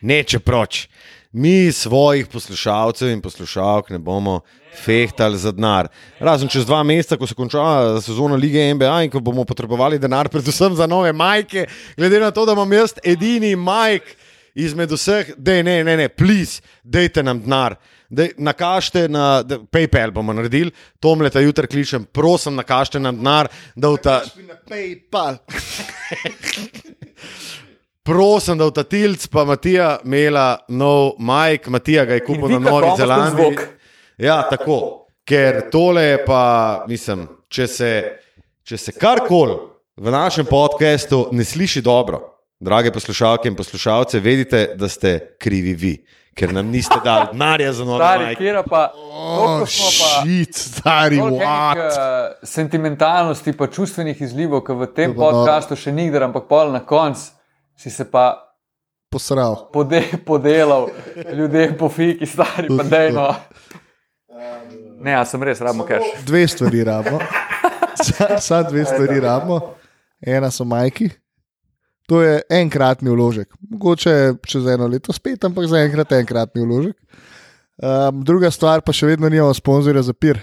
[0.00, 0.84] neče proč.
[1.32, 4.40] Mi svojih poslušalcev in poslušalk ne bomo
[4.84, 5.88] fehtali za denar.
[6.20, 10.30] Razen čez dva meseca, ko se konča sezona lige NBA in ko bomo potrebovali denar,
[10.30, 11.66] predvsem za nove majke,
[11.96, 14.14] glede na to, da imam jaz edini majk
[14.54, 17.74] izmed vseh, da ne, ne, ne, plis, dajte nam denar.
[18.10, 23.48] Dej, nakažite na da, PayPal, bomo naredili, to mleta jutri kličem, prosim, nakažite nam denar,
[23.76, 24.20] da v ta.
[24.48, 25.38] Na PayPal.
[28.02, 32.58] Prosim, da v ta tilc, pa Matija imela nov majk, Matija ga je kupil na
[32.58, 33.36] Novi Zelandiji.
[33.36, 33.60] zvok.
[34.18, 35.06] Ja, tako.
[35.24, 37.90] Ker tole je pa, mislim, če se,
[38.66, 39.54] če se karkoli
[40.00, 42.18] v našem podkastu ne sliši dobro,
[42.58, 45.92] drage poslušalke in poslušalce, vedite, da ste krivi vi,
[46.34, 48.36] ker nam niste dali denarja za nove majke.
[48.36, 51.32] kjer pa, Oh, šit, stari, what?
[51.32, 51.42] enih,
[51.78, 51.92] uh,
[52.42, 55.20] sentimentalnosti, pa čustvenih izlivov, ki v tem noro.
[55.20, 57.30] podkastu še nikdar, ampak pol na koncu
[57.76, 58.46] si se pa
[59.10, 59.68] Posral.
[59.72, 60.88] pode, podelal,
[61.34, 63.34] ljudem po fiki, stari pa dejno.
[65.00, 66.22] Ne, jaz sem res, rabimo keš.
[66.22, 67.18] Dve stvari rabimo.
[68.40, 69.74] Sam dve stvari rabimo.
[70.20, 71.10] Ena so majki.
[72.10, 73.52] To je enkratni vložek.
[73.70, 76.96] Mogoče čez eno leto spet, ampak za enkrat enkratni vložek.
[77.78, 80.40] Um, druga stvar, pa še vedno nimamo sponzorja za pir.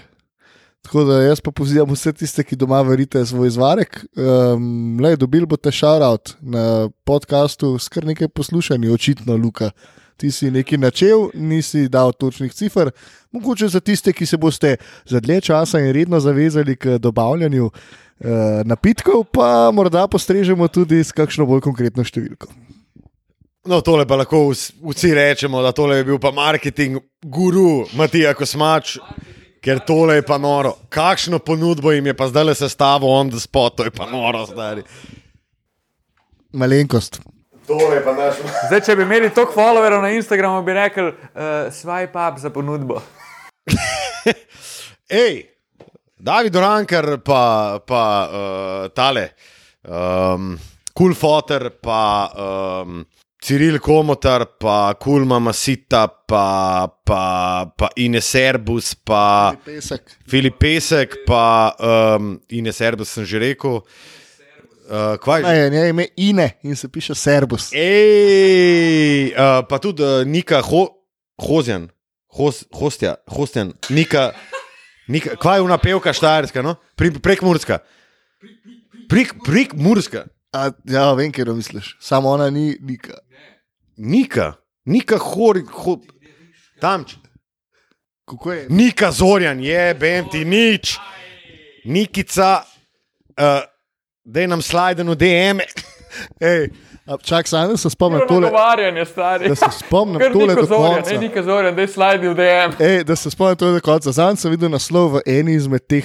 [0.88, 4.00] Tako da jaz pa pozivam vse tiste, ki doma verite svoj izvarek.
[4.16, 9.68] Um, le, dobili boste šarout na podkastu s kar nekaj poslušanj, očitno, Luka.
[10.18, 12.90] Ti si nekaj načel, nisi dal točnih cifr.
[13.36, 17.70] Mogoče za tiste, ki se boste za dlje časa in redno zavezali k dobavljanju
[18.64, 22.48] napitkov, pa morda postrežemo tudi s kakšno bolj konkretno številko.
[23.68, 28.32] No, tole pa lahko vs- vsi rečemo, da tole je bil pa marketing guru Matija
[28.34, 28.96] Kosmač,
[29.60, 30.72] ker tole je pa noro.
[30.88, 34.46] Kakšno ponudbo jim je pa zdaj le sestavil on the spot, to je pa noro,
[34.48, 34.86] stari.
[36.56, 37.20] Malenkost.
[37.68, 38.40] Tole je pa naš.
[38.70, 43.02] Zdaj, če bi imeli toliko followerov na Instagramu, bi rekli, uh, swipe up za ponudbo.
[45.12, 45.42] Ej,
[46.20, 49.30] David Orankar, pa, pa uh, tale,
[49.86, 50.58] um,
[50.92, 53.06] Cool Foter, pa um,
[53.38, 59.54] Ciril Komotar, pa Kulma Masita, pa, pa, pa Ines Erbus, pa.
[60.26, 63.78] Filip Pesek, pa um, Ines Erbus sem že rekel.
[64.88, 67.70] Uh, kvaj Ne, je ime Ine in se piše Serbus.
[67.76, 70.88] Ej, uh, pa tudi uh, Nika Ho,
[71.38, 71.92] Hozjan,
[72.26, 74.32] Hoz, Hostja, Hostjan, Nika,
[75.08, 76.76] Nika, kva je unapevka štajerska, no?
[76.96, 77.78] Pri, prek Murska.
[79.08, 80.26] Prek, prek Murska.
[80.52, 81.96] A, ja, vem, kje misliš.
[82.00, 83.18] Samo ona ni nika.
[83.96, 84.52] Nika,
[84.84, 85.98] Nika Hori, ho,
[86.80, 87.16] tamč.
[88.28, 88.66] Kako je?
[88.68, 90.98] Nika Zorjan, je, bem ti nič.
[91.84, 92.62] Nikica,
[93.40, 93.64] uh,
[94.24, 95.64] da nam slajden v DM.
[96.40, 96.68] Ej,
[97.22, 98.40] čak, sam se spomnim tole.
[98.40, 99.48] Nagovarjanje, stari.
[99.48, 101.12] Da se spomnim tole do zorja, konca.
[101.12, 102.76] ne niko zorja, da je slajdi v DM.
[102.82, 104.12] Ej, da se spomnim tole do konca.
[104.12, 106.04] Zanj sem videl naslov v eni izmed teh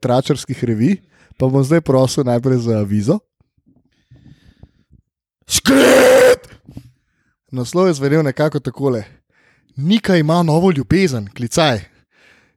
[0.00, 0.96] tračarskih revij,
[1.36, 3.18] pa bom zdaj prosil najprej za vizo.
[5.46, 6.48] Skrit!
[7.52, 9.04] Naslov je zvenel nekako takole:
[9.76, 11.80] Nika ima novo ljubezen, klicaj.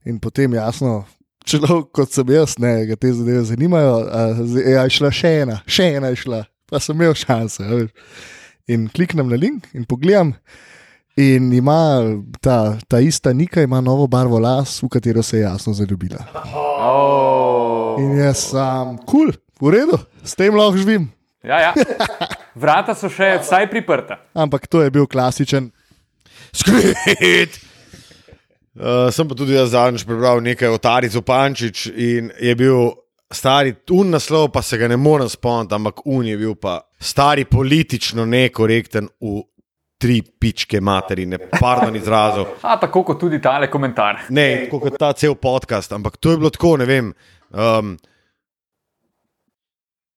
[0.05, 1.03] In potem jasno,
[1.45, 4.21] človek kot sem jaz, ne, ga te zadeve zanimajo, a,
[4.63, 7.87] ja, je šla še ena, še ena je šla, pa sem imel šanse.
[8.67, 10.35] In kliknem na link in pogledam.
[11.17, 12.03] In ima
[12.45, 16.21] ta, ta ista Nika, ima novo barvo las, v katero se je jasno zaljubila.
[16.53, 17.97] Oh.
[17.97, 21.07] In jaz sem, kul, cool, v redu, s tem lahko živim.
[21.41, 21.71] Ja, ja.
[22.61, 24.19] Vrata so še vsaj priprta.
[24.37, 25.71] Ampak to je bil klasičen.
[26.53, 27.57] Skrit!
[28.77, 32.93] Uh, sem pa tudi jaz zadnjič prebral nekaj o Tari Zupančič in je bil
[33.31, 37.45] stari un naslov, pa se ga ne morem spomniti, ampak un je bil pa stari
[37.45, 39.41] politično nekorekten v
[39.97, 42.59] tri pičke materine, pardon izrazov.
[42.61, 44.27] A tako kot tudi tale komentar.
[44.29, 47.13] Ne, tako kot ta cel podcast, ampak to je bilo tako, ne vem.
[47.49, 47.97] Um,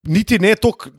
[0.04, 0.90] niti ne tako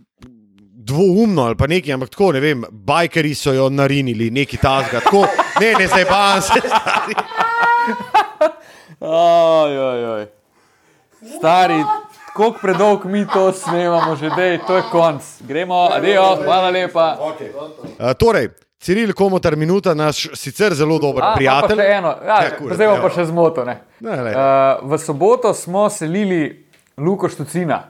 [0.82, 5.00] dvoumno ali pa nekaj, ampak tako, ne vem, bajkeri so jo narinili, neki tasga.
[5.06, 5.28] Tako,
[5.62, 6.62] ne, ne, zdaj pa se.
[6.66, 7.16] stari.
[9.02, 10.41] Oj, oj, oj.
[11.22, 11.84] Stari,
[12.34, 15.24] koliko predolg mi to snemamo, že dej, to je konc.
[15.40, 17.18] Gremo, adijo, hvala lepa.
[17.20, 18.50] Uh, torej,
[18.80, 21.78] Ciril Komotar, minuta, naš sicer zelo dober A, prijatelj.
[21.78, 23.76] Še eno, ja, Ja, kurva, zdaj pa še zmotone.
[24.02, 24.32] Ne, ne.
[24.34, 26.66] Uh, v soboto smo selili
[26.98, 27.84] Luko Štucina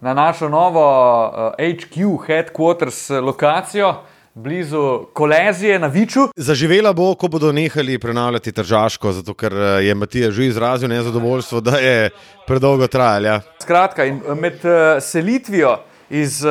[0.00, 3.92] na našo novo uh, HQ, headquarters lokacijo,
[4.38, 6.20] blizu Kolezije na Viču.
[6.36, 11.60] Zaživela bo, ko bodo nehali prenavljati tržaško, zato ker eh, je Matija že izrazil nezadovoljstvo,
[11.60, 12.10] da je
[12.46, 13.24] predolgo trajal.
[13.24, 13.40] Ja.
[13.62, 15.78] Skratka, eh, med uh, selitvijo
[16.10, 16.42] iz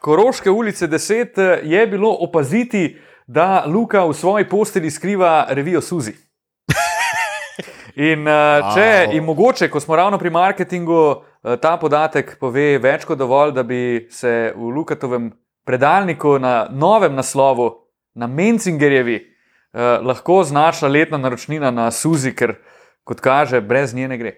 [0.00, 6.12] Koroške ulice 10 eh, je bilo opaziti, da Luka v svoji posteli skriva revijo Suzi.
[7.96, 8.26] In
[8.74, 11.22] če in mogoče, ko smo ravno pri marketingu,
[11.60, 15.30] ta podatek pove več kot dovolj, da bi se v Lukatovem
[15.64, 17.70] predalniku na novem naslovu,
[18.14, 22.56] na Mencingerjevi, uh, lahko znašla letna naročnina na Suzi, ker
[23.04, 24.32] kot kaže, brez nje ne gre.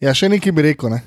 [0.00, 0.90] Ja, še nekaj bi rekel.
[0.90, 1.02] Ne?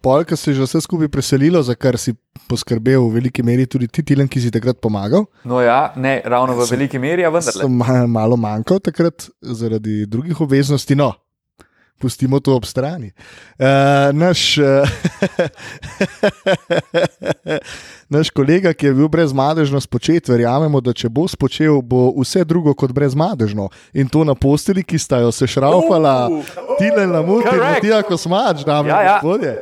[0.00, 2.14] Polk se je že vse skupaj preselilo, za kar si
[2.48, 5.26] poskrbel v veliki meri tudi ti, Tilen, ki si takrat pomagal.
[5.44, 7.50] No, ja, ne ravno v veliki meri, vendar.
[7.56, 10.94] Sem ma- malo manjkal takrat zaradi drugih obveznosti.
[10.94, 11.12] No,
[11.98, 13.10] pustimo to ob strani.
[13.58, 13.66] Uh,
[14.14, 14.88] naš, uh,
[18.14, 22.74] naš kolega, ki je bil brezmadežno spočet, verjamemo, da če bo spočel, bo vse drugo
[22.74, 23.68] kot brezmadežno.
[23.92, 26.44] In to na posteli, ki sta jo sešraufala, Uh.
[26.78, 27.50] tile na muti,
[27.80, 29.12] tija kosmač, dame Ja, in ja.
[29.14, 29.52] gospodje.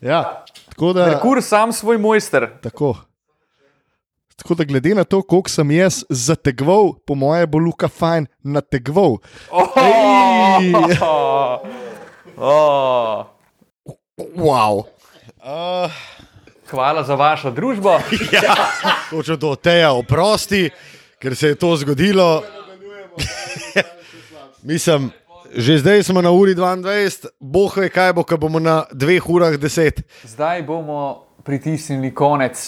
[0.00, 0.20] Ja,
[0.68, 1.06] tako da.
[1.06, 2.48] Merkur sam svoj mojster.
[2.62, 2.96] Tako.
[4.36, 9.20] Tako da, glede na to, koliko sem jaz zategval, po moje bo Luka fajn nategval.
[9.76, 10.72] Ej!
[12.42, 13.24] Oh.
[14.18, 14.84] Wow.
[15.38, 15.90] Uh,
[16.66, 17.90] Hvala za vašo družbo.
[18.34, 18.56] ja,
[19.10, 20.66] hočem to teja oprosti,
[21.22, 22.42] ker se je to zgodilo.
[24.70, 25.12] Mislim,
[25.54, 29.54] že zdaj smo na uri 22, boh ve, kaj bo, ko bomo na dveh urah
[29.54, 30.02] 10.
[30.34, 32.58] Zdaj bomo pritisnili konec.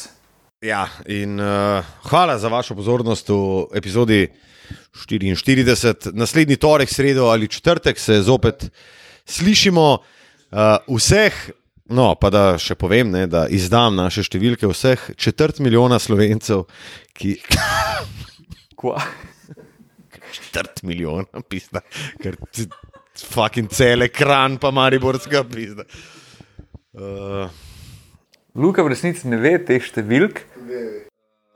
[0.63, 4.29] Ja, in uh, hvala za vašo pozornost v epizodi
[4.95, 6.15] 44.
[6.15, 8.71] Naslednji torek, sredo ali četrtek se zopet
[9.27, 9.87] slišimo.
[10.55, 11.35] Uh, vseh,
[11.91, 16.67] no pa da še povem, ne, da izdam naše številke vseh četrt milijona slovencev,
[17.19, 17.37] ki.
[18.79, 19.01] Kva?
[20.35, 21.81] četrt milijona, pisa,
[22.23, 22.69] ker ti-
[23.19, 25.87] fucking cel ekran, pa mariborska pisa.
[26.95, 27.51] Uh,
[28.55, 30.43] Luka v resnici ne ve teh številk.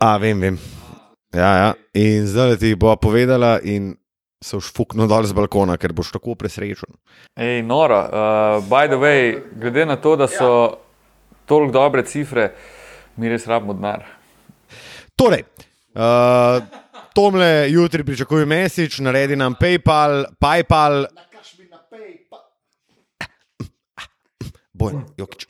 [0.02, 0.58] a, vem, vem.
[1.34, 1.70] Ja, ja.
[1.98, 3.92] In zdaj ti bo povedala, in
[4.40, 6.94] se už fuknil dol z balkona, ker boš tako presrečen.
[7.36, 7.98] Ej, noro.
[7.98, 8.10] Uh,
[8.64, 9.20] by the way,
[9.52, 10.78] glede na to, da so
[11.44, 12.52] toliko dobre cifre,
[13.16, 14.06] mi res rabimo denar.
[15.16, 15.42] Torej,
[15.98, 16.62] uh,
[17.10, 21.08] Tomle jutri pričakuje mesič, naredi nam PayPal, PayPal.
[24.72, 25.46] Bojan, Jokič,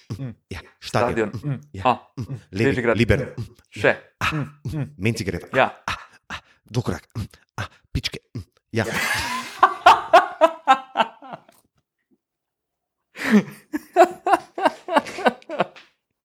[0.49, 1.29] ja, Stadion.
[1.29, 1.61] stadion, Mm.
[1.73, 1.83] Ja.
[1.85, 1.99] Ah,
[2.53, 2.97] Levi, Bežigrad.
[2.97, 3.35] Liber,
[3.69, 3.93] še.
[4.97, 5.69] menci gre, Ja.
[6.65, 7.05] dvokrat,
[7.93, 8.19] pičke,
[8.71, 8.85] Ja.
[8.85, 8.95] ja.